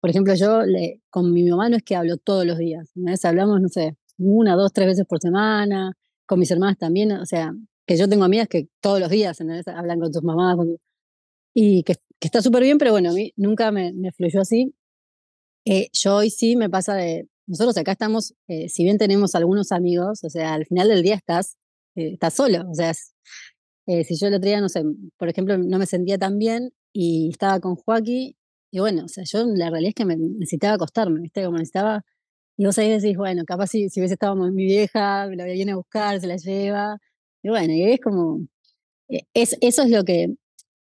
por 0.00 0.10
ejemplo, 0.10 0.34
yo 0.34 0.62
le, 0.62 1.02
con 1.10 1.32
mi 1.32 1.42
mamá 1.48 1.68
no 1.68 1.76
es 1.76 1.82
que 1.82 1.96
hablo 1.96 2.16
todos 2.18 2.46
los 2.46 2.58
días, 2.58 2.90
¿no? 2.94 3.12
hablamos, 3.22 3.60
no 3.60 3.68
sé, 3.68 3.96
una, 4.18 4.54
dos, 4.54 4.72
tres 4.72 4.88
veces 4.88 5.06
por 5.06 5.20
semana, 5.20 5.92
con 6.26 6.38
mis 6.38 6.50
hermanas 6.50 6.78
también, 6.78 7.12
o 7.12 7.26
sea, 7.26 7.52
que 7.86 7.96
yo 7.96 8.08
tengo 8.08 8.24
amigas 8.24 8.48
que 8.48 8.68
todos 8.80 9.00
los 9.00 9.10
días 9.10 9.38
hablan 9.66 10.00
con 10.00 10.12
tus 10.12 10.22
mamás, 10.22 10.56
y 11.54 11.82
que, 11.82 11.94
que 12.20 12.28
está 12.28 12.42
súper 12.42 12.62
bien, 12.62 12.78
pero 12.78 12.92
bueno, 12.92 13.10
a 13.10 13.12
mí 13.14 13.32
nunca 13.36 13.72
me, 13.72 13.92
me 13.92 14.12
fluyó 14.12 14.42
así. 14.42 14.74
Eh, 15.64 15.88
yo 15.92 16.16
hoy 16.16 16.30
sí 16.30 16.56
me 16.56 16.70
pasa 16.70 16.94
de, 16.94 17.28
nosotros 17.46 17.76
acá 17.76 17.92
estamos, 17.92 18.34
eh, 18.46 18.68
si 18.68 18.84
bien 18.84 18.98
tenemos 18.98 19.34
algunos 19.34 19.72
amigos, 19.72 20.22
o 20.24 20.30
sea, 20.30 20.54
al 20.54 20.66
final 20.66 20.88
del 20.88 21.02
día 21.02 21.14
estás, 21.16 21.56
eh, 21.96 22.12
estás 22.12 22.34
solo, 22.34 22.68
o 22.70 22.74
sea, 22.74 22.92
si 22.94 24.16
yo 24.16 24.28
el 24.28 24.34
otro 24.34 24.46
día, 24.46 24.60
no 24.60 24.68
sé, 24.68 24.82
por 25.16 25.28
ejemplo, 25.30 25.56
no 25.56 25.78
me 25.78 25.86
sentía 25.86 26.18
tan 26.18 26.38
bien 26.38 26.72
y 26.92 27.30
estaba 27.30 27.58
con 27.58 27.74
Joaquín 27.74 28.36
y 28.70 28.80
bueno, 28.80 29.04
o 29.04 29.08
sea, 29.08 29.24
yo 29.24 29.44
la 29.46 29.70
realidad 29.70 29.90
es 29.90 29.94
que 29.94 30.04
me 30.04 30.16
necesitaba 30.16 30.74
acostarme, 30.74 31.20
¿viste? 31.20 31.44
Como 31.44 31.58
necesitaba. 31.58 32.04
Y 32.56 32.66
vos 32.66 32.78
ahí 32.78 32.90
decís, 32.90 33.16
bueno, 33.16 33.44
capaz 33.46 33.68
si, 33.68 33.88
si 33.90 34.00
hubiese 34.00 34.14
estado 34.14 34.36
mi 34.36 34.64
vieja, 34.64 35.26
me 35.28 35.36
la 35.36 35.44
viene 35.44 35.72
a 35.72 35.76
buscar, 35.76 36.20
se 36.20 36.26
la 36.26 36.36
lleva. 36.36 36.98
Y 37.42 37.48
bueno, 37.50 37.72
y 37.74 37.82
es 37.84 38.00
como. 38.00 38.40
E, 39.08 39.22
es, 39.34 39.56
eso 39.60 39.82
es 39.82 39.90
lo 39.90 40.04
que, 40.04 40.28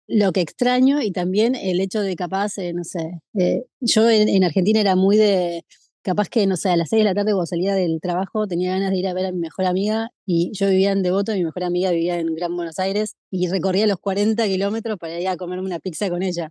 lo 0.06 0.32
que 0.32 0.40
extraño 0.40 1.02
y 1.02 1.12
también 1.12 1.54
el 1.54 1.80
hecho 1.80 2.00
de 2.00 2.16
capaz, 2.16 2.58
eh, 2.58 2.72
no 2.74 2.84
sé, 2.84 3.20
eh, 3.38 3.64
yo 3.80 4.08
en, 4.10 4.44
Argentina 4.44 4.80
era 4.80 4.96
muy 4.96 5.16
de, 5.16 5.64
capaz 6.02 6.28
que, 6.28 6.46
no 6.46 6.56
sé, 6.56 6.70
a 6.70 6.76
las 6.76 6.90
seis 6.90 7.00
de 7.00 7.04
la 7.04 7.14
tarde 7.14 7.32
cuando 7.32 7.46
salía 7.46 7.74
del 7.74 8.00
trabajo 8.00 8.46
tenía 8.46 8.72
ganas 8.72 8.90
de 8.90 8.98
ir 8.98 9.08
a 9.08 9.14
ver 9.14 9.26
a 9.26 9.32
mi 9.32 9.38
mejor 9.38 9.66
amiga 9.66 10.10
y 10.26 10.52
yo 10.54 10.68
vivía 10.68 10.92
en 10.92 11.02
Devoto, 11.02 11.32
mi 11.32 11.44
mejor 11.44 11.64
amiga 11.64 11.90
vivía 11.90 12.18
en 12.18 12.34
Gran 12.34 12.54
Buenos 12.56 12.78
Aires 12.78 13.16
y 13.30 13.48
recorría 13.48 13.86
los 13.86 13.98
40 13.98 14.46
kilómetros 14.46 14.98
para 14.98 15.18
ir 15.18 15.28
a 15.28 15.36
comerme 15.36 15.66
una 15.66 15.80
pizza 15.80 16.10
con 16.10 16.22
ella. 16.22 16.50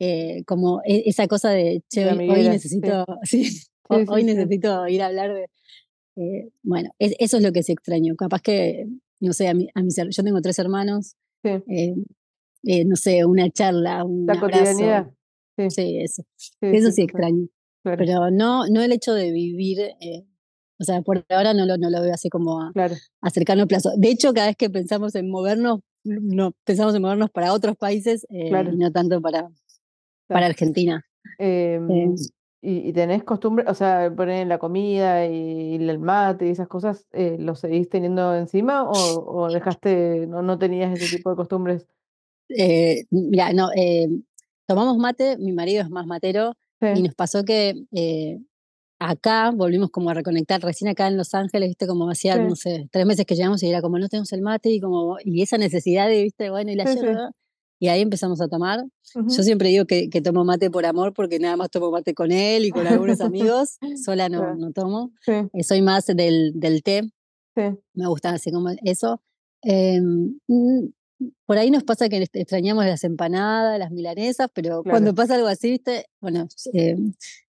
Eh, 0.00 0.44
como 0.46 0.80
e, 0.84 1.04
esa 1.06 1.26
cosa 1.26 1.50
de, 1.50 1.82
che, 1.88 2.06
hoy, 2.06 2.48
necesito, 2.48 3.04
sí. 3.24 3.48
hoy 3.88 4.24
necesito 4.24 4.86
ir 4.88 5.02
a 5.02 5.06
hablar 5.06 5.34
de... 5.34 5.50
Eh, 6.16 6.50
bueno, 6.62 6.90
eso 6.98 7.36
es 7.36 7.42
lo 7.42 7.52
que 7.52 7.62
se 7.62 7.72
extraño. 7.72 8.16
Capaz 8.16 8.40
que, 8.42 8.86
no 9.20 9.32
sé, 9.32 9.48
a, 9.48 9.54
mi, 9.54 9.68
a 9.74 9.82
mis, 9.82 9.96
yo 9.96 10.22
tengo 10.22 10.40
tres 10.40 10.58
hermanos, 10.58 11.16
eh, 11.44 11.94
no 12.84 12.96
sé, 12.96 13.24
una 13.24 13.50
charla, 13.50 14.04
un 14.04 14.26
La 14.26 14.38
cotidianidad. 14.38 15.10
Sí, 15.68 15.98
eso. 16.00 16.22
eso 16.60 16.90
sí, 16.92 17.02
extraño. 17.02 17.48
Pero 17.82 18.30
no, 18.30 18.66
no 18.68 18.82
el 18.82 18.92
hecho 18.92 19.14
de 19.14 19.32
vivir, 19.32 19.78
o 20.80 20.84
sea, 20.84 21.02
por 21.02 21.24
ahora 21.30 21.54
no 21.54 21.66
lo, 21.66 21.78
no 21.78 21.90
lo 21.90 22.00
veo 22.02 22.12
así 22.12 22.28
como 22.28 22.60
a, 22.60 22.72
claro. 22.72 22.94
a 23.20 23.30
cercano 23.30 23.66
plazo. 23.66 23.90
De 23.96 24.08
hecho, 24.08 24.32
cada 24.32 24.48
vez 24.48 24.56
que 24.56 24.70
pensamos 24.70 25.14
en 25.14 25.30
movernos, 25.30 25.80
no 26.04 26.52
pensamos 26.64 26.94
en 26.94 27.02
movernos 27.02 27.30
para 27.30 27.52
otros 27.52 27.76
países 27.76 28.26
y 28.28 28.50
no 28.50 28.92
tanto 28.92 29.20
para, 29.20 29.48
para 30.28 30.46
Argentina. 30.46 31.04
Em, 31.38 31.90
eh, 31.90 32.14
y, 32.60 32.92
tenés 32.92 33.22
costumbre, 33.24 33.64
o 33.68 33.74
sea, 33.74 34.12
poner 34.14 34.46
la 34.46 34.58
comida 34.58 35.26
y, 35.26 35.76
el 35.76 35.98
mate 35.98 36.46
y 36.46 36.50
esas 36.50 36.68
cosas, 36.68 37.06
eh, 37.12 37.36
¿lo 37.38 37.54
seguís 37.54 37.88
teniendo 37.88 38.34
encima 38.34 38.84
o, 38.88 39.48
dejaste, 39.50 40.26
no, 40.26 40.42
no 40.42 40.58
tenías 40.58 40.92
ese 40.98 41.16
tipo 41.16 41.30
de 41.30 41.36
costumbres? 41.36 41.86
Eh, 42.48 43.04
mira, 43.10 43.52
no, 43.52 43.70
eh, 43.76 44.08
tomamos 44.66 44.98
mate, 44.98 45.38
mi 45.38 45.52
marido 45.52 45.82
es 45.82 45.90
más 45.90 46.06
matero 46.06 46.54
y 46.80 47.02
nos 47.02 47.14
pasó 47.14 47.44
que 47.44 47.74
acá 48.98 49.52
volvimos 49.54 49.90
como 49.90 50.10
a 50.10 50.14
reconectar, 50.14 50.60
recién 50.60 50.90
acá 50.90 51.06
en 51.06 51.16
Los 51.16 51.34
Ángeles, 51.34 51.68
viste, 51.68 51.86
como 51.86 52.10
hacía, 52.10 52.36
no 52.36 52.56
sé, 52.56 52.88
tres 52.90 53.06
meses 53.06 53.24
que 53.24 53.36
llegamos 53.36 53.62
y 53.62 53.68
era 53.68 53.80
como 53.80 53.98
no 53.98 54.08
tenemos 54.08 54.32
el 54.32 54.42
mate 54.42 54.70
y 54.70 54.80
como, 54.80 55.16
y 55.24 55.42
esa 55.42 55.58
necesidad 55.58 56.08
de, 56.08 56.24
viste, 56.24 56.50
bueno, 56.50 56.72
y 56.72 56.74
la 56.74 56.86
sí, 56.86 56.98
y 57.78 57.88
ahí 57.88 58.00
empezamos 58.00 58.40
a 58.40 58.48
tomar. 58.48 58.84
Yo 59.14 59.42
siempre 59.42 59.68
digo 59.68 59.86
que, 59.86 60.10
que, 60.10 60.20
tomo 60.20 60.44
mate 60.44 60.70
por 60.70 60.84
amor 60.84 61.14
porque 61.14 61.38
nada 61.38 61.56
más 61.56 61.70
tomo 61.70 61.90
mate 61.90 62.14
con 62.14 62.32
él 62.32 62.64
y 62.64 62.70
con 62.70 62.86
algunos 62.86 63.20
amigos. 63.20 63.78
Sola 64.04 64.28
no, 64.28 64.54
no 64.56 64.72
tomo. 64.72 65.12
Eh, 65.26 65.62
soy 65.62 65.82
más 65.82 66.06
del, 66.06 66.52
del 66.54 66.82
té. 66.82 67.02
Me 67.54 68.06
gusta 68.06 68.30
así 68.30 68.52
como 68.52 68.70
eso. 68.84 69.20
Mm, 69.64 70.86
por 71.46 71.58
ahí 71.58 71.70
nos 71.70 71.84
pasa 71.84 72.08
que 72.08 72.28
extrañamos 72.32 72.84
las 72.84 73.02
empanadas, 73.04 73.78
las 73.78 73.90
milanesas, 73.90 74.48
pero 74.52 74.82
cuando 74.84 75.14
pasa 75.14 75.34
algo 75.34 75.48
así, 75.48 75.70
¿viste? 75.70 76.06
bueno, 76.20 76.46
eh, 76.72 76.96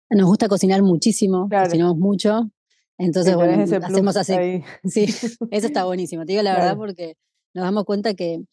nos 0.10 0.28
gusta 0.28 0.48
cocinar 0.48 0.82
muchísimo, 0.82 1.48
cocinamos 1.50 1.98
mucho. 1.98 2.50
Entonces, 2.98 3.36
bueno, 3.36 3.64
hacemos 3.64 4.16
así. 4.18 4.34
Sí, 4.84 5.06
eso 5.52 5.68
está 5.68 5.86
buenísimo. 5.86 6.26
Te 6.26 6.34
digo 6.34 6.44
la 6.44 6.54
verdad 6.54 6.78
porque 6.78 7.16
nos 7.54 7.64
damos 7.64 7.86
cuenta 7.86 8.14
que 8.14 8.44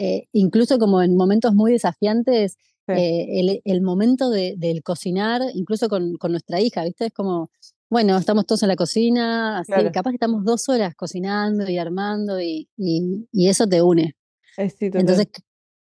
eh, 0.00 0.28
incluso 0.32 0.78
como 0.78 1.02
en 1.02 1.14
momentos 1.14 1.54
muy 1.54 1.72
desafiantes, 1.72 2.56
eh, 2.88 3.60
el, 3.64 3.82
momento 3.82 4.30
de, 4.30 4.54
del 4.56 4.82
cocinar, 4.82 5.42
incluso 5.54 5.88
con, 5.88 6.16
con, 6.16 6.32
nuestra 6.32 6.58
hija, 6.58 6.82
¿viste? 6.84 7.06
Es 7.06 7.12
como, 7.12 7.50
bueno, 7.90 8.16
estamos 8.16 8.46
todos 8.46 8.62
en 8.62 8.70
la 8.70 8.76
cocina, 8.76 9.58
así, 9.58 9.72
capaz 9.92 10.10
que 10.10 10.16
estamos 10.16 10.42
dos 10.42 10.68
horas 10.70 10.94
cocinando 10.96 11.68
y 11.68 11.76
armando 11.76 12.40
y, 12.40 12.66
y, 12.78 13.48
eso 13.48 13.66
te 13.66 13.82
une. 13.82 14.16
Entonces, 14.56 15.28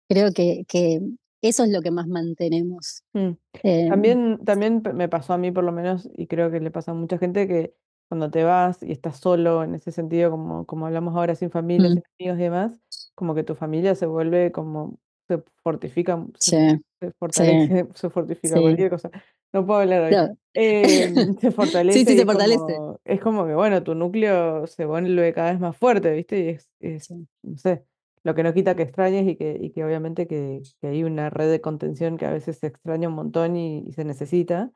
creo 0.08 0.32
que, 0.32 0.64
que, 0.66 1.00
eso 1.40 1.62
es 1.64 1.70
lo 1.70 1.80
que 1.80 1.92
más 1.92 2.08
mantenemos. 2.08 3.04
Mm. 3.14 3.30
Em, 3.62 3.88
también, 3.88 4.38
también 4.44 4.82
me 4.92 5.08
pasó 5.08 5.34
a 5.34 5.38
mí 5.38 5.52
por 5.52 5.62
lo 5.62 5.70
menos, 5.70 6.10
y 6.16 6.26
creo 6.26 6.50
que 6.50 6.58
le 6.58 6.72
pasa 6.72 6.90
a 6.90 6.94
mucha 6.94 7.16
gente, 7.16 7.46
que 7.46 7.74
cuando 8.08 8.28
te 8.28 8.42
vas 8.42 8.82
y 8.82 8.90
estás 8.90 9.18
solo 9.18 9.62
en 9.62 9.76
ese 9.76 9.92
sentido, 9.92 10.32
como, 10.32 10.66
como 10.66 10.86
hablamos 10.86 11.14
ahora, 11.14 11.36
sin 11.36 11.50
familia, 11.50 11.90
mm. 11.90 11.92
sin 11.92 12.02
amigos 12.28 12.38
y 12.40 12.42
demás, 12.42 12.80
como 13.20 13.34
que 13.34 13.44
tu 13.44 13.54
familia 13.54 13.94
se 13.94 14.06
vuelve 14.06 14.50
como, 14.50 14.98
se 15.28 15.42
fortifica, 15.62 16.26
se, 16.38 16.80
fortalece, 17.18 17.86
se 17.94 18.08
fortifica 18.08 18.58
cualquier 18.58 18.88
cosa. 18.88 19.10
No 19.52 19.66
puedo 19.66 19.80
hablar 19.80 20.04
hoy. 20.04 20.36
Em, 20.54 21.36
se 21.36 21.50
fortalece. 21.50 21.98
Sí, 21.98 22.06
sí, 22.06 22.16
se 22.16 22.24
fortalece. 22.24 22.78
es 23.04 23.20
como 23.20 23.44
que, 23.44 23.54
bueno, 23.54 23.82
tu 23.82 23.94
núcleo 23.94 24.66
se 24.66 24.86
vuelve 24.86 25.34
cada 25.34 25.50
vez 25.52 25.60
más 25.60 25.76
fuerte, 25.76 26.12
¿viste? 26.12 26.40
Y 26.40 26.48
es, 26.48 26.70
es 26.80 27.10
no 27.42 27.58
sé, 27.58 27.84
lo 28.24 28.34
que 28.34 28.42
no 28.42 28.54
quita 28.54 28.74
que 28.74 28.84
extrañes 28.84 29.28
y 29.28 29.36
que, 29.36 29.58
y 29.60 29.70
que 29.70 29.84
obviamente 29.84 30.26
que, 30.26 30.62
que, 30.80 30.88
hay 30.88 31.04
una 31.04 31.28
red 31.28 31.50
de 31.50 31.60
contención 31.60 32.16
que 32.16 32.24
a 32.24 32.32
veces 32.32 32.56
se 32.56 32.68
extraña 32.68 33.08
un 33.08 33.16
montón 33.16 33.54
y, 33.54 33.84
y 33.86 33.92
se 33.92 34.04
necesita. 34.04 34.72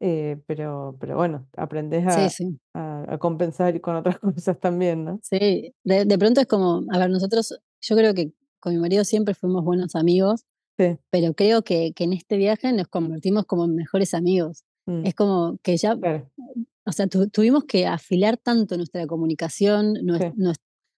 Eh, 0.00 0.40
pero, 0.46 0.96
pero 1.00 1.16
bueno, 1.16 1.48
aprendes 1.56 2.06
a, 2.06 3.12
a, 3.12 3.18
compensar 3.18 3.80
con 3.80 3.96
otras 3.96 4.18
cosas 4.20 4.60
también, 4.60 5.04
¿no? 5.04 5.18
Sí, 5.22 5.74
de, 5.82 6.04
de, 6.04 6.18
pronto 6.18 6.40
es 6.40 6.46
como, 6.46 6.84
a 6.92 6.98
ver, 6.98 7.10
nosotros, 7.10 7.58
yo 7.80 7.96
creo 7.96 8.14
que 8.14 8.32
con 8.60 8.72
mi 8.72 8.80
marido 8.80 9.04
siempre 9.04 9.34
fuimos 9.34 9.64
buenos 9.64 9.94
amigos, 9.94 10.44
pero 11.10 11.34
creo 11.34 11.62
que, 11.62 11.92
que, 11.92 12.04
en 12.04 12.12
este 12.12 12.36
viaje 12.36 12.72
nos 12.72 12.86
convertimos 12.86 13.46
como 13.46 13.66
mejores 13.66 14.14
amigos. 14.14 14.64
Mm. 14.86 15.06
Es 15.06 15.14
como 15.14 15.58
que 15.62 15.76
ya, 15.76 15.98
o 16.86 16.92
sea, 16.92 17.06
tuvimos 17.06 17.64
que 17.64 17.86
afilar 17.86 18.36
tanto 18.36 18.76
nuestra 18.76 19.06
comunicación, 19.06 19.96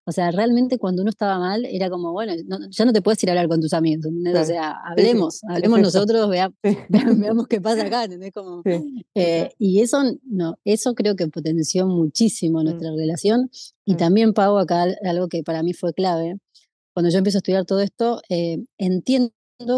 o 0.07 0.13
sea, 0.13 0.31
realmente 0.31 0.79
cuando 0.79 1.03
uno 1.03 1.11
estaba 1.11 1.39
mal 1.39 1.65
era 1.67 1.91
como, 1.91 2.13
bueno, 2.13 2.33
ya 2.71 2.85
no 2.85 2.93
te 2.93 3.03
puedes 3.03 3.23
ir 3.23 3.31
a 3.31 3.33
hablar 3.33 3.49
con 3.49 3.61
tus 3.61 3.73
amigos, 3.73 4.07
o 4.07 4.45
sea, 4.45 4.77
hablemos, 4.85 5.41
hablemos 5.49 5.81
nosotros, 5.81 6.31
veamos 6.89 7.49
qué 7.49 7.61
pasa 7.61 7.87
acá, 7.87 8.05
¿entendés? 8.05 8.33
Como, 8.33 8.63
eh, 9.15 9.51
y 9.59 9.81
eso, 9.81 10.03
no, 10.25 10.59
eso 10.65 10.95
creo 10.95 11.17
que 11.17 11.27
potenció 11.29 11.87
muchísimo 11.87 12.61
mm. 12.61 12.65
nuestra 12.65 12.91
relación 12.93 13.51
y 13.85 13.95
mm. 13.95 13.97
también, 13.97 14.33
Pau, 14.35 14.59
acá 14.59 14.87
algo 15.05 15.29
que 15.29 15.43
para 15.43 15.63
mí 15.63 15.73
fue 15.73 15.93
clave, 15.93 16.39
cuando 16.95 17.11
yo 17.11 17.19
empiezo 17.19 17.39
a 17.39 17.41
estudiar 17.41 17.65
todo 17.65 17.81
esto, 17.81 18.21
eh, 18.29 18.59
entiendo 18.79 19.33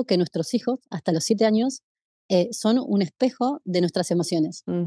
que 0.07 0.17
nuestros 0.17 0.55
hijos, 0.55 0.81
hasta 0.91 1.13
los 1.13 1.25
siete 1.25 1.45
años, 1.45 1.83
eh, 2.29 2.49
son 2.53 2.79
un 2.79 3.03
espejo 3.03 3.61
de 3.65 3.81
nuestras 3.81 4.11
emociones. 4.11 4.63
Mm, 4.67 4.87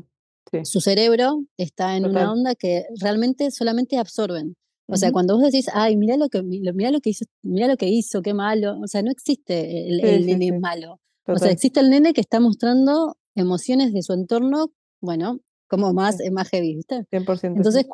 Su 0.64 0.80
cerebro 0.80 1.44
está 1.58 1.98
en 1.98 2.06
una 2.06 2.32
onda 2.32 2.56
que 2.56 2.86
realmente 3.02 3.52
solamente 3.52 3.98
absorben. 3.98 4.56
O 4.88 4.98
sea, 4.98 5.12
cuando 5.12 5.36
vos 5.36 5.44
decís, 5.44 5.68
ay, 5.74 5.98
mira 5.98 6.16
lo 6.16 6.30
que, 6.30 6.44
mira 6.44 6.92
lo 6.92 7.02
que 7.02 7.10
hizo, 7.10 7.26
mira 7.44 7.68
lo 7.68 7.76
que 7.76 7.88
hizo, 7.88 8.22
qué 8.22 8.36
malo. 8.36 8.80
O 8.80 8.88
sea, 8.88 9.02
no 9.02 9.12
existe 9.12 9.88
el, 9.88 10.26
nene 10.26 10.60
malo. 10.60 11.00
O 11.28 11.38
sea, 11.38 11.50
existe 11.50 11.80
el 11.80 11.90
nene 11.90 12.14
que 12.14 12.22
está 12.22 12.40
mostrando 12.40 13.18
emociones 13.34 13.94
de 13.94 14.04
su 14.04 14.14
entorno, 14.14 14.72
bueno, 15.02 15.40
como 15.68 15.92
más, 15.94 16.18
más 16.32 16.50
heavy, 16.50 16.76
¿viste? 16.76 17.06
100%. 17.12 17.58
Entonces, 17.58 17.86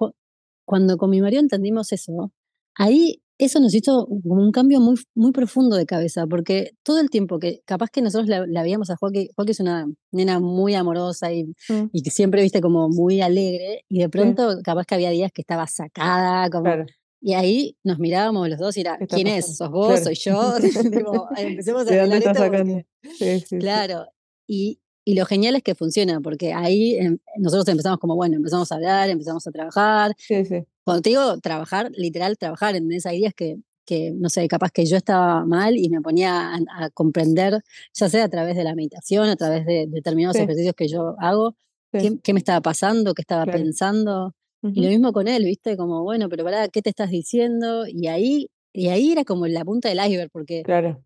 cuando 0.66 0.98
con 0.98 1.10
mi 1.10 1.22
marido 1.22 1.42
entendimos 1.42 1.94
eso, 1.94 2.32
ahí 2.76 3.22
eso 3.46 3.60
nos 3.60 3.74
hizo 3.74 4.06
un 4.06 4.52
cambio 4.52 4.80
muy, 4.80 4.96
muy 5.16 5.32
profundo 5.32 5.76
de 5.76 5.88
cabeza, 5.88 6.28
porque 6.28 6.74
todo 6.84 7.00
el 7.00 7.10
tiempo 7.10 7.40
que 7.40 7.62
capaz 7.66 7.90
que 7.90 8.04
nosotros 8.04 8.30
la, 8.30 8.62
veíamos 8.62 8.92
a 8.92 8.98
Joaquín, 8.98 9.30
Joaquín 9.36 9.52
es 9.52 9.60
una 9.60 9.88
nena 10.12 10.40
muy 10.40 10.76
amorosa 10.76 11.34
y, 11.34 11.46
mm. 11.46 11.90
y, 11.92 12.04
que 12.04 12.12
siempre 12.12 12.44
viste 12.44 12.62
como 12.62 12.88
muy 12.88 13.22
alegre, 13.22 13.84
y 13.90 14.00
de 14.00 14.10
pronto 14.10 14.60
capaz 14.64 14.86
que 14.86 14.94
había 14.94 15.10
días 15.10 15.32
que 15.34 15.42
estaba 15.42 15.66
sacada, 15.68 16.50
como... 16.50 16.86
Y 17.24 17.34
ahí 17.34 17.78
nos 17.84 18.00
mirábamos 18.00 18.50
los 18.50 18.58
dos 18.58 18.76
y 18.78 18.82
era, 18.82 18.98
¿quién 18.98 19.28
es? 19.28 19.58
¿Sos 19.58 19.70
vos? 19.70 20.00
¿Soy 20.00 20.16
yo? 20.16 20.56
empecemos 21.38 21.88
a 21.88 22.02
hablar 22.02 22.24
esto 22.24 22.84
sí, 23.18 23.40
sí, 23.42 23.60
Claro, 23.60 24.08
y, 24.48 24.80
y 25.04 25.16
lo 25.16 25.26
genial 25.26 25.56
es 25.56 25.64
que 25.64 25.76
funciona, 25.76 26.20
porque 26.22 26.54
ahí 26.54 26.96
em, 26.96 27.18
nosotros 27.38 27.68
empezamos 27.70 28.00
como, 28.00 28.16
bueno, 28.16 28.36
empezamos 28.36 28.72
a 28.72 28.76
hablar, 28.76 29.10
empezamos 29.10 29.46
a 29.48 29.52
trabajar. 29.52 30.14
Sí, 30.18 30.46
sí. 30.46 30.64
Cuando 30.84 31.02
te 31.02 31.10
digo 31.10 31.40
trabajar, 31.40 31.92
literal 31.96 32.38
trabajar, 32.38 32.76
en 32.76 32.92
esas 32.92 33.14
días 33.14 33.34
que, 33.34 33.58
que, 33.86 34.12
no 34.12 34.30
sé, 34.30 34.48
capaz 34.48 34.72
que 34.72 34.86
yo 34.86 34.98
estaba 34.98 35.46
mal 35.46 35.78
y 35.78 35.90
me 35.90 36.02
ponía 36.02 36.56
a, 36.56 36.90
comprender, 36.92 37.62
ya 37.94 38.10
sea 38.10 38.26
a 38.26 38.30
través 38.30 38.56
de 38.56 38.64
la 38.64 38.76
meditación, 38.76 39.30
a 39.30 39.36
través 39.36 39.66
de, 39.66 39.86
determinados 39.88 40.38
ejercicios 40.38 40.76
que 40.76 40.88
yo 40.88 41.16
hago, 41.20 41.56
qué, 41.92 42.34
me 42.34 42.40
estaba 42.40 42.62
pasando, 42.62 43.14
qué 43.14 43.22
estaba 43.22 43.46
pensando. 43.46 44.34
Y 44.64 44.82
lo 44.82 44.90
mismo 44.90 45.12
con 45.12 45.28
él, 45.28 45.44
¿viste? 45.44 45.76
Como, 45.76 46.04
bueno, 46.04 46.30
pero 46.30 46.44
para, 46.44 46.68
¿qué 46.68 46.84
te 46.84 46.92
estás 46.92 47.10
diciendo? 47.10 47.88
Y 47.88 48.08
ahí, 48.08 48.52
y 48.72 48.90
ahí 48.90 49.12
era 49.12 49.26
como 49.26 49.48
la 49.48 49.66
punta 49.66 49.90
del 49.90 50.00
iceberg, 50.06 50.30
porque 50.32 50.62
claro 50.62 51.04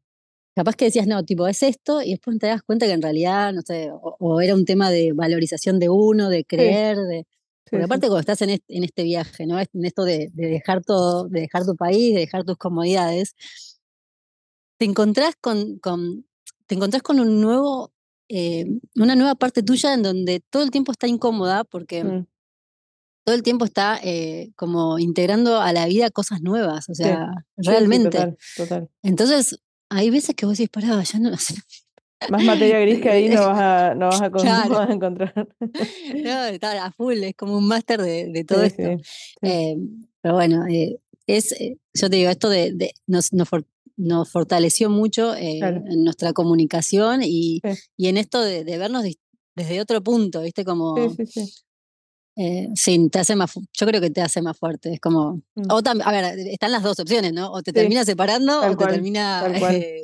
capaz 0.55 0.75
que 0.75 0.85
decías, 0.85 1.05
no, 1.05 1.23
tipo, 1.23 1.47
es 1.47 1.61
esto, 1.63 2.01
y 2.01 2.11
después 2.11 2.39
te 2.39 2.47
das 2.47 2.63
cuenta 2.63 2.85
que 2.85 2.93
en 2.93 3.01
realidad, 3.01 3.51
no 3.51 3.61
sé, 3.61 3.91
o, 3.91 4.41
era 4.41 4.55
un 4.55 4.65
tema 4.65 4.89
de 4.89 5.11
valorización 5.11 5.79
de 5.79 5.89
uno, 5.89 6.29
de 6.29 6.45
creer, 6.45 6.97
de... 6.97 7.27
Porque 7.69 7.85
aparte 7.85 8.07
cuando 8.07 8.19
estás 8.19 8.41
en 8.41 8.51
este, 8.51 8.77
en 8.77 8.83
este, 8.83 9.03
viaje, 9.03 9.45
¿no? 9.47 9.59
En 9.59 9.85
esto 9.85 10.03
de, 10.03 10.29
dejar 10.33 10.83
todo, 10.83 11.27
de 11.27 11.41
dejar 11.41 11.65
tu 11.65 11.75
país, 11.75 12.13
de 12.13 12.19
dejar 12.19 12.43
tus 12.43 12.57
comodidades, 12.57 13.35
te 14.77 14.85
encontrás 14.85 15.35
con, 15.39 15.79
con 15.79 16.25
te 16.67 16.75
encontrás 16.75 17.01
con 17.01 17.19
un 17.19 17.41
nuevo, 17.41 17.93
eh, 18.29 18.65
una 18.95 19.15
nueva 19.15 19.35
parte 19.35 19.63
tuya 19.63 19.93
en 19.93 20.03
donde 20.03 20.41
todo 20.49 20.63
el 20.63 20.71
tiempo 20.71 20.91
está 20.91 21.07
incómoda 21.07 21.63
porque 21.63 22.03
mm. 22.03 22.27
todo 23.23 23.35
el 23.35 23.43
tiempo 23.43 23.65
está 23.65 23.99
eh, 24.03 24.51
como 24.55 24.99
integrando 24.99 25.59
a 25.59 25.73
la 25.73 25.85
vida 25.85 26.09
cosas 26.11 26.41
nuevas, 26.41 26.89
o 26.89 26.93
sea, 26.93 27.31
realmente. 27.57 28.35
total. 28.57 28.89
Entonces, 29.03 29.59
hay 29.89 30.09
veces 30.09 30.35
que 30.35 30.45
vos 30.45 30.57
decís, 30.57 30.69
pará, 30.69 31.01
ya 31.01 31.19
no 31.19 31.35
sé. 31.37 31.55
Más 32.29 32.43
materia 32.43 32.79
gris 32.79 33.01
que 33.01 33.09
ahí 33.09 33.29
no 33.29 33.47
vas 33.47 33.59
a, 33.59 33.95
no 33.95 34.09
vas 34.09 34.21
a, 34.21 34.93
encontrar. 34.93 35.33
No, 35.59 36.45
está 36.45 36.85
a 36.85 36.91
full, 36.91 37.23
es 37.23 37.35
como 37.35 37.57
un 37.57 37.67
máster 37.67 38.01
de, 38.01 38.31
de, 38.31 38.43
todo 38.43 38.63
esto. 38.63 38.83
Eh, 39.41 39.75
pero 40.21 40.35
bueno, 40.35 40.65
eh, 40.67 40.99
es, 41.27 41.51
eh, 41.53 41.77
yo 41.93 42.09
te 42.09 42.15
digo, 42.15 42.29
esto 42.29 42.49
de, 42.49 42.71
de 42.73 42.93
nos, 43.05 43.33
nos, 43.33 43.49
nos, 43.97 44.31
fortaleció 44.31 44.89
mucho 44.89 45.35
en 45.35 46.03
nuestra 46.03 46.33
comunicación 46.33 47.21
y, 47.23 47.61
y 47.97 48.07
en 48.07 48.17
esto 48.17 48.41
de, 48.41 48.63
vernos 48.77 49.03
desde 49.55 49.81
otro 49.81 50.01
punto, 50.01 50.41
¿viste? 50.41 50.65
Como, 50.65 50.95
eh, 52.37 52.67
sí, 52.75 53.09
te 53.09 53.19
hace 53.19 53.35
más, 53.35 53.53
yo 53.55 53.87
creo 53.87 54.01
que 54.01 54.09
te 54.09 54.21
hace 54.21 54.41
más 54.41 54.57
fuerte. 54.57 54.93
Es 54.93 54.99
como, 54.99 55.41
mm. 55.55 55.71
o 55.71 55.81
a 56.03 56.11
ver, 56.11 56.39
están 56.49 56.71
las 56.71 56.83
dos 56.83 56.99
opciones, 56.99 57.31
¿no? 57.31 57.51
O 57.51 57.61
te 57.61 57.71
termina 57.71 58.03
separando 58.03 58.61
o 58.61 58.75
te 58.75 58.85
termina 58.85 59.45
eh, 59.55 60.03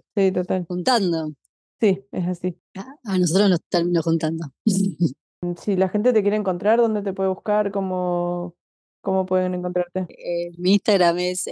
juntando. 0.67 1.33
Sí, 1.81 2.05
es 2.11 2.27
así. 2.27 2.57
A, 2.75 3.17
nosotros 3.17 3.49
nos 3.49 3.61
terminó 3.67 4.01
juntando. 4.01 4.45
Si 5.59 5.75
la 5.75 5.89
gente 5.89 6.13
te 6.13 6.21
quiere 6.21 6.37
encontrar, 6.37 6.79
¿dónde 6.79 7.01
te 7.01 7.13
puede 7.13 7.29
buscar? 7.29 7.71
¿Cómo, 7.71 8.53
cómo 9.01 9.25
pueden 9.25 9.55
encontrarte? 9.55 10.05
Eh, 10.07 10.51
mi 10.59 10.73
Instagram 10.73 11.17
es 11.17 11.49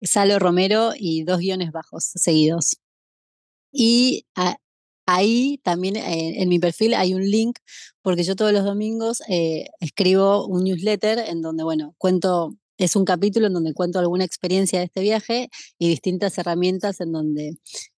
Salo 0.00 0.38
Romero 0.38 0.92
y 0.98 1.22
dos 1.22 1.40
guiones 1.40 1.70
bajos 1.70 2.04
seguidos. 2.14 2.78
Y 3.70 4.24
Ahí 5.06 5.60
también 5.62 5.94
eh, 5.96 6.42
en 6.42 6.48
mi 6.48 6.58
perfil 6.58 6.92
hay 6.94 7.14
un 7.14 7.22
link 7.22 7.58
porque 8.02 8.24
yo 8.24 8.34
todos 8.34 8.52
los 8.52 8.64
domingos 8.64 9.22
eh, 9.28 9.66
escribo 9.78 10.46
un 10.46 10.64
newsletter 10.64 11.20
en 11.20 11.42
donde, 11.42 11.62
bueno, 11.62 11.94
cuento, 11.96 12.56
es 12.76 12.96
un 12.96 13.04
capítulo 13.04 13.46
en 13.46 13.52
donde 13.52 13.72
cuento 13.72 14.00
alguna 14.00 14.24
experiencia 14.24 14.80
de 14.80 14.86
este 14.86 15.02
viaje 15.02 15.48
y 15.78 15.88
distintas 15.88 16.36
herramientas 16.38 17.00
en 17.00 17.12
donde, 17.12 17.56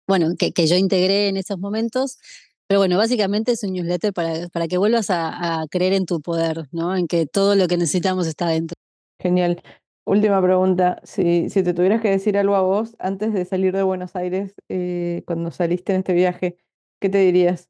bueno, 0.09 0.35
que, 0.37 0.53
que 0.53 0.67
yo 0.67 0.75
integré 0.75 1.29
en 1.29 1.37
esos 1.37 1.59
momentos. 1.59 2.19
Pero 2.67 2.81
bueno, 2.81 2.99
básicamente 2.99 3.53
es 3.53 3.63
un 3.63 3.73
newsletter 3.73 4.13
para, 4.13 4.49
para 4.49 4.67
que 4.67 4.77
vuelvas 4.77 5.07
a, 5.11 5.65
creer 5.71 5.93
en 5.93 6.05
tu 6.05 6.21
poder, 6.21 6.67
¿no? 6.73 6.97
En 6.97 7.07
que 7.07 7.27
todo 7.27 7.55
lo 7.55 7.69
que 7.69 7.77
necesitamos 7.77 8.27
está 8.27 8.49
dentro. 8.49 8.75
Genial. 9.21 9.63
Última 10.05 10.43
pregunta, 10.43 11.01
si, 11.05 11.51
si 11.51 11.63
te 11.63 11.75
tuvieras 11.75 12.01
que 12.01 12.11
decir 12.11 12.37
algo 12.37 12.57
a 12.57 12.63
vos 12.63 12.97
antes 12.99 13.33
de 13.33 13.45
salir 13.45 13.75
de 13.75 13.83
Buenos 13.83 14.17
Aires, 14.17 14.55
eh, 14.69 15.23
cuando 15.27 15.51
saliste 15.51 15.93
en 15.93 15.99
este 16.01 16.15
viaje, 16.15 16.59
¿Qué 17.01 17.09
te 17.09 17.19
dirías? 17.19 17.69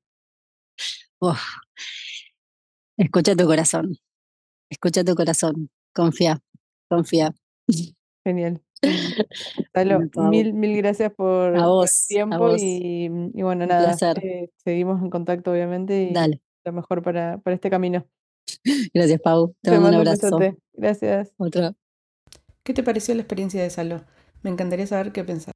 Escucha 2.97 3.36
tu 3.36 3.45
corazón. 3.45 3.99
Escucha 4.70 5.05
tu 5.05 5.14
corazón. 5.14 5.68
Confía. 5.95 6.41
Confía. 6.89 7.34
Genial. 8.24 8.62
Mil, 10.31 10.53
mil 10.53 10.76
gracias 10.76 11.12
por, 11.12 11.57
el 11.57 11.62
tiempo 12.09 12.55
y, 12.57 13.09
bueno, 13.43 13.66
nada, 13.66 13.97
eh, 14.22 14.51
seguimos 14.57 15.03
en 15.03 15.11
contacto 15.11 15.53
obviamente 15.53 16.09
y 16.11 16.12
Dale. 16.12 16.41
lo 16.64 16.72
mejor 16.72 17.03
para, 17.03 17.39
para 17.39 17.55
este 17.55 17.70
camino. 17.70 18.07
Gracias, 18.95 19.20
Pau. 19.20 19.55
Te, 19.61 19.72
mando 19.72 19.89
un 19.89 19.95
abrazo. 19.97 20.39
Gracias. 20.72 21.35
Otro. 21.37 21.74
¿Qué 22.62 22.72
te 22.72 22.83
pareció 22.83 23.14
la 23.14 23.20
experiencia 23.20 23.62
de 23.62 23.68
Salo? 23.68 24.05
Me 24.43 24.51
encantaría 24.51 24.87
saber 24.87 25.12
qué 25.12 25.22
pensás 25.22 25.53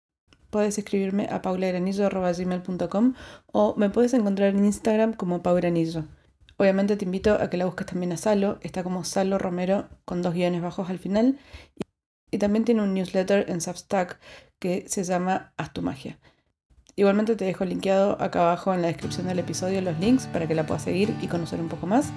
puedes 0.52 0.76
escribirme 0.76 1.28
a 1.30 1.40
paulagranillo.com 1.40 3.14
o 3.46 3.74
me 3.76 3.88
puedes 3.88 4.12
encontrar 4.12 4.50
en 4.50 4.66
Instagram 4.66 5.14
como 5.14 5.42
paugranillo. 5.42 6.04
Obviamente 6.58 6.96
te 6.96 7.06
invito 7.06 7.34
a 7.34 7.48
que 7.48 7.56
la 7.56 7.64
busques 7.64 7.86
también 7.86 8.12
a 8.12 8.18
Salo, 8.18 8.58
está 8.60 8.84
como 8.84 9.02
Salo 9.02 9.38
Romero 9.38 9.88
con 10.04 10.20
dos 10.20 10.34
guiones 10.34 10.60
bajos 10.60 10.90
al 10.90 10.98
final. 10.98 11.38
Y 12.32 12.38
también 12.38 12.64
tiene 12.64 12.82
un 12.82 12.94
newsletter 12.94 13.48
en 13.48 13.60
Substack 13.60 14.18
que 14.58 14.86
se 14.88 15.04
llama 15.04 15.52
Haz 15.56 15.72
tu 15.72 15.82
magia. 15.82 16.18
Igualmente 16.96 17.36
te 17.36 17.44
dejo 17.44 17.64
linkeado 17.64 18.20
acá 18.20 18.40
abajo 18.40 18.74
en 18.74 18.82
la 18.82 18.88
descripción 18.88 19.26
del 19.26 19.38
episodio 19.38 19.80
los 19.80 19.98
links 20.00 20.26
para 20.26 20.48
que 20.48 20.54
la 20.54 20.66
puedas 20.66 20.82
seguir 20.82 21.14
y 21.22 21.26
conocer 21.26 21.60
un 21.60 21.68
poco 21.68 21.86
más. 21.86 22.10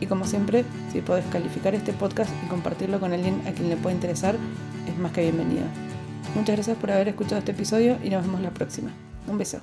Y 0.00 0.06
como 0.06 0.24
siempre, 0.24 0.64
si 0.92 1.00
puedes 1.00 1.24
calificar 1.26 1.74
este 1.74 1.92
podcast 1.92 2.30
y 2.44 2.48
compartirlo 2.48 3.00
con 3.00 3.12
alguien 3.12 3.40
a 3.46 3.52
quien 3.52 3.70
le 3.70 3.76
pueda 3.76 3.94
interesar, 3.94 4.36
es 4.88 4.98
más 4.98 5.12
que 5.12 5.22
bienvenido. 5.22 5.64
Muchas 6.34 6.56
gracias 6.56 6.76
por 6.76 6.90
haber 6.90 7.08
escuchado 7.08 7.38
este 7.38 7.52
episodio 7.52 7.96
y 8.02 8.10
nos 8.10 8.26
vemos 8.26 8.40
la 8.40 8.50
próxima. 8.50 8.90
Un 9.28 9.38
beso. 9.38 9.62